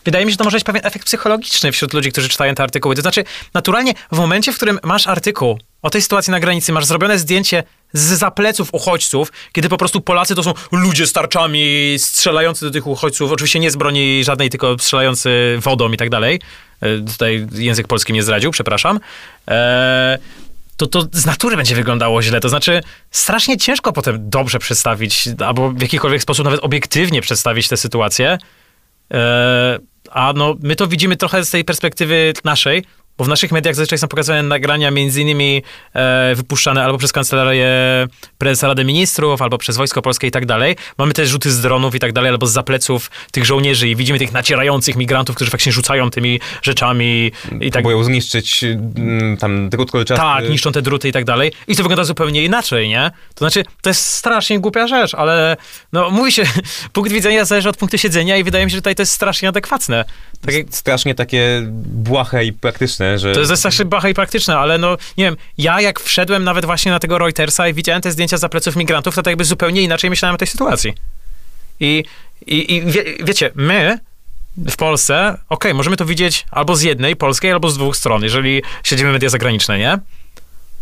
Wydaje 0.06 0.26
mi 0.26 0.32
się, 0.32 0.34
że 0.34 0.38
to 0.38 0.44
może 0.44 0.58
być 0.58 0.64
pewien 0.64 0.86
efekt 0.86 1.06
psychologiczny 1.06 1.72
wśród 1.72 1.94
ludzi, 1.94 2.12
którzy 2.12 2.30
czytają 2.30 2.56
te 2.56 2.64
artykuły. 2.64 2.96
To 2.96 3.02
znaczy, 3.02 3.24
naturalnie 3.54 3.94
w 4.12 4.18
momencie, 4.18 4.54
w 4.54 4.56
którym 4.56 4.80
masz 4.84 5.08
artykuł 5.08 5.60
o 5.82 5.90
tej 5.90 6.02
sytuacji 6.02 6.32
na 6.32 6.40
granicy, 6.40 6.72
masz 6.72 6.86
zrobione 6.86 7.20
zdjęcie 7.20 7.64
z 7.94 8.02
zapleców 8.20 8.70
uchodźców, 8.72 9.32
kiedy 9.52 9.70
po 9.70 9.78
prostu 9.78 10.02
Polacy 10.02 10.36
to 10.36 10.44
są 10.44 10.54
ludzie 10.72 11.08
z 11.08 11.14
tarczami 11.14 11.96
strzelający 11.98 12.66
do 12.66 12.72
tych 12.72 12.88
uchodźców, 12.88 13.32
oczywiście 13.32 13.60
nie 13.60 13.72
z 13.72 13.76
broni 13.76 14.24
żadnej, 14.24 14.50
tylko 14.50 14.78
strzelający 14.80 15.58
wodą 15.60 15.92
i 15.92 15.98
tak 15.98 16.10
dalej. 16.10 16.40
E, 16.82 17.00
Tutaj 17.00 17.48
język 17.54 17.88
polski 17.88 18.14
mnie 18.14 18.24
zdradził, 18.24 18.52
przepraszam. 18.52 19.00
Eee, 19.48 20.18
to 20.78 20.88
to 20.88 21.08
z 21.12 21.26
natury 21.26 21.58
będzie 21.58 21.76
wyglądało 21.76 22.22
źle. 22.22 22.40
To 22.40 22.50
znaczy, 22.50 22.84
strasznie 23.12 23.58
ciężko 23.58 23.94
potem 23.94 24.30
dobrze 24.30 24.60
przedstawić, 24.60 25.30
albo 25.46 25.70
w 25.72 25.82
jakikolwiek 25.82 26.22
sposób 26.22 26.46
nawet 26.46 26.60
obiektywnie 26.64 27.22
przedstawić 27.22 27.68
tę 27.68 27.78
sytuację. 27.78 28.38
E, 29.12 29.80
a 30.12 30.34
no, 30.36 30.56
my 30.62 30.76
to 30.76 30.88
widzimy 30.88 31.18
trochę 31.18 31.46
z 31.46 31.50
tej 31.50 31.66
perspektywy 31.66 32.34
naszej, 32.44 32.84
bo 33.18 33.24
w 33.24 33.28
naszych 33.28 33.52
mediach 33.52 33.76
zazwyczaj 33.76 34.00
są 34.00 34.08
pokazywane 34.08 34.44
nagrania 34.44 34.92
między 34.92 35.22
innymi 35.22 35.64
e, 35.94 36.36
wypuszczane 36.36 36.84
albo 36.84 36.98
przez 36.98 37.12
kancelarię 37.12 37.68
prezesa 38.38 38.68
Rady 38.68 38.86
Ministrów, 38.86 39.42
albo 39.42 39.58
przez 39.58 39.78
Wojsko 39.78 40.02
Polskie 40.02 40.28
i 40.28 40.32
tak 40.32 40.46
dalej. 40.46 40.76
Mamy 40.98 41.14
też 41.14 41.30
rzuty 41.30 41.52
z 41.52 41.62
dronów 41.62 41.96
i 41.96 42.00
tak 42.00 42.14
dalej, 42.14 42.30
albo 42.30 42.48
z 42.48 42.52
zapleców 42.52 43.12
tych 43.32 43.46
żołnierzy 43.46 43.90
i 43.90 43.96
widzimy 43.96 44.20
tych 44.20 44.32
nacierających 44.32 44.96
migrantów, 44.96 45.36
którzy 45.36 45.52
faktycznie 45.52 45.72
rzucają 45.72 46.10
tymi 46.10 46.40
rzeczami 46.62 47.32
i 47.62 47.72
tak 47.72 47.84
Próbują 47.84 48.04
zniszczyć 48.04 48.64
mm, 48.64 49.38
tam 49.38 49.70
drut 49.70 49.92
kolczasty. 49.92 50.22
tak, 50.24 50.50
niszczą 50.50 50.72
te 50.72 50.82
druty 50.82 51.10
i 51.10 51.12
tak 51.12 51.26
dalej. 51.26 51.52
I 51.68 51.76
to 51.76 51.84
wygląda 51.84 52.04
zupełnie 52.04 52.44
inaczej, 52.44 52.90
nie? 52.90 53.12
To 53.36 53.40
znaczy, 53.46 53.64
to 53.82 53.90
jest 53.90 54.06
strasznie 54.06 54.60
głupia 54.60 54.88
rzecz, 54.88 55.16
ale 55.16 55.58
no 55.94 56.10
mówi 56.10 56.32
się, 56.32 56.44
punkt 56.94 57.12
widzenia 57.12 57.46
zależy 57.46 57.70
od 57.70 57.78
punktu 57.78 57.98
siedzenia 57.98 58.38
i 58.38 58.44
wydaje 58.44 58.66
mi 58.66 58.72
się, 58.72 58.76
że 58.76 58.82
tutaj 58.82 58.96
to 58.96 59.02
jest 59.02 59.12
strasznie 59.12 59.50
adekwatne. 59.50 60.06
Tak 60.46 60.56
jak, 60.56 60.66
Strasznie 60.72 61.16
takie 61.16 61.62
błahe 61.86 62.46
i 62.46 62.54
praktyczne, 62.54 63.03
że... 63.16 63.34
to 63.34 63.40
jest 63.40 63.56
strasznie 63.56 63.86
bacha 63.86 64.10
i 64.10 64.14
praktyczne, 64.14 64.58
ale 64.58 64.78
no, 64.78 64.98
nie 65.18 65.26
wiem, 65.26 65.36
ja 65.58 65.82
jak 65.82 66.00
wszedłem 66.00 66.44
nawet 66.44 66.66
właśnie 66.66 66.92
na 66.92 67.00
tego 67.00 67.18
Reutersa 67.18 67.68
i 67.68 67.74
widziałem 67.74 68.02
te 68.02 68.12
zdjęcia 68.12 68.38
za 68.38 68.50
pleców 68.50 68.76
migrantów, 68.76 69.16
to 69.16 69.22
tak 69.22 69.32
jakby 69.32 69.46
zupełnie 69.46 69.82
inaczej 69.82 70.10
myślałem 70.10 70.36
o 70.36 70.38
tej 70.38 70.48
sytuacji. 70.48 70.94
I, 71.80 72.04
i, 72.46 72.76
i 72.76 72.82
wie, 72.82 73.04
wiecie, 73.24 73.52
my 73.56 74.00
w 74.58 74.76
Polsce, 74.76 75.38
okej, 75.50 75.74
możemy 75.74 75.98
to 75.98 76.06
widzieć 76.06 76.46
albo 76.52 76.76
z 76.76 76.82
jednej 76.82 77.16
polskiej, 77.16 77.52
albo 77.52 77.70
z 77.70 77.78
dwóch 77.78 77.98
stron, 77.98 78.24
jeżeli 78.24 78.62
siedzimy 78.84 79.12
media 79.12 79.30
zagraniczne, 79.30 79.78
nie? 79.78 80.00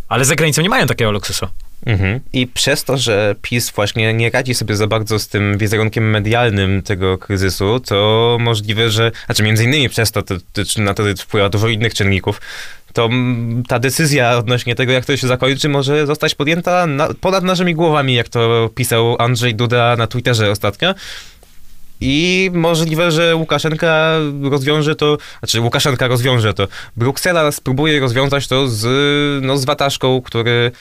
Ale 0.10 0.26
za 0.26 0.36
granicą 0.36 0.62
nie 0.62 0.70
mają 0.70 0.88
takiego 0.88 1.12
luksusu. 1.12 1.48
Mhm. 1.86 2.20
I 2.34 2.48
przez 2.48 2.84
to, 2.84 2.98
że 2.98 3.36
PiS 3.42 3.72
właśnie 3.72 4.14
nie 4.14 4.30
radzi 4.30 4.54
sobie 4.54 4.76
za 4.76 4.88
bardzo 4.88 5.20
z 5.20 5.28
tym 5.28 5.58
wizerunkiem 5.58 6.10
medialnym 6.10 6.82
tego 6.82 7.18
kryzysu, 7.18 7.80
to 7.80 8.38
możliwe, 8.40 8.90
że, 8.90 9.12
znaczy 9.26 9.44
między 9.44 9.64
innymi 9.64 9.90
przez 9.90 10.12
to, 10.12 10.22
to, 10.22 10.36
to 10.54 10.82
na 10.82 10.94
to 10.94 11.04
wpływa 11.18 11.50
dużo 11.50 11.68
innych 11.68 11.94
czynników, 11.94 12.42
to 12.94 13.10
ta 13.68 13.80
decyzja 13.80 14.38
odnośnie 14.38 14.76
tego, 14.76 14.92
jak 14.92 15.06
to 15.06 15.18
się 15.18 15.28
zakończy, 15.28 15.70
może 15.70 16.08
zostać 16.08 16.36
podjęta 16.36 16.88
na, 16.88 17.08
ponad 17.22 17.44
naszymi 17.44 17.76
głowami, 17.76 18.14
jak 18.14 18.30
to 18.30 18.70
pisał 18.76 19.16
Andrzej 19.20 19.56
Duda 19.56 19.96
na 19.96 20.08
Twitterze 20.08 20.52
ostatnio. 20.52 20.94
I 22.04 22.50
możliwe, 22.54 23.12
że 23.12 23.36
Łukaszenka 23.36 24.18
rozwiąże 24.44 24.96
to, 24.96 25.18
znaczy 25.40 25.62
Łukaszenka 25.62 26.08
rozwiąże 26.08 26.54
to. 26.54 26.68
Bruksela 26.98 27.52
spróbuje 27.52 28.00
rozwiązać 28.00 28.48
to 28.48 28.68
z, 28.68 28.86
no, 29.44 29.58
z 29.58 29.66
Wataszką, 29.66 30.22
który 30.22 30.72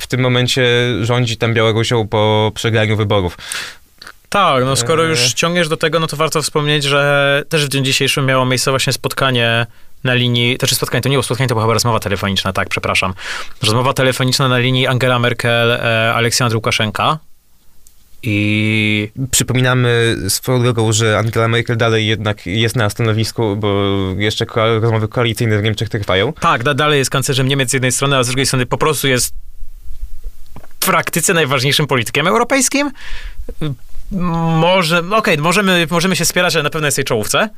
w 0.00 0.06
tym 0.06 0.20
momencie 0.20 0.64
rządzi 1.02 1.36
tam 1.36 1.54
Białorusią 1.54 2.08
po 2.08 2.52
przegraniu 2.54 2.96
wyborów. 2.96 3.36
Tak, 4.28 4.64
no 4.64 4.76
skoro 4.76 5.04
już 5.04 5.32
ciągniesz 5.32 5.68
do 5.68 5.76
tego, 5.76 6.00
no 6.00 6.06
to 6.06 6.16
warto 6.16 6.42
wspomnieć, 6.42 6.84
że 6.84 7.42
też 7.48 7.64
w 7.64 7.68
dniu 7.68 7.82
dzisiejszym 7.82 8.26
miało 8.26 8.46
miejsce 8.46 8.70
właśnie 8.70 8.92
spotkanie 8.92 9.66
na 10.04 10.14
linii, 10.14 10.58
też 10.58 10.74
spotkanie, 10.74 11.02
to 11.02 11.08
nie 11.08 11.14
było 11.14 11.22
spotkanie, 11.22 11.48
to 11.48 11.54
była 11.54 11.64
chyba 11.64 11.74
rozmowa 11.74 12.00
telefoniczna, 12.00 12.52
tak, 12.52 12.68
przepraszam. 12.68 13.14
Rozmowa 13.62 13.92
telefoniczna 13.92 14.48
na 14.48 14.58
linii 14.58 14.86
Angela 14.86 15.18
Merkel, 15.18 15.70
e, 15.72 16.12
Aleksandr 16.14 16.56
Łukaszenka. 16.56 17.18
I 18.22 19.08
Przypominamy 19.30 20.16
swoją 20.28 20.62
drogą, 20.62 20.92
że 20.92 21.18
Angela 21.18 21.48
Merkel 21.48 21.76
dalej 21.76 22.06
jednak 22.06 22.46
jest 22.46 22.76
na 22.76 22.90
stanowisku, 22.90 23.56
bo 23.56 23.84
jeszcze 24.18 24.46
ko- 24.46 24.78
rozmowy 24.80 25.08
koalicyjne 25.08 25.58
w 25.58 25.62
Niemczech 25.62 25.88
trwają. 25.88 26.32
tak, 26.32 26.62
da, 26.64 26.74
dalej 26.74 26.98
jest 26.98 27.10
kanclerzem 27.10 27.48
Niemiec 27.48 27.70
z 27.70 27.72
jednej 27.72 27.92
strony, 27.92 28.16
a 28.16 28.22
z 28.22 28.26
drugiej 28.26 28.46
strony 28.46 28.66
po 28.66 28.78
prostu 28.78 29.08
jest 29.08 29.34
praktyce 30.90 31.34
najważniejszym 31.34 31.86
politykiem 31.86 32.26
europejskim. 32.26 32.90
Może, 34.60 35.02
okej, 35.10 35.38
możemy, 35.38 35.86
możemy 35.90 36.16
się 36.16 36.24
spierać, 36.24 36.54
ale 36.54 36.62
na 36.62 36.70
pewno 36.70 36.86
jest 36.86 36.94
w 36.94 36.98
tej 36.98 37.04
czołówce. 37.04 37.48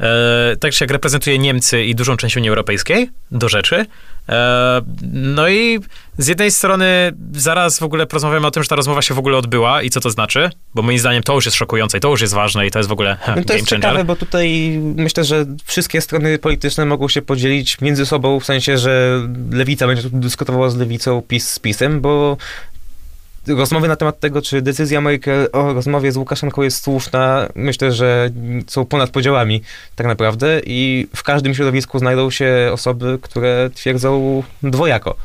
E, 0.00 0.56
tak 0.56 0.72
czy 0.72 0.84
jak 0.84 0.90
reprezentuje 0.90 1.38
Niemcy 1.38 1.84
i 1.84 1.94
dużą 1.94 2.16
część 2.16 2.36
Unii 2.36 2.48
Europejskiej, 2.48 3.10
do 3.30 3.48
rzeczy. 3.48 3.86
E, 4.28 4.80
no 5.12 5.48
i 5.48 5.78
z 6.18 6.26
jednej 6.26 6.50
strony 6.50 7.12
zaraz 7.32 7.78
w 7.78 7.82
ogóle 7.82 8.06
porozmawiamy 8.06 8.46
o 8.46 8.50
tym, 8.50 8.62
że 8.62 8.68
ta 8.68 8.76
rozmowa 8.76 9.02
się 9.02 9.14
w 9.14 9.18
ogóle 9.18 9.36
odbyła 9.38 9.82
i 9.82 9.90
co 9.90 10.00
to 10.00 10.10
znaczy, 10.10 10.50
bo 10.74 10.82
moim 10.82 10.98
zdaniem 10.98 11.22
to 11.22 11.34
już 11.34 11.44
jest 11.44 11.56
szokujące 11.56 11.98
i 11.98 12.00
to 12.00 12.08
już 12.08 12.20
jest 12.20 12.34
ważne 12.34 12.66
i 12.66 12.70
to 12.70 12.78
jest 12.78 12.88
w 12.88 12.92
ogóle 12.92 13.16
No 13.28 13.34
to 13.34 13.38
jest 13.38 13.48
changer. 13.48 13.66
ciekawe, 13.66 14.04
bo 14.04 14.16
tutaj 14.16 14.78
myślę, 14.96 15.24
że 15.24 15.46
wszystkie 15.64 16.00
strony 16.00 16.38
polityczne 16.38 16.84
mogą 16.84 17.08
się 17.08 17.22
podzielić 17.22 17.80
między 17.80 18.06
sobą, 18.06 18.40
w 18.40 18.44
sensie, 18.44 18.78
że 18.78 19.20
lewica 19.50 19.86
będzie 19.86 20.02
dyskutowała 20.12 20.70
z 20.70 20.76
lewicą, 20.76 21.22
PiS 21.28 21.50
z 21.50 21.58
PiSem, 21.58 22.00
bo 22.00 22.36
rozmowy 23.48 23.88
na 23.88 23.96
temat 23.96 24.20
tego, 24.20 24.42
czy 24.42 24.62
decyzja 24.62 25.00
Merkel 25.00 25.48
o 25.52 25.72
rozmowie 25.72 26.12
z 26.12 26.16
Łukaszenką 26.16 26.62
jest 26.62 26.84
słuszna, 26.84 27.48
myślę, 27.54 27.92
że 27.92 28.30
są 28.66 28.84
ponad 28.86 29.10
podziałami 29.10 29.62
tak 29.96 30.06
naprawdę 30.06 30.60
i 30.66 31.06
w 31.16 31.22
każdym 31.22 31.54
środowisku 31.54 31.98
znajdą 31.98 32.30
się 32.30 32.70
osoby, 32.72 33.18
które 33.22 33.70
twierdzą 33.74 34.42
dwojako. 34.62 35.16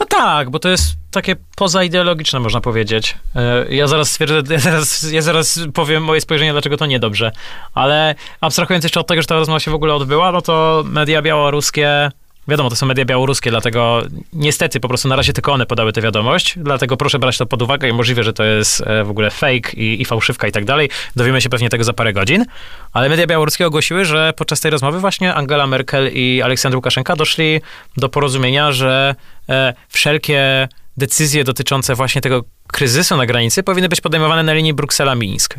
No 0.00 0.06
tak, 0.06 0.50
bo 0.50 0.58
to 0.58 0.68
jest 0.68 0.84
takie 1.10 1.36
pozaideologiczne, 1.56 2.40
można 2.40 2.60
powiedzieć. 2.60 3.16
E, 3.36 3.74
Ja 3.74 3.86
zaraz 3.86 4.10
stwierdzę, 4.10 4.42
ja 4.54 4.58
zaraz, 4.60 5.12
ja 5.12 5.22
zaraz 5.22 5.60
powiem 5.74 6.04
moje 6.04 6.20
spojrzenie, 6.20 6.52
dlaczego 6.52 6.76
to 6.76 6.86
niedobrze. 6.86 7.32
Ale 7.74 8.14
abstrahując 8.40 8.84
jeszcze 8.84 9.00
od 9.00 9.06
tego, 9.06 9.22
że 9.22 9.28
ta 9.28 9.34
rozmowa 9.34 9.60
się 9.60 9.70
w 9.70 9.74
ogóle 9.74 9.94
odbyła, 9.94 10.32
no 10.32 10.42
to 10.42 10.84
media 10.86 11.22
białoruskie 11.22 12.10
Wiadomo, 12.48 12.70
to 12.70 12.76
są 12.76 12.86
media 12.86 13.04
białoruskie, 13.04 13.50
dlatego 13.50 14.02
niestety 14.32 14.80
po 14.80 14.88
prostu 14.88 15.08
na 15.08 15.16
razie 15.16 15.32
tylko 15.32 15.52
one 15.52 15.66
podały 15.66 15.92
tę 15.92 16.00
wiadomość, 16.00 16.54
dlatego 16.56 16.96
proszę 16.96 17.18
brać 17.18 17.38
to 17.38 17.46
pod 17.46 17.62
uwagę 17.62 17.88
i 17.88 17.92
możliwe, 17.92 18.24
że 18.24 18.32
to 18.32 18.44
jest 18.44 18.80
e, 18.80 19.04
w 19.04 19.10
ogóle 19.10 19.30
fake 19.30 19.72
i, 19.72 20.02
i 20.02 20.04
fałszywka 20.04 20.48
i 20.48 20.52
tak 20.52 20.64
dalej. 20.64 20.90
Dowiemy 21.16 21.40
się 21.40 21.48
pewnie 21.48 21.68
tego 21.68 21.84
za 21.84 21.92
parę 21.92 22.12
godzin, 22.12 22.44
ale 22.92 23.08
media 23.08 23.26
białoruskie 23.26 23.66
ogłosiły, 23.66 24.04
że 24.04 24.32
podczas 24.36 24.60
tej 24.60 24.70
rozmowy 24.70 25.00
właśnie 25.00 25.34
Angela 25.34 25.66
Merkel 25.66 26.10
i 26.12 26.42
Aleksander 26.42 26.76
Łukaszenka 26.76 27.16
doszli 27.16 27.60
do 27.96 28.08
porozumienia, 28.08 28.72
że 28.72 29.14
e, 29.48 29.74
wszelkie 29.88 30.68
decyzje 30.96 31.44
dotyczące 31.44 31.94
właśnie 31.94 32.20
tego 32.20 32.44
kryzysu 32.66 33.16
na 33.16 33.26
granicy 33.26 33.62
powinny 33.62 33.88
być 33.88 34.00
podejmowane 34.00 34.42
na 34.42 34.52
linii 34.52 34.74
Bruksela-Mińsk. 34.74 35.54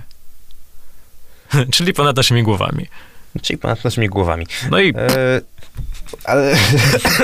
Czyli 1.73 1.93
ponad 1.93 2.15
naszymi 2.15 2.43
głowami. 2.43 2.87
Czyli 3.41 3.59
ponad 3.59 3.83
naszymi 3.83 4.09
głowami. 4.09 4.45
No 4.71 4.79
i 4.79 4.93
E, 4.97 5.41
ale 6.23 6.55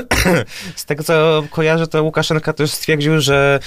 z 0.76 0.86
tego, 0.86 1.04
co 1.04 1.44
kojarzę, 1.52 1.88
to 1.88 2.04
Łukaszenka 2.04 2.54
też 2.54 2.72
stwierdził, 2.72 3.22
że 3.22 3.60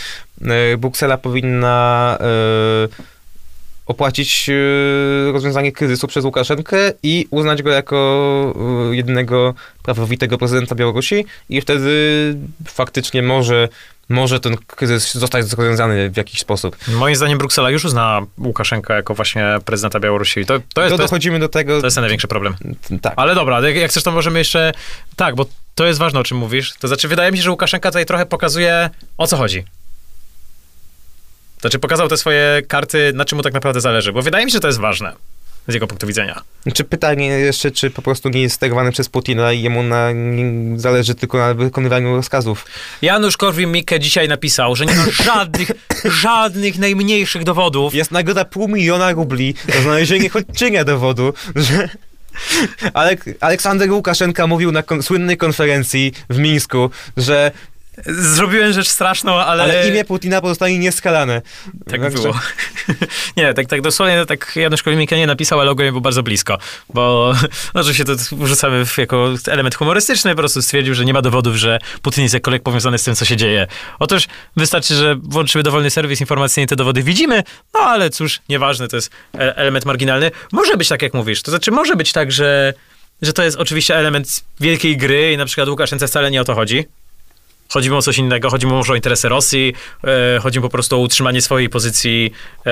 e, 0.45 0.77
Bruksela 0.77 1.19
powinna 1.19 2.19
e, 2.21 3.12
opłacić 3.93 4.49
e, 4.49 5.33
rozwiązanie 5.33 5.73
kryzysu 5.73 6.07
przez 6.07 6.25
Łukaszenkę 6.25 6.93
i 7.03 7.27
uznać 7.31 7.63
go 7.63 7.71
jako 7.71 8.55
e, 8.91 8.97
jedynego 8.97 9.55
prawowitego 9.83 10.39
prezydenta 10.39 10.75
Białorusi 10.75 11.25
i 11.49 11.61
wtedy 11.61 11.91
faktycznie 12.67 13.23
może, 13.23 13.69
może 14.09 14.41
ten 14.41 14.57
kryzys 14.57 15.15
zostać 15.15 15.53
rozwiązany 15.53 16.11
w 16.11 16.17
jakiś 16.17 16.41
sposób. 16.41 16.77
moim 16.89 17.17
zdaniem 17.17 17.39
Bruksela 17.39 17.71
już 17.71 17.85
uzna 17.85 18.23
Łukaszenkę 18.39 18.95
jako 18.95 19.15
właśnie 19.15 19.45
prezydenta 19.65 20.01
Białorusi. 20.01 20.47
To, 20.47 20.59
to, 20.75 20.83
jest, 20.83 20.97
To 20.97 21.03
dochodzimy 21.03 21.39
do 21.39 21.49
tego, 21.49 21.81
to 21.81 21.87
jest 21.87 21.97
ten 21.97 22.03
największy 22.03 22.29
problem. 22.29 22.55
tak. 23.03 23.13
Ale 23.17 23.35
dobra, 23.35 23.61
jak 23.69 23.77
jak 23.77 23.91
chcesz, 23.91 24.03
to 24.03 24.13
możemy 24.13 24.39
jeszcze... 24.39 24.73
Tak, 25.17 25.35
bo 25.35 25.47
to 25.75 25.87
jest 25.87 25.99
ważne, 25.99 26.21
o 26.21 26.25
czym 26.25 26.39
mówisz. 26.39 26.75
To 26.81 26.89
znaczy, 26.89 27.09
wydaje 27.09 27.33
mi 27.33 27.39
się, 27.39 27.43
że 27.45 27.51
Łukaszenka 27.51 27.91
tutaj 27.91 28.07
trochę 28.07 28.27
pokazuje, 28.27 28.91
o 29.19 29.27
co 29.27 29.37
chodzi. 29.37 29.65
Znaczy, 31.63 31.79
pokazał 31.79 32.09
te 32.09 32.17
swoje 32.17 32.63
karty, 32.69 33.13
na 33.15 33.25
czym 33.25 33.37
mu 33.37 33.43
tak 33.43 33.53
naprawdę 33.53 33.81
zależy, 33.81 34.13
bo 34.13 34.23
wydaje 34.23 34.45
mi 34.45 34.51
się, 34.51 34.57
że 34.57 34.61
to 34.61 34.67
jest 34.67 34.81
ważne 34.81 35.13
z 35.69 35.75
jego 35.75 35.87
punktu 35.87 36.07
widzenia. 36.07 36.43
Czy 36.75 36.85
pytanie 36.85 37.27
jeszcze, 37.27 37.71
czy 37.71 37.91
po 37.91 38.03
prostu 38.03 38.29
nie 38.29 38.43
jest 38.43 38.55
sterowany 38.55 38.93
przez 38.93 39.09
Putina 39.09 39.53
i 39.53 39.63
jemu 39.63 39.83
na, 39.83 40.13
nie, 40.13 40.81
zależy 40.81 41.15
tylko 41.15 41.39
na 41.39 41.55
wykonywaniu 41.55 42.17
rozkazów? 42.17 42.67
Janusz 43.03 43.37
Korwin-Mikke 43.37 43.99
dzisiaj 43.99 44.29
napisał, 44.29 44.77
że 44.77 44.87
nie 44.87 44.95
ma 44.95 45.05
żadnych, 45.25 45.71
żadnych 46.05 46.79
najmniejszych 46.79 47.45
dowodów. 47.45 47.95
Jest 47.95 48.11
nagroda 48.11 48.45
pół 48.45 48.69
miliona 48.69 49.13
rubli 49.13 49.55
za 49.75 49.83
znalezienie 49.83 50.29
choć 50.29 50.45
cienia 50.57 50.85
dowodu, 50.85 51.35
że... 51.57 51.89
Alek 52.95 53.25
Aleksander 53.41 53.93
Łukaszenka 53.93 54.47
mówił 54.47 54.73
na 54.73 54.83
kon 54.83 55.03
słynnej 55.03 55.37
konferencji 55.37 56.13
w 56.31 56.39
Mińsku, 56.39 56.91
że 57.17 57.51
Zrobiłem 58.07 58.73
rzecz 58.73 58.89
straszną, 58.89 59.41
ale... 59.41 59.63
ale 59.63 59.89
imię 59.89 60.05
Putina 60.05 60.41
pozostanie 60.41 60.79
nieskalane. 60.79 61.43
Tak 61.87 62.01
Także- 62.01 62.19
było. 62.19 62.41
nie, 63.37 63.55
tak, 63.55 63.67
tak 63.67 63.81
dosłownie 63.81 64.27
tak 64.27 64.57
Janusz 64.57 64.83
Korwin-Mikke 64.83 65.17
nie 65.17 65.27
napisał, 65.27 65.61
ale 65.61 65.71
ogólnie 65.71 65.93
był 65.93 66.01
bardzo 66.01 66.23
blisko, 66.23 66.59
bo 66.95 67.35
no, 67.75 67.81
oczywiście 67.81 68.05
to 68.05 68.13
wrzucamy 68.33 68.87
w, 68.87 68.99
jako 68.99 69.29
element 69.47 69.75
humorystyczny, 69.75 70.31
po 70.31 70.37
prostu 70.37 70.63
stwierdził, 70.63 70.95
że 70.95 71.05
nie 71.05 71.13
ma 71.13 71.23
dowodów, 71.23 71.57
że 71.57 71.79
Putin 72.03 72.23
jest 72.23 72.35
jakkolwiek 72.35 72.63
powiązany 72.63 72.99
z 72.99 73.05
tym, 73.05 73.15
co 73.15 73.25
się 73.25 73.37
dzieje. 73.37 73.67
Otóż 73.99 74.27
wystarczy, 74.57 74.95
że 74.95 75.17
włączymy 75.23 75.63
dowolny 75.63 75.91
serwis 75.91 76.21
informacyjny, 76.21 76.67
te 76.67 76.77
dowody 76.77 77.03
widzimy, 77.03 77.43
no 77.75 77.81
ale 77.81 78.11
cóż, 78.11 78.41
nieważne, 78.49 78.89
to 78.89 78.97
jest 78.97 79.11
e- 79.35 79.57
element 79.57 79.85
marginalny. 79.85 80.31
Może 80.53 80.77
być 80.77 80.89
tak, 80.89 81.03
jak 81.03 81.15
mówisz, 81.15 81.43
to 81.43 81.51
znaczy 81.51 81.71
może 81.71 81.97
być 81.97 82.13
tak, 82.13 82.33
że, 82.33 82.75
że 83.23 83.33
to 83.33 83.43
jest 83.43 83.57
oczywiście 83.57 83.97
element 83.97 84.45
wielkiej 84.61 84.97
gry 84.97 85.33
i 85.33 85.37
na 85.37 85.45
przykład 85.45 85.69
Łukaszence 85.69 86.09
wcale 86.09 86.31
nie 86.31 86.41
o 86.41 86.45
to 86.45 86.55
chodzi. 86.55 86.85
Chodzi 87.73 87.91
mu 87.91 87.97
o 87.97 88.03
coś 88.03 88.19
innego, 88.19 88.51
chodzi 88.51 88.67
mu 88.67 88.77
może 88.77 88.93
o 88.93 88.97
interesy 88.97 89.29
Rosji, 89.29 89.75
e, 90.05 90.39
chodzi 90.41 90.61
mu 90.61 90.63
po 90.63 90.71
prostu 90.71 90.97
o 90.97 90.99
utrzymanie 90.99 91.43
swojej 91.43 91.69
pozycji 91.69 92.33
e, 92.59 92.63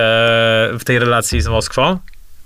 w 0.73 0.81
tej 0.85 0.99
relacji 0.99 1.41
z 1.41 1.49
Moskwą. 1.49 1.99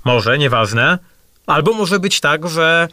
Może, 0.04 0.38
nieważne. 0.38 0.98
Albo 1.46 1.72
może 1.72 2.00
być 2.00 2.20
tak, 2.20 2.48
że, 2.48 2.88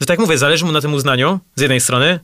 że 0.00 0.06
tak 0.06 0.18
mówię, 0.18 0.38
zależy 0.38 0.64
mu 0.64 0.72
na 0.72 0.80
tym 0.80 0.94
uznaniu 0.94 1.40
z 1.54 1.60
jednej 1.60 1.80
strony, 1.80 2.20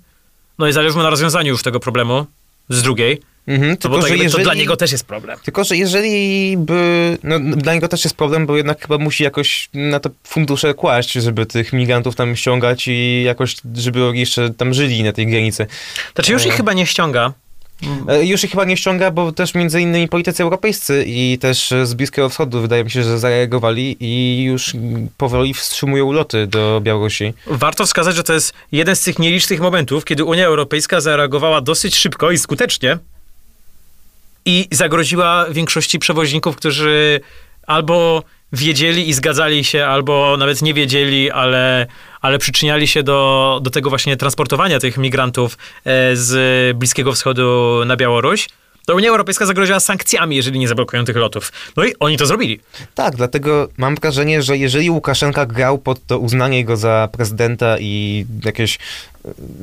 no 0.59 0.69
i 0.69 0.73
zależy 0.73 0.97
mu 0.97 1.03
na 1.03 1.11
rozwiązaniu 1.11 1.49
już 1.49 1.63
tego 1.63 1.81
problemu 1.81 2.27
z 2.69 2.83
drugiej, 2.83 3.23
Mhm, 3.47 3.71
no 3.71 3.77
tylko, 3.77 3.97
bo 3.97 4.03
że 4.03 4.09
tak, 4.09 4.19
jeżeli... 4.19 4.45
to 4.45 4.51
dla 4.51 4.55
niego 4.55 4.77
też 4.77 4.93
jest 4.93 5.05
problem. 5.05 5.39
Tylko, 5.45 5.65
że 5.65 5.77
jeżeli 5.77 6.57
by... 6.57 7.19
No, 7.23 7.41
dla 7.41 7.75
niego 7.75 7.89
też 7.89 8.05
jest 8.05 8.17
problem, 8.17 8.47
bo 8.47 8.57
jednak 8.57 8.83
chyba 8.83 8.99
musi 8.99 9.25
jakoś 9.25 9.69
na 9.75 10.01
to 10.01 10.11
fundusze 10.25 10.75
kłaść, 10.75 11.13
żeby 11.13 11.47
tych 11.47 11.73
migrantów 11.73 12.17
tam 12.17 12.37
ściągać 12.37 12.89
i 12.89 13.23
jakoś, 13.23 13.57
żeby 13.75 14.11
jeszcze 14.15 14.51
tam 14.51 14.75
żyli 14.75 15.03
na 15.03 15.13
tej 15.13 15.27
granicy. 15.27 15.67
Znaczy 16.15 16.33
już 16.33 16.47
ich 16.47 16.55
E. 16.55 16.57
chyba 16.57 16.73
nie 16.73 16.87
ściąga. 16.87 17.33
E, 18.09 18.25
Już 18.25 18.45
ich 18.45 18.51
chyba 18.51 18.65
nie 18.65 18.77
ściąga, 18.77 19.11
bo 19.11 19.33
też 19.33 19.55
między 19.55 19.81
innymi 19.81 20.09
politycy 20.09 20.43
europejscy 20.43 21.05
i 21.07 21.39
też 21.41 21.75
z 21.83 21.95
Bliskiego 21.95 22.29
Wschodu 22.29 22.61
wydaje 22.61 22.85
mi 22.85 22.91
się, 22.91 23.03
że 23.03 23.19
zareagowali 23.19 23.97
i 24.01 24.43
już 24.43 24.73
powoli 25.17 25.55
wstrzymują 25.55 26.13
loty 26.13 26.47
do 26.47 26.81
Białorusi. 26.83 27.35
Warto 27.47 27.87
wskazać, 27.87 28.17
że 28.17 28.23
to 28.23 28.33
jest 28.33 28.53
jeden 28.73 28.97
z 28.97 29.01
tych 29.01 29.19
nielicznych 29.19 29.61
momentów, 29.61 30.05
kiedy 30.05 30.25
Unia 30.25 30.47
Europejska 30.47 31.01
zareagowała 31.01 31.61
dosyć 31.61 31.97
szybko 31.97 32.31
i 32.31 32.39
skutecznie 32.39 32.99
i 34.45 34.69
zagroziła 34.71 35.47
większości 35.51 35.99
przewoźników, 35.99 36.57
którzy 36.57 37.21
albo 37.67 38.23
wiedzieli 38.53 39.09
i 39.09 39.13
zgadzali 39.13 39.65
się, 39.65 39.87
albo 39.87 40.37
nawet 40.37 40.63
nie 40.63 40.75
wiedzieli, 40.75 41.31
ale, 41.31 41.87
ale 42.21 42.39
przyczyniali 42.39 42.89
się 42.89 43.03
do, 43.03 43.61
do 43.63 43.71
tego 43.71 43.89
właśnie 43.89 44.17
transportowania 44.17 44.79
tych 44.79 44.99
migrantów 44.99 45.59
e, 45.85 46.17
z 46.17 46.77
Bliskiego 46.77 47.13
Wschodu 47.13 47.81
na 47.87 47.97
Białoruś. 47.97 48.49
To 48.87 48.95
Unia 48.95 49.11
Europejska 49.11 49.47
zagroziła 49.47 49.81
sankcjami, 49.81 50.37
jeżeli 50.37 50.59
nie 50.59 50.69
zablokują 50.69 51.05
tych 51.05 51.17
lotów. 51.17 51.53
No 51.77 51.85
i 51.85 51.93
oni 52.01 52.17
to 52.17 52.27
zrobili. 52.27 52.61
Tak, 52.95 53.17
dlatego 53.17 53.69
mam 53.77 53.95
wrażenie, 53.95 54.43
że 54.43 54.59
jeżeli 54.59 54.91
Łukaszenka 54.91 55.47
grał 55.47 55.79
pod 55.79 56.07
to 56.07 56.19
uznanie 56.19 56.65
go 56.65 56.77
za 56.77 57.09
prezydenta 57.13 57.79
i 57.79 58.27
jakieś 58.45 58.77
e, 58.77 58.79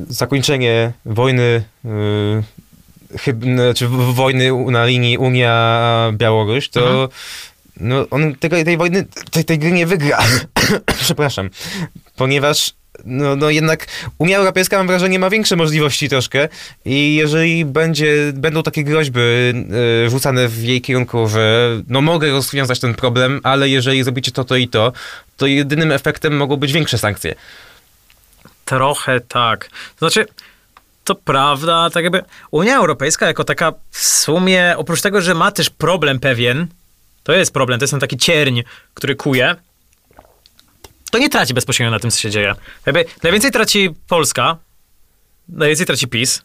zakończenie 0.08 0.92
wojny, 1.04 1.62
yy, 1.84 2.42
chyb, 3.18 3.44
znaczy 3.44 3.88
wojny 4.12 4.52
na 4.70 4.84
linii 4.86 5.18
Unia-Białoruś, 5.18 6.68
to 6.68 6.80
Mhm. 6.80 7.08
no, 7.80 8.06
on 8.10 8.34
tego, 8.34 8.64
tej 8.64 8.76
wojny, 8.76 9.06
tej, 9.30 9.44
tej 9.44 9.58
gry 9.58 9.72
nie 9.72 9.86
wygra. 9.86 10.18
Przepraszam. 11.04 11.50
Ponieważ 12.16 12.72
no, 13.04 13.36
no 13.36 13.50
jednak 13.50 13.86
Unia 14.18 14.38
Europejska, 14.38 14.76
mam 14.76 14.86
wrażenie, 14.86 15.18
ma 15.18 15.30
większe 15.30 15.56
możliwości 15.56 16.08
troszkę 16.08 16.48
i 16.84 17.14
jeżeli 17.14 17.64
będzie, 17.64 18.32
będą 18.34 18.62
takie 18.62 18.84
groźby 18.84 19.20
y, 20.06 20.10
rzucane 20.10 20.48
w 20.48 20.62
jej 20.64 20.80
kierunku, 20.80 21.28
że 21.28 21.70
no 21.88 22.00
mogę 22.00 22.30
rozwiązać 22.30 22.80
ten 22.80 22.94
problem, 22.94 23.40
ale 23.42 23.68
jeżeli 23.68 24.02
zrobicie 24.02 24.32
to, 24.32 24.44
to 24.44 24.56
i 24.56 24.68
to, 24.68 24.92
to 25.36 25.46
jedynym 25.46 25.92
efektem 25.92 26.36
mogą 26.36 26.56
być 26.56 26.72
większe 26.72 26.98
sankcje. 26.98 27.34
Trochę 28.64 29.20
tak. 29.20 29.70
Znaczy, 29.98 30.26
to 31.10 31.14
prawda, 31.14 31.90
tak 31.90 32.04
jakby 32.04 32.22
Unia 32.50 32.76
Europejska 32.76 33.26
jako 33.26 33.44
taka 33.44 33.72
w 33.90 33.98
sumie, 33.98 34.74
oprócz 34.76 35.00
tego, 35.00 35.20
że 35.20 35.34
ma 35.34 35.50
też 35.50 35.70
problem 35.70 36.20
pewien, 36.20 36.66
to 37.22 37.32
jest 37.32 37.52
problem, 37.52 37.78
to 37.78 37.82
jest 37.82 37.90
ten 37.90 38.00
taki 38.00 38.16
cierń, 38.16 38.60
który 38.94 39.16
kuje, 39.16 39.56
to 41.10 41.18
nie 41.18 41.28
traci 41.30 41.54
bezpośrednio 41.54 41.90
na 41.90 41.98
tym, 41.98 42.10
co 42.10 42.20
się 42.20 42.30
dzieje. 42.30 42.54
Jakby 42.86 43.04
najwięcej 43.22 43.50
traci 43.50 43.90
Polska, 44.08 44.56
najwięcej 45.48 45.86
traci 45.86 46.08
PiS. 46.08 46.42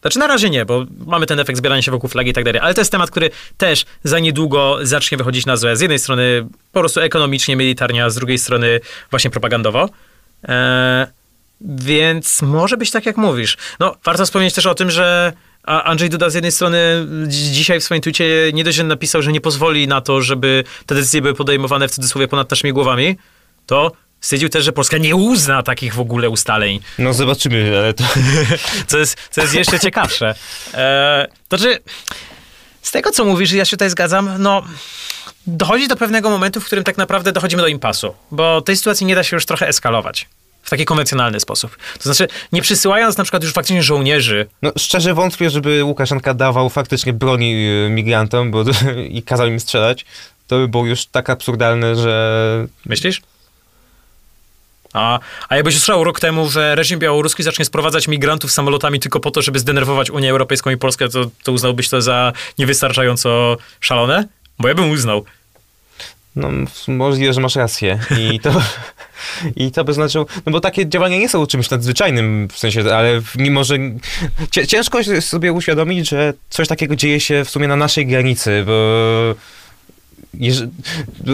Znaczy 0.00 0.18
na 0.18 0.26
razie 0.26 0.50
nie, 0.50 0.64
bo 0.64 0.84
mamy 1.06 1.26
ten 1.26 1.40
efekt 1.40 1.58
zbierania 1.58 1.82
się 1.82 1.90
wokół 1.90 2.10
flagi 2.10 2.30
i 2.30 2.32
tak 2.32 2.44
dalej, 2.44 2.60
ale 2.60 2.74
to 2.74 2.80
jest 2.80 2.92
temat, 2.92 3.10
który 3.10 3.30
też 3.56 3.84
za 4.04 4.18
niedługo 4.18 4.78
zacznie 4.82 5.18
wychodzić 5.18 5.46
na 5.46 5.56
złe. 5.56 5.76
Z 5.76 5.80
jednej 5.80 5.98
strony 5.98 6.46
po 6.72 6.80
prostu 6.80 7.00
ekonomicznie, 7.00 7.56
militarnie, 7.56 8.04
a 8.04 8.10
z 8.10 8.14
drugiej 8.14 8.38
strony 8.38 8.80
właśnie 9.10 9.30
propagandowo. 9.30 9.88
E, 10.48 11.23
więc 11.60 12.42
może 12.42 12.76
być 12.76 12.90
tak, 12.90 13.06
jak 13.06 13.16
mówisz. 13.16 13.56
No, 13.80 13.96
warto 14.04 14.24
wspomnieć 14.24 14.54
też 14.54 14.66
o 14.66 14.74
tym, 14.74 14.90
że 14.90 15.32
Andrzej 15.64 16.10
Duda 16.10 16.30
z 16.30 16.34
jednej 16.34 16.52
strony 16.52 17.06
dzi- 17.26 17.52
dzisiaj 17.52 17.80
w 17.80 17.84
swoim 17.84 18.00
tweetie 18.00 18.50
nie 18.54 18.64
dość, 18.64 18.76
że 18.76 18.84
napisał, 18.84 19.22
że 19.22 19.32
nie 19.32 19.40
pozwoli 19.40 19.88
na 19.88 20.00
to, 20.00 20.22
żeby 20.22 20.64
te 20.86 20.94
decyzje 20.94 21.22
były 21.22 21.34
podejmowane 21.34 21.88
w 21.88 21.90
cudzysłowie 21.90 22.28
ponad 22.28 22.50
naszymi 22.50 22.72
głowami, 22.72 23.16
to 23.66 23.92
stwierdził 24.20 24.48
też, 24.48 24.64
że 24.64 24.72
Polska 24.72 24.98
nie 24.98 25.16
uzna 25.16 25.62
takich 25.62 25.94
w 25.94 26.00
ogóle 26.00 26.30
ustaleń. 26.30 26.80
No 26.98 27.12
zobaczymy, 27.12 27.78
ale 27.78 27.94
to... 27.94 28.04
Co 28.86 28.98
jest, 28.98 29.18
co 29.30 29.40
jest 29.40 29.54
jeszcze 29.54 29.80
ciekawsze. 29.80 30.34
E, 30.74 31.26
to 31.48 31.58
znaczy, 31.58 31.78
z 32.82 32.90
tego 32.90 33.10
co 33.10 33.24
mówisz, 33.24 33.52
ja 33.52 33.64
się 33.64 33.76
tutaj 33.76 33.90
zgadzam, 33.90 34.30
no 34.38 34.62
dochodzi 35.46 35.88
do 35.88 35.96
pewnego 35.96 36.30
momentu, 36.30 36.60
w 36.60 36.64
którym 36.64 36.84
tak 36.84 36.96
naprawdę 36.96 37.32
dochodzimy 37.32 37.62
do 37.62 37.68
impasu, 37.68 38.14
bo 38.30 38.60
tej 38.60 38.76
sytuacji 38.76 39.06
nie 39.06 39.14
da 39.14 39.22
się 39.22 39.36
już 39.36 39.46
trochę 39.46 39.68
eskalować. 39.68 40.28
W 40.64 40.70
taki 40.70 40.84
konwencjonalny 40.84 41.40
sposób. 41.40 41.76
To 41.98 42.02
znaczy, 42.02 42.28
nie 42.52 42.62
przysyłając 42.62 43.16
na 43.16 43.24
przykład 43.24 43.42
już 43.42 43.52
faktycznie 43.52 43.82
żołnierzy, 43.82 44.46
No 44.62 44.72
szczerze 44.78 45.14
wątpię, 45.14 45.50
żeby 45.50 45.84
Łukaszenka 45.84 46.34
dawał 46.34 46.70
faktycznie 46.70 47.12
broni 47.12 47.68
y, 47.86 47.90
migrantom 47.90 48.50
bo, 48.50 48.64
i 49.08 49.22
kazał 49.22 49.46
im 49.46 49.60
strzelać. 49.60 50.04
To 50.46 50.58
by 50.58 50.68
było 50.68 50.86
już 50.86 51.06
tak 51.06 51.30
absurdalne, 51.30 51.96
że 51.96 52.66
myślisz? 52.86 53.22
A, 54.94 55.20
a 55.48 55.56
jakbyś 55.56 55.76
usłyszał 55.76 56.04
rok 56.04 56.20
temu, 56.20 56.48
że 56.48 56.74
reżim 56.74 56.98
białoruski 56.98 57.42
zacznie 57.42 57.64
sprowadzać 57.64 58.08
migrantów 58.08 58.52
samolotami 58.52 59.00
tylko 59.00 59.20
po 59.20 59.30
to, 59.30 59.42
żeby 59.42 59.58
zdenerwować 59.58 60.10
Unię 60.10 60.30
Europejską 60.30 60.70
i 60.70 60.76
Polskę, 60.76 61.08
to, 61.08 61.30
to 61.42 61.52
uznałbyś 61.52 61.88
to 61.88 62.02
za 62.02 62.32
niewystarczająco 62.58 63.56
szalone? 63.80 64.28
Bo 64.58 64.68
ja 64.68 64.74
bym 64.74 64.90
uznał. 64.90 65.24
No, 66.36 66.50
możliwe, 66.88 67.32
że 67.32 67.40
masz 67.40 67.56
rację. 67.56 67.98
I 68.18 68.40
to, 68.40 68.50
i 69.56 69.70
to 69.70 69.84
by 69.84 69.92
znaczyło, 69.92 70.26
no 70.46 70.52
bo 70.52 70.60
takie 70.60 70.88
działania 70.88 71.18
nie 71.18 71.28
są 71.28 71.46
czymś 71.46 71.70
nadzwyczajnym, 71.70 72.48
w 72.52 72.58
sensie, 72.58 72.94
ale 72.94 73.20
mimo, 73.36 73.64
że 73.64 73.78
ciężko 74.66 74.98
jest 74.98 75.28
sobie 75.28 75.52
uświadomić, 75.52 76.08
że 76.08 76.34
coś 76.50 76.68
takiego 76.68 76.96
dzieje 76.96 77.20
się 77.20 77.44
w 77.44 77.50
sumie 77.50 77.68
na 77.68 77.76
naszej 77.76 78.06
granicy, 78.06 78.64
bo 78.66 79.34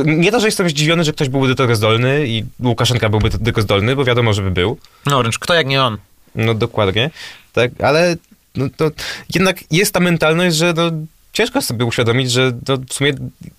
nie 0.05 0.31
to, 0.31 0.41
że 0.41 0.47
jestem 0.47 0.69
zdziwiony, 0.69 1.05
że 1.05 1.13
ktoś 1.13 1.29
byłby 1.29 1.49
do 1.49 1.55
tego 1.55 1.77
zdolny 1.77 2.27
i 2.27 2.45
Łukaszenka 2.65 3.09
byłby 3.09 3.31
do 3.31 3.39
tego 3.39 3.63
zdolny, 3.63 3.97
bo 3.97 4.05
wiadomo, 4.05 4.33
żeby 4.33 4.51
był. 4.51 4.79
No 5.07 5.19
wręcz, 5.19 5.39
kto 5.39 5.55
jak 5.55 5.67
nie 5.67 5.83
on. 5.83 5.99
No 6.35 6.55
dokładnie, 6.55 7.11
tak, 7.53 7.71
ale 7.81 8.17
no, 8.57 8.67
to 8.77 8.91
jednak 9.35 9.57
jest 9.71 9.95
ta 9.95 10.01
mentalność, 10.01 10.57
że 10.57 10.73
no, 10.77 10.91
ciężko 11.33 11.63
sobie 11.63 11.85
uświadomić, 11.85 12.31
że 12.31 12.53
to 12.65 12.77
w 12.77 12.93
sumie 12.93 13.13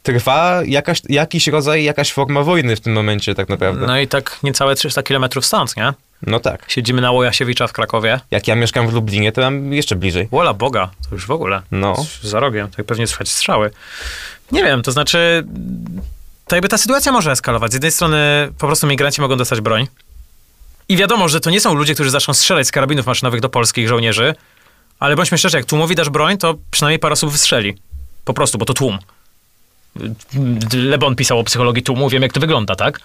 trwa 0.04 0.62
jakaś, 0.66 1.02
jakiś 1.10 1.48
rodzaj, 1.48 1.84
jakaś 1.84 2.14
forma 2.14 2.44
wojny 2.44 2.76
w 2.76 2.80
tym 2.80 2.94
momencie 2.94 3.36
tak 3.36 3.50
naprawdę. 3.50 3.88
No 3.88 4.00
i 4.00 4.08
tak 4.08 4.40
niecałe 4.44 4.76
300 4.76 5.04
kilometrów 5.04 5.46
stąd, 5.46 5.78
nie? 5.78 5.94
No 6.28 6.40
tak. 6.40 6.66
Siedzimy 6.68 7.02
na 7.02 7.12
Łojasiewicza 7.12 7.68
w 7.68 7.74
Krakowie. 7.74 8.20
Jak 8.32 8.48
ja 8.48 8.56
mieszkam 8.56 8.88
w 8.88 8.94
Lublinie, 8.94 9.32
to 9.32 9.42
mam 9.42 9.74
jeszcze 9.74 9.96
bliżej. 9.96 10.28
Wola 10.32 10.54
Boga, 10.54 10.90
to 11.10 11.16
już 11.16 11.26
w 11.26 11.32
ogóle. 11.32 11.62
No. 11.72 12.06
Za 12.24 12.40
rogiem, 12.40 12.68
tak 12.70 12.86
pewnie 12.86 13.08
słychać 13.08 13.30
strzały. 13.30 13.72
Nie 14.52 14.64
wiem, 14.64 14.84
to 14.84 14.92
znaczy, 14.92 15.44
to 16.48 16.56
jakby 16.56 16.70
ta 16.70 16.78
sytuacja 16.78 17.12
może 17.12 17.32
eskalować. 17.32 17.72
Z 17.72 17.74
jednej 17.74 17.92
strony 17.92 18.50
po 18.58 18.68
prostu 18.68 18.88
migranci 18.88 19.22
mogą 19.22 19.38
dostać 19.38 19.62
broń. 19.62 19.88
I 20.90 20.98
wiadomo, 20.98 21.30
że 21.30 21.40
to 21.40 21.50
nie 21.50 21.62
są 21.62 21.74
ludzie, 21.74 21.94
którzy 21.94 22.10
zaczną 22.10 22.34
strzelać 22.34 22.68
z 22.68 22.72
karabinów 22.72 23.06
maszynowych 23.06 23.42
do 23.42 23.50
polskich 23.50 23.88
żołnierzy, 23.88 24.36
ale 25.02 25.16
bądźmy 25.16 25.38
szczerzy, 25.38 25.58
jak 25.58 25.66
tłumowi 25.66 25.96
dasz 25.96 26.10
broń, 26.10 26.38
to 26.38 26.56
przynajmniej 26.72 27.00
parę 27.00 27.14
osób 27.14 27.32
wystrzeli. 27.32 27.78
Po 28.26 28.34
prostu, 28.34 28.58
bo 28.58 28.66
to 28.66 28.74
tłum. 28.74 28.98
Lebon 30.74 31.16
pisał 31.16 31.40
o 31.40 31.44
psychologii 31.44 31.84
tłumu, 31.84 32.10
wiem 32.10 32.24
jak 32.24 32.34
to 32.34 32.40
wygląda, 32.40 32.76
tak? 32.76 33.00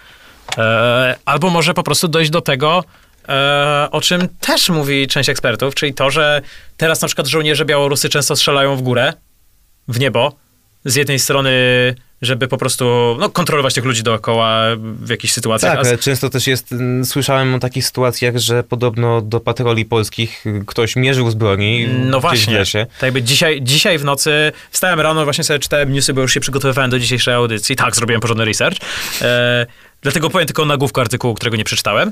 E, 0.57 1.15
albo 1.25 1.49
może 1.49 1.73
po 1.73 1.83
prostu 1.83 2.07
dojść 2.07 2.31
do 2.31 2.41
tego, 2.41 2.83
e, 3.29 3.87
o 3.91 4.01
czym 4.01 4.29
też 4.39 4.69
mówi 4.69 5.07
część 5.07 5.29
ekspertów, 5.29 5.75
czyli 5.75 5.93
to, 5.93 6.11
że 6.11 6.41
teraz 6.77 7.01
na 7.01 7.07
przykład 7.07 7.27
żołnierze 7.27 7.65
białorusy 7.65 8.09
często 8.09 8.35
strzelają 8.35 8.75
w 8.75 8.81
górę, 8.81 9.13
w 9.87 9.99
niebo, 9.99 10.33
z 10.85 10.95
jednej 10.95 11.19
strony, 11.19 11.51
żeby 12.21 12.47
po 12.47 12.57
prostu 12.57 13.17
no, 13.19 13.29
kontrolować 13.29 13.73
tych 13.73 13.85
ludzi 13.85 14.03
dookoła 14.03 14.61
w 14.79 15.09
jakichś 15.09 15.33
sytuacjach. 15.33 15.75
Tak, 15.77 15.85
ale 15.85 15.97
często 15.97 16.29
też 16.29 16.47
jest, 16.47 16.75
słyszałem 17.03 17.55
o 17.55 17.59
takich 17.59 17.85
sytuacjach, 17.85 18.37
że 18.37 18.63
podobno 18.63 19.21
do 19.21 19.39
patroli 19.39 19.85
polskich 19.85 20.43
ktoś 20.67 20.95
mierzył 20.95 21.31
z 21.31 21.35
broni 21.35 21.87
No 21.87 22.19
właśnie, 22.19 22.53
w 22.53 22.57
lesie. 22.59 22.85
tak 22.93 23.03
jakby 23.03 23.21
dzisiaj, 23.23 23.61
dzisiaj 23.61 23.97
w 23.97 24.03
nocy 24.05 24.51
wstałem 24.71 24.99
rano, 24.99 25.23
właśnie 25.23 25.43
sobie 25.43 25.59
czytałem 25.59 25.93
newsy, 25.93 26.13
bo 26.13 26.21
już 26.21 26.33
się 26.33 26.39
przygotowywałem 26.39 26.91
do 26.91 26.99
dzisiejszej 26.99 27.33
audycji. 27.33 27.75
Tak, 27.75 27.95
zrobiłem 27.95 28.21
porządny 28.21 28.45
research. 28.45 28.77
E, 29.21 29.65
Dlatego 30.01 30.29
powiem 30.29 30.47
tylko 30.47 30.65
nagłówkę 30.65 31.01
artykułu, 31.01 31.33
którego 31.33 31.57
nie 31.57 31.63
przeczytałem. 31.63 32.11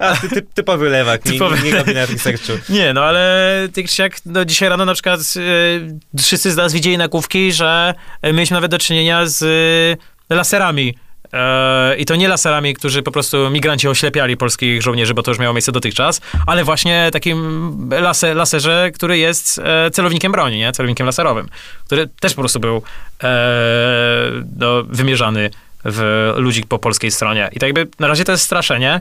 A, 0.00 0.16
ty, 0.16 0.28
ty, 0.28 0.42
typowy 0.42 0.88
lewak, 0.88 1.22
typowy... 1.22 1.56
nie, 1.56 1.62
nie 1.62 1.78
robi 1.78 1.94
na 1.94 2.06
researchu. 2.06 2.52
Nie, 2.68 2.92
no 2.92 3.04
ale 3.04 3.68
tak 3.74 3.98
jak 3.98 4.16
no, 4.26 4.44
dzisiaj 4.44 4.68
rano 4.68 4.84
na 4.84 4.94
przykład 4.94 5.20
e, 5.20 6.22
wszyscy 6.22 6.50
z 6.50 6.56
nas 6.56 6.72
widzieli 6.72 6.98
nagłówki, 6.98 7.52
że 7.52 7.94
mieliśmy 8.24 8.54
nawet 8.54 8.70
do 8.70 8.78
czynienia 8.78 9.26
z 9.26 9.42
e, 10.30 10.34
laserami 10.34 10.94
I 11.98 12.04
to 12.04 12.16
nie 12.16 12.28
laserami, 12.28 12.74
którzy 12.74 13.02
po 13.02 13.10
prostu 13.10 13.50
migranci 13.50 13.88
oślepiali 13.88 14.36
polskich 14.36 14.82
żołnierzy, 14.82 15.14
bo 15.14 15.22
to 15.22 15.30
już 15.30 15.38
miało 15.38 15.54
miejsce 15.54 15.72
dotychczas, 15.72 16.20
ale 16.46 16.64
właśnie 16.64 17.08
takim 17.12 17.88
laser, 17.90 18.36
laserze, 18.36 18.90
który 18.94 19.18
jest 19.18 19.60
e, 19.64 19.90
celownikiem 19.90 20.32
broni, 20.32 20.58
nie? 20.58 20.72
celownikiem 20.72 21.06
laserowym, 21.06 21.48
który 21.86 22.08
też 22.20 22.34
po 22.34 22.42
prostu 22.42 22.60
był 22.60 22.82
e, 23.22 23.28
no, 24.58 24.82
wymierzany 24.82 25.50
w 25.84 26.32
ludzi 26.36 26.62
po 26.62 26.78
polskiej 26.78 27.10
stronie. 27.10 27.48
I 27.52 27.60
tak 27.60 27.66
jakby 27.66 27.88
na 27.98 28.08
razie 28.08 28.24
to 28.24 28.32
jest 28.32 28.44
straszenie. 28.44 29.00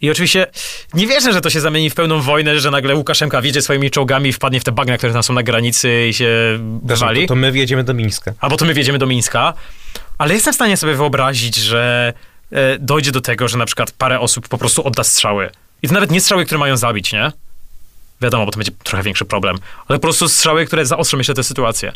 I 0.00 0.10
oczywiście 0.10 0.46
nie 0.94 1.06
wierzę, 1.06 1.32
że 1.32 1.40
to 1.40 1.50
się 1.50 1.60
zamieni 1.60 1.90
w 1.90 1.94
pełną 1.94 2.20
wojnę, 2.20 2.60
że 2.60 2.70
nagle 2.70 2.94
Łukaszenka 2.94 3.42
wjedzie 3.42 3.62
swoimi 3.62 3.90
czołgami 3.90 4.30
i 4.30 4.32
wpadnie 4.32 4.60
w 4.60 4.64
te 4.64 4.72
bagna, 4.72 4.98
które 4.98 5.12
tam 5.12 5.22
są 5.22 5.34
na 5.34 5.42
granicy 5.42 6.06
i 6.08 6.14
się 6.14 6.28
wywali. 6.82 7.22
To, 7.22 7.28
to 7.28 7.34
my 7.34 7.52
wjedziemy 7.52 7.84
do 7.84 7.94
Mińska. 7.94 8.32
Albo 8.40 8.56
to 8.56 8.64
my 8.64 8.74
wjedziemy 8.74 8.98
do 8.98 9.06
Mińska. 9.06 9.54
Ale 10.18 10.34
jestem 10.34 10.52
w 10.52 10.56
stanie 10.56 10.76
sobie 10.76 10.94
wyobrazić, 10.94 11.56
że 11.56 12.12
e, 12.52 12.78
dojdzie 12.78 13.12
do 13.12 13.20
tego, 13.20 13.48
że 13.48 13.58
na 13.58 13.66
przykład 13.66 13.90
parę 13.90 14.20
osób 14.20 14.48
po 14.48 14.58
prostu 14.58 14.86
odda 14.86 15.04
strzały. 15.04 15.50
I 15.82 15.88
to 15.88 15.94
nawet 15.94 16.10
nie 16.10 16.20
strzały, 16.20 16.44
które 16.44 16.58
mają 16.58 16.76
zabić, 16.76 17.12
nie? 17.12 17.32
Wiadomo, 18.22 18.46
bo 18.46 18.52
to 18.52 18.58
będzie 18.58 18.72
trochę 18.82 19.02
większy 19.02 19.24
problem. 19.24 19.56
Ale 19.88 19.98
po 19.98 20.02
prostu 20.02 20.28
strzały, 20.28 20.66
które 20.66 20.86
zaostrzą 20.86 21.18
jeszcze 21.18 21.34
tę 21.34 21.44
sytuację. 21.44 21.92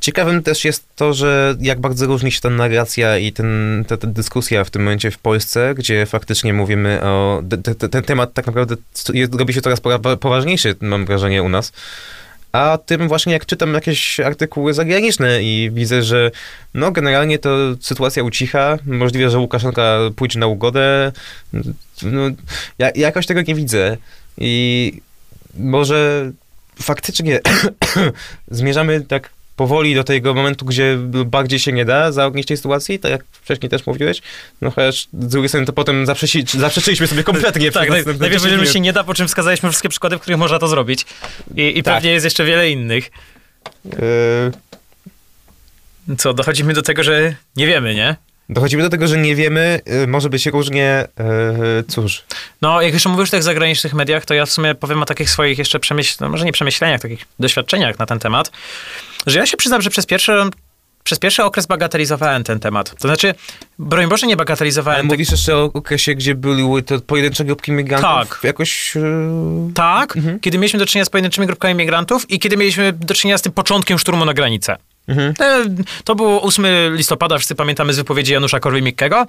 Ciekawym 0.00 0.42
też 0.42 0.64
jest 0.64 0.86
to, 0.96 1.14
że 1.14 1.54
jak 1.60 1.80
bardzo 1.80 2.06
różni 2.06 2.32
się 2.32 2.40
ta 2.40 2.50
narracja 2.50 3.18
i 3.18 3.32
ten, 3.32 3.84
ta, 3.88 3.96
ta 3.96 4.06
dyskusja 4.06 4.64
w 4.64 4.70
tym 4.70 4.82
momencie 4.82 5.10
w 5.10 5.18
Polsce, 5.18 5.74
gdzie 5.74 6.06
faktycznie 6.06 6.52
mówimy 6.52 7.00
o... 7.02 7.42
ten 7.90 8.02
temat 8.02 8.34
tak 8.34 8.46
naprawdę 8.46 8.76
jest, 9.12 9.34
robi 9.34 9.54
się 9.54 9.60
coraz 9.60 9.80
poważniejszy, 10.20 10.76
mam 10.80 11.06
wrażenie, 11.06 11.42
u 11.42 11.48
nas 11.48 11.72
a 12.54 12.78
tym 12.86 13.08
właśnie 13.08 13.32
jak 13.32 13.46
czytam 13.46 13.74
jakieś 13.74 14.20
artykuły 14.20 14.74
zagraniczne 14.74 15.42
i 15.42 15.70
widzę, 15.72 16.02
że 16.02 16.30
no 16.74 16.92
generalnie 16.92 17.38
to 17.38 17.50
sytuacja 17.80 18.22
ucicha, 18.22 18.78
możliwe, 18.86 19.30
że 19.30 19.38
Łukaszenka 19.38 19.98
pójdzie 20.16 20.38
na 20.38 20.46
ugodę, 20.46 21.12
no, 22.02 22.20
ja, 22.78 22.90
jakoś 22.94 23.26
tego 23.26 23.42
nie 23.42 23.54
widzę. 23.54 23.96
I 24.38 24.92
może 25.58 26.30
faktycznie 26.82 27.40
zmierzamy 28.50 29.00
tak 29.00 29.30
powoli 29.56 29.94
do 29.94 30.04
tego 30.04 30.34
momentu, 30.34 30.64
gdzie 30.64 30.96
bardziej 31.26 31.58
się 31.58 31.72
nie 31.72 31.84
da 31.84 32.12
zaognić 32.12 32.46
tej 32.46 32.56
sytuacji, 32.56 32.98
tak 32.98 33.10
jak 33.10 33.24
wcześniej 33.32 33.70
też 33.70 33.86
mówiłeś, 33.86 34.22
no 34.60 34.70
chociaż 34.70 35.08
z 35.12 35.28
drugiej 35.28 35.48
strony 35.48 35.66
to 35.66 35.72
potem 35.72 36.06
zaprzeci, 36.06 36.44
zaprzeczyliśmy 36.58 37.06
sobie 37.06 37.24
kompletnie. 37.24 37.70
tak, 37.72 37.90
naj, 37.90 38.04
najpierw 38.04 38.42
powiedzieliśmy 38.42 38.66
się 38.66 38.80
nie 38.80 38.92
da, 38.92 39.04
po 39.04 39.14
czym 39.14 39.28
wskazaliśmy 39.28 39.68
wszystkie 39.70 39.88
przykłady, 39.88 40.18
w 40.18 40.20
których 40.20 40.38
można 40.38 40.58
to 40.58 40.68
zrobić. 40.68 41.06
I, 41.56 41.78
i 41.78 41.82
tak. 41.82 41.94
pewnie 41.94 42.10
jest 42.10 42.24
jeszcze 42.24 42.44
wiele 42.44 42.70
innych. 42.70 43.10
Yy... 43.84 44.52
Co, 46.18 46.34
dochodzimy 46.34 46.74
do 46.74 46.82
tego, 46.82 47.02
że 47.02 47.34
nie 47.56 47.66
wiemy, 47.66 47.94
nie? 47.94 48.16
Dochodzimy 48.48 48.82
do 48.82 48.88
tego, 48.88 49.06
że 49.06 49.18
nie 49.18 49.36
wiemy, 49.36 49.80
y, 50.02 50.06
może 50.06 50.30
być 50.30 50.46
różnie, 50.46 51.08
yy, 51.18 51.84
cóż. 51.88 52.24
No, 52.62 52.82
jak 52.82 52.94
już 52.94 53.06
mówisz 53.06 53.28
o 53.28 53.30
tych 53.30 53.42
zagranicznych 53.42 53.94
mediach, 53.94 54.24
to 54.24 54.34
ja 54.34 54.46
w 54.46 54.50
sumie 54.50 54.74
powiem 54.74 55.02
o 55.02 55.06
takich 55.06 55.30
swoich 55.30 55.58
jeszcze 55.58 55.80
przemyśleniach, 55.80 56.20
no 56.20 56.28
może 56.28 56.44
nie 56.44 56.52
przemyśleniach, 56.52 57.00
takich 57.00 57.26
doświadczeniach 57.38 57.98
na 57.98 58.06
ten 58.06 58.18
temat, 58.18 58.50
że 59.26 59.38
ja 59.38 59.46
się 59.46 59.56
przyznam, 59.56 59.82
że 59.82 59.90
przez 59.90 60.06
pierwszy, 60.06 60.32
przez 61.04 61.18
pierwszy 61.18 61.44
okres 61.44 61.66
bagatelizowałem 61.66 62.44
ten 62.44 62.60
temat. 62.60 62.90
To 62.90 63.08
znaczy, 63.08 63.34
broń 63.78 64.08
Boże, 64.08 64.26
nie 64.26 64.36
bagatelizowałem. 64.36 65.00
Ale 65.00 65.08
mówisz 65.08 65.30
jeszcze 65.30 65.56
o 65.56 65.64
okresie, 65.64 66.14
gdzie 66.14 66.34
były 66.34 66.82
te 66.82 67.00
pojedyncze 67.00 67.44
grupki 67.44 67.72
migrantów? 67.72 68.28
Tak. 68.30 68.44
Jakoś... 68.44 68.94
Yy... 68.94 69.02
Tak, 69.74 70.16
mhm. 70.16 70.40
kiedy 70.40 70.58
mieliśmy 70.58 70.78
do 70.78 70.86
czynienia 70.86 71.04
z 71.04 71.10
pojedynczymi 71.10 71.46
grupkami 71.46 71.74
migrantów 71.74 72.30
i 72.30 72.38
kiedy 72.38 72.56
mieliśmy 72.56 72.92
do 72.92 73.14
czynienia 73.14 73.38
z 73.38 73.42
tym 73.42 73.52
początkiem 73.52 73.98
szturmu 73.98 74.24
na 74.24 74.34
granicę. 74.34 74.76
Mhm. 75.08 75.34
To 76.04 76.14
było 76.14 76.42
8 76.42 76.66
listopada, 76.90 77.38
wszyscy 77.38 77.54
pamiętamy 77.54 77.92
z 77.92 77.96
wypowiedzi 77.96 78.32
Janusza 78.32 78.58
Korwin-Mikkego. 78.58 79.26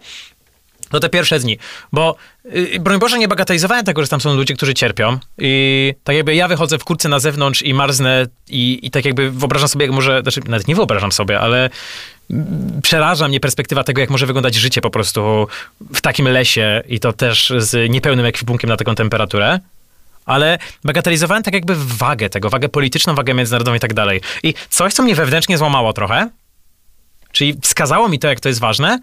To 0.95 0.99
te 0.99 1.09
pierwsze 1.09 1.39
dni, 1.39 1.57
bo 1.91 2.15
yy, 2.45 2.79
broń 2.79 2.99
Boże 2.99 3.19
nie 3.19 3.27
bagatelizowałem 3.27 3.85
tego, 3.85 4.01
że 4.01 4.07
tam 4.07 4.21
są 4.21 4.35
ludzie, 4.35 4.53
którzy 4.53 4.73
cierpią 4.73 5.17
i 5.37 5.93
tak 6.03 6.15
jakby 6.15 6.35
ja 6.35 6.47
wychodzę 6.47 6.77
w 6.77 6.83
kurce 6.83 7.09
na 7.09 7.19
zewnątrz 7.19 7.61
i 7.61 7.73
marznę 7.73 8.27
i, 8.49 8.79
i 8.83 8.91
tak 8.91 9.05
jakby 9.05 9.31
wyobrażam 9.31 9.69
sobie, 9.69 9.85
jak 9.85 9.95
może, 9.95 10.21
znaczy 10.21 10.41
nawet 10.47 10.67
nie 10.67 10.75
wyobrażam 10.75 11.11
sobie, 11.11 11.39
ale 11.39 11.69
przeraża 12.83 13.27
mnie 13.27 13.39
perspektywa 13.39 13.83
tego, 13.83 14.01
jak 14.01 14.09
może 14.09 14.25
wyglądać 14.25 14.55
życie 14.55 14.81
po 14.81 14.89
prostu 14.89 15.47
w 15.93 16.01
takim 16.01 16.27
lesie 16.27 16.83
i 16.87 16.99
to 16.99 17.13
też 17.13 17.53
z 17.57 17.91
niepełnym 17.91 18.25
ekwipunkiem 18.25 18.69
na 18.69 18.77
taką 18.77 18.95
temperaturę 18.95 19.59
ale 20.25 20.57
bagatelizowałem 20.83 21.43
tak 21.43 21.53
jakby 21.53 21.75
wagę 21.75 22.29
tego, 22.29 22.49
wagę 22.49 22.69
polityczną, 22.69 23.15
wagę 23.15 23.33
międzynarodową 23.33 23.75
i 23.75 23.79
tak 23.79 23.93
dalej. 23.93 24.21
I 24.43 24.53
coś, 24.69 24.93
co 24.93 25.03
mnie 25.03 25.15
wewnętrznie 25.15 25.57
złamało 25.57 25.93
trochę, 25.93 26.29
czyli 27.31 27.57
wskazało 27.61 28.09
mi 28.09 28.19
to, 28.19 28.27
jak 28.27 28.39
to 28.39 28.49
jest 28.49 28.59
ważne, 28.59 28.99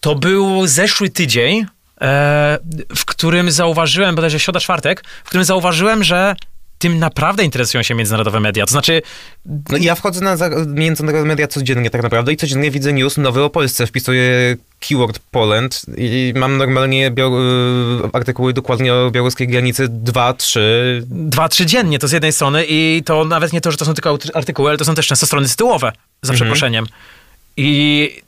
to 0.00 0.14
był 0.14 0.66
zeszły 0.66 1.10
tydzień, 1.10 1.66
e, 2.00 2.58
w 2.96 3.04
którym 3.04 3.50
zauważyłem, 3.50 4.14
bodajże 4.14 4.40
środa, 4.40 4.60
czwartek, 4.60 5.04
w 5.24 5.28
którym 5.28 5.44
zauważyłem, 5.44 6.04
że 6.04 6.34
tym 6.80 6.98
naprawdę 6.98 7.44
interesują 7.44 7.82
się 7.82 7.94
międzynarodowe 7.94 8.40
media. 8.40 8.66
To 8.66 8.70
znaczy... 8.70 9.02
No 9.70 9.78
ja 9.80 9.94
wchodzę 9.94 10.20
na 10.20 10.36
międzynarodowe 10.66 11.28
media 11.28 11.46
codziennie 11.46 11.90
tak 11.90 12.02
naprawdę 12.02 12.32
i 12.32 12.36
codziennie 12.36 12.70
widzę 12.70 12.92
news 12.92 13.16
nowy 13.16 13.42
o 13.42 13.50
Polsce. 13.50 13.86
Wpisuję 13.86 14.56
keyword 14.80 15.18
Poland 15.30 15.82
i 15.96 16.32
mam 16.36 16.56
normalnie 16.56 17.12
artykuły 18.12 18.52
dokładnie 18.52 18.94
o 18.94 19.10
białoruskiej 19.10 19.48
granicy 19.48 19.88
2-3. 19.88 20.60
2-3 21.30 21.64
dziennie 21.64 21.98
to 21.98 22.08
z 22.08 22.12
jednej 22.12 22.32
strony 22.32 22.64
i 22.68 23.02
to 23.06 23.24
nawet 23.24 23.52
nie 23.52 23.60
to, 23.60 23.70
że 23.70 23.76
to 23.76 23.84
są 23.84 23.94
tylko 23.94 24.18
artykuły, 24.34 24.68
ale 24.68 24.78
to 24.78 24.84
są 24.84 24.94
też 24.94 25.06
często 25.06 25.26
strony 25.26 25.48
tytułowe, 25.48 25.92
za 26.22 26.32
mhm. 26.32 26.36
przeproszeniem. 26.36 26.86
I 27.56 28.22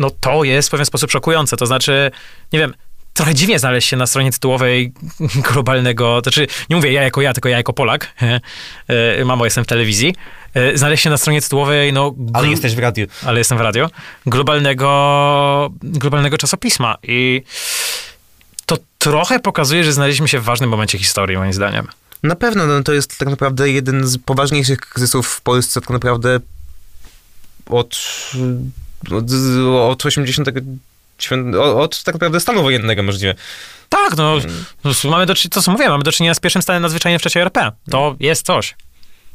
no 0.00 0.10
to 0.20 0.44
jest 0.44 0.68
w 0.68 0.70
pewien 0.70 0.86
sposób 0.86 1.10
szokujące. 1.10 1.56
To 1.56 1.66
znaczy, 1.66 2.10
nie 2.52 2.58
wiem, 2.58 2.74
trochę 3.14 3.34
dziwnie 3.34 3.58
znaleźć 3.58 3.88
się 3.88 3.96
na 3.96 4.06
stronie 4.06 4.32
tytułowej 4.32 4.92
globalnego, 5.52 6.22
to 6.22 6.30
znaczy, 6.30 6.46
nie 6.70 6.76
mówię 6.76 6.92
ja 6.92 7.02
jako 7.02 7.20
ja, 7.20 7.32
tylko 7.32 7.48
ja 7.48 7.56
jako 7.56 7.72
Polak, 7.72 8.14
e, 8.88 9.24
mamo, 9.24 9.44
jestem 9.44 9.64
w 9.64 9.66
telewizji, 9.66 10.14
e, 10.54 10.78
znaleźć 10.78 11.02
się 11.02 11.10
na 11.10 11.16
stronie 11.16 11.42
tytułowej, 11.42 11.92
no... 11.92 12.14
Ale 12.32 12.48
jesteś 12.48 12.74
w 12.74 12.78
radiu. 12.78 13.06
ale 13.26 13.38
jestem 13.38 13.58
w 13.58 13.60
radio, 13.60 13.90
globalnego, 14.26 15.70
globalnego 15.82 16.38
czasopisma 16.38 16.96
i 17.02 17.42
to 18.66 18.76
trochę 18.98 19.40
pokazuje, 19.40 19.84
że 19.84 19.92
znaleźliśmy 19.92 20.28
się 20.28 20.38
w 20.38 20.44
ważnym 20.44 20.70
momencie 20.70 20.98
historii, 20.98 21.36
moim 21.36 21.52
zdaniem. 21.52 21.86
Na 22.22 22.36
pewno, 22.36 22.66
no, 22.66 22.82
to 22.82 22.92
jest 22.92 23.18
tak 23.18 23.28
naprawdę 23.28 23.70
jeden 23.70 24.06
z 24.06 24.18
poważniejszych 24.18 24.80
kryzysów 24.80 25.28
w 25.28 25.40
Polsce, 25.40 25.80
tak 25.80 25.90
naprawdę 25.90 26.40
od, 27.66 27.98
od, 29.12 29.24
od 29.90 30.06
89, 30.06 30.78
od 31.74 32.02
tak 32.02 32.14
naprawdę 32.14 32.40
stanu 32.40 32.62
wojennego 32.62 33.02
możliwe. 33.02 33.34
Tak, 33.88 34.16
no, 34.16 34.36
no 34.84 34.92
mamy 35.04 35.26
do, 35.26 35.34
to 35.50 35.62
co 35.62 35.70
mówiłem, 35.70 35.92
mamy 35.92 36.04
do 36.04 36.12
czynienia 36.12 36.34
z 36.34 36.40
pierwszym 36.40 36.62
stanem 36.62 36.82
nadzwyczajnym 36.82 37.18
w 37.18 37.22
trzeciej 37.22 37.42
RP. 37.42 37.72
To 37.90 38.16
jest 38.20 38.46
coś. 38.46 38.74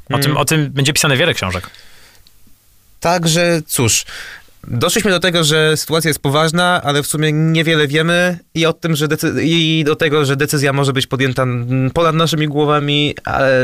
O, 0.09 0.13
Mm. 0.13 0.23
tym, 0.23 0.37
o 0.37 0.45
tym 0.45 0.69
będzie 0.71 0.93
pisane 0.93 1.17
wiele 1.17 1.33
książek. 1.33 1.69
Także 2.99 3.61
cóż, 3.67 4.05
doszliśmy 4.67 5.11
do 5.11 5.19
tego, 5.19 5.43
że 5.43 5.77
sytuacja 5.77 6.07
jest 6.09 6.19
poważna, 6.21 6.81
ale 6.83 7.03
w 7.03 7.07
sumie 7.07 7.31
niewiele 7.31 7.87
wiemy 7.87 8.39
i 8.53 8.65
o 8.65 8.73
tym, 8.73 8.95
że 8.95 9.07
decy- 9.07 9.41
i 9.43 9.83
do 9.85 9.95
tego, 9.95 10.25
że 10.25 10.35
decyzja 10.35 10.73
może 10.73 10.93
być 10.93 11.07
podjęta 11.07 11.45
ponad 11.93 12.15
naszymi 12.15 12.47
głowami, 12.47 13.15
ale 13.25 13.61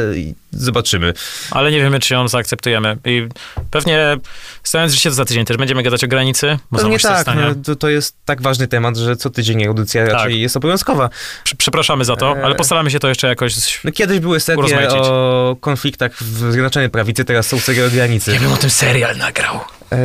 zobaczymy. 0.52 1.14
Ale 1.52 1.72
nie 1.72 1.80
wiemy, 1.82 2.00
czy 2.00 2.14
ją 2.14 2.28
zaakceptujemy. 2.28 2.98
I 3.06 3.28
pewnie, 3.72 4.18
stając 4.64 4.94
życie 4.94 5.12
za 5.12 5.26
tydzień 5.26 5.46
też 5.46 5.58
będziemy 5.58 5.84
gadać 5.84 6.04
o 6.04 6.08
granicy, 6.08 6.58
bo 6.72 6.80
znowu 6.80 7.00
się 7.00 7.08
tak, 7.08 7.28
no, 7.28 7.56
to, 7.64 7.76
to 7.76 7.90
jest 7.90 8.16
tak 8.26 8.42
ważny 8.42 8.68
temat, 8.68 8.98
że 8.98 9.16
co 9.16 9.30
tydzień 9.30 9.66
audycja 9.66 10.06
Tak. 10.06 10.14
raczej 10.14 10.42
jest 10.42 10.58
obowiązkowa. 10.58 11.10
Prze- 11.44 11.56
Przepraszamy 11.56 12.06
za 12.06 12.16
to, 12.16 12.36
Eee. 12.38 12.44
ale 12.44 12.56
postaramy 12.56 12.92
się 12.92 13.00
to 13.00 13.08
jeszcze 13.08 13.28
jakoś... 13.28 13.84
No, 13.84 13.92
kiedyś 13.92 14.20
były 14.20 14.40
serie 14.40 14.90
o 14.92 15.56
konfliktach 15.62 16.18
w 16.24 16.52
Zjednoczonej 16.52 16.90
Prawicy, 16.90 17.26
teraz 17.26 17.48
są 17.48 17.60
serie 17.60 17.86
o 17.86 17.90
granicy. 17.90 18.40
bym 18.40 18.54
o 18.54 18.58
tym 18.58 18.70
serial 18.70 19.18
nagrał. 19.18 19.60
E, 19.92 19.98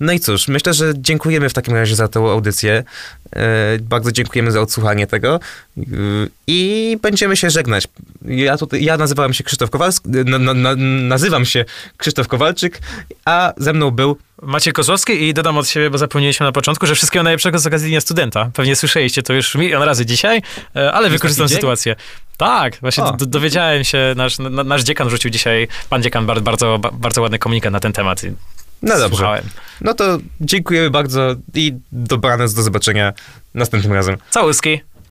no 0.00 0.12
i 0.12 0.20
cóż, 0.20 0.48
myślę, 0.48 0.74
że 0.74 0.92
dziękujemy 0.96 1.48
w 1.48 1.52
takim 1.52 1.74
razie 1.74 1.96
za 1.96 2.08
tę 2.08 2.20
audycję. 2.20 2.84
E, 3.36 3.78
bardzo 3.78 4.12
dziękujemy 4.12 4.52
za 4.52 4.60
odsłuchanie 4.60 5.06
tego 5.06 5.40
E, 5.78 5.82
i 6.46 6.98
będziemy 7.02 7.36
się 7.36 7.50
żegnać. 7.50 7.88
Ja, 8.24 8.56
tutaj, 8.56 8.84
ja 8.84 8.96
nazywałem 8.96 9.32
się 9.32 9.44
Krzysztof 9.44 9.70
Kowalski, 9.70 10.08
na, 10.08 10.38
na, 10.38 10.54
na, 10.54 10.74
nazywam 11.08 11.44
się 11.44 11.64
Krzysztof 11.96 12.28
Kowalczyk, 12.28 12.80
a 13.24 13.52
ze 13.56 13.72
mną 13.72 13.90
był 13.90 14.16
Maciej 14.42 14.72
Kozłowski 14.72 15.12
i 15.12 15.34
dodam 15.34 15.58
od 15.58 15.68
siebie, 15.68 15.90
bo 15.90 15.98
zapomnieliśmy 15.98 16.46
na 16.46 16.52
początku, 16.52 16.86
że 16.86 16.94
wszystkiego 16.94 17.22
najlepszego 17.22 17.58
z 17.58 17.66
okazji 17.66 17.88
Dnia 17.88 18.00
Studenta. 18.00 18.50
Pewnie 18.54 18.76
słyszeliście 18.76 19.22
to 19.22 19.32
już 19.32 19.54
milion 19.54 19.82
razy 19.82 20.06
dzisiaj, 20.06 20.42
e, 20.76 20.92
ale 20.92 21.10
wykorzystam 21.10 21.48
sytuację. 21.48 21.96
Tak, 22.36 22.76
właśnie 22.80 23.04
O. 23.04 23.16
dowiedziałem 23.16 23.84
się, 23.84 24.14
nasz, 24.16 24.38
na, 24.38 24.64
nasz 24.64 24.82
dziekan 24.82 25.08
wrzucił 25.08 25.30
dzisiaj, 25.30 25.68
pan 25.88 26.02
dziekan 26.02 26.26
bardzo, 26.26 26.78
bardzo 26.92 27.22
ładny 27.22 27.38
komunikat 27.38 27.72
na 27.72 27.80
ten 27.80 27.92
temat. 27.92 28.22
No 28.82 28.98
dobrze. 28.98 29.08
Słuchałem. 29.08 29.44
No 29.80 29.94
to 29.94 30.18
dziękujemy 30.40 30.90
bardzo 30.90 31.34
i 31.54 31.72
dobranoc, 31.92 32.54
do 32.54 32.62
zobaczenia 32.62 33.12
następnym 33.54 33.92
razem. 33.92 34.16
Całuski. 34.30 34.80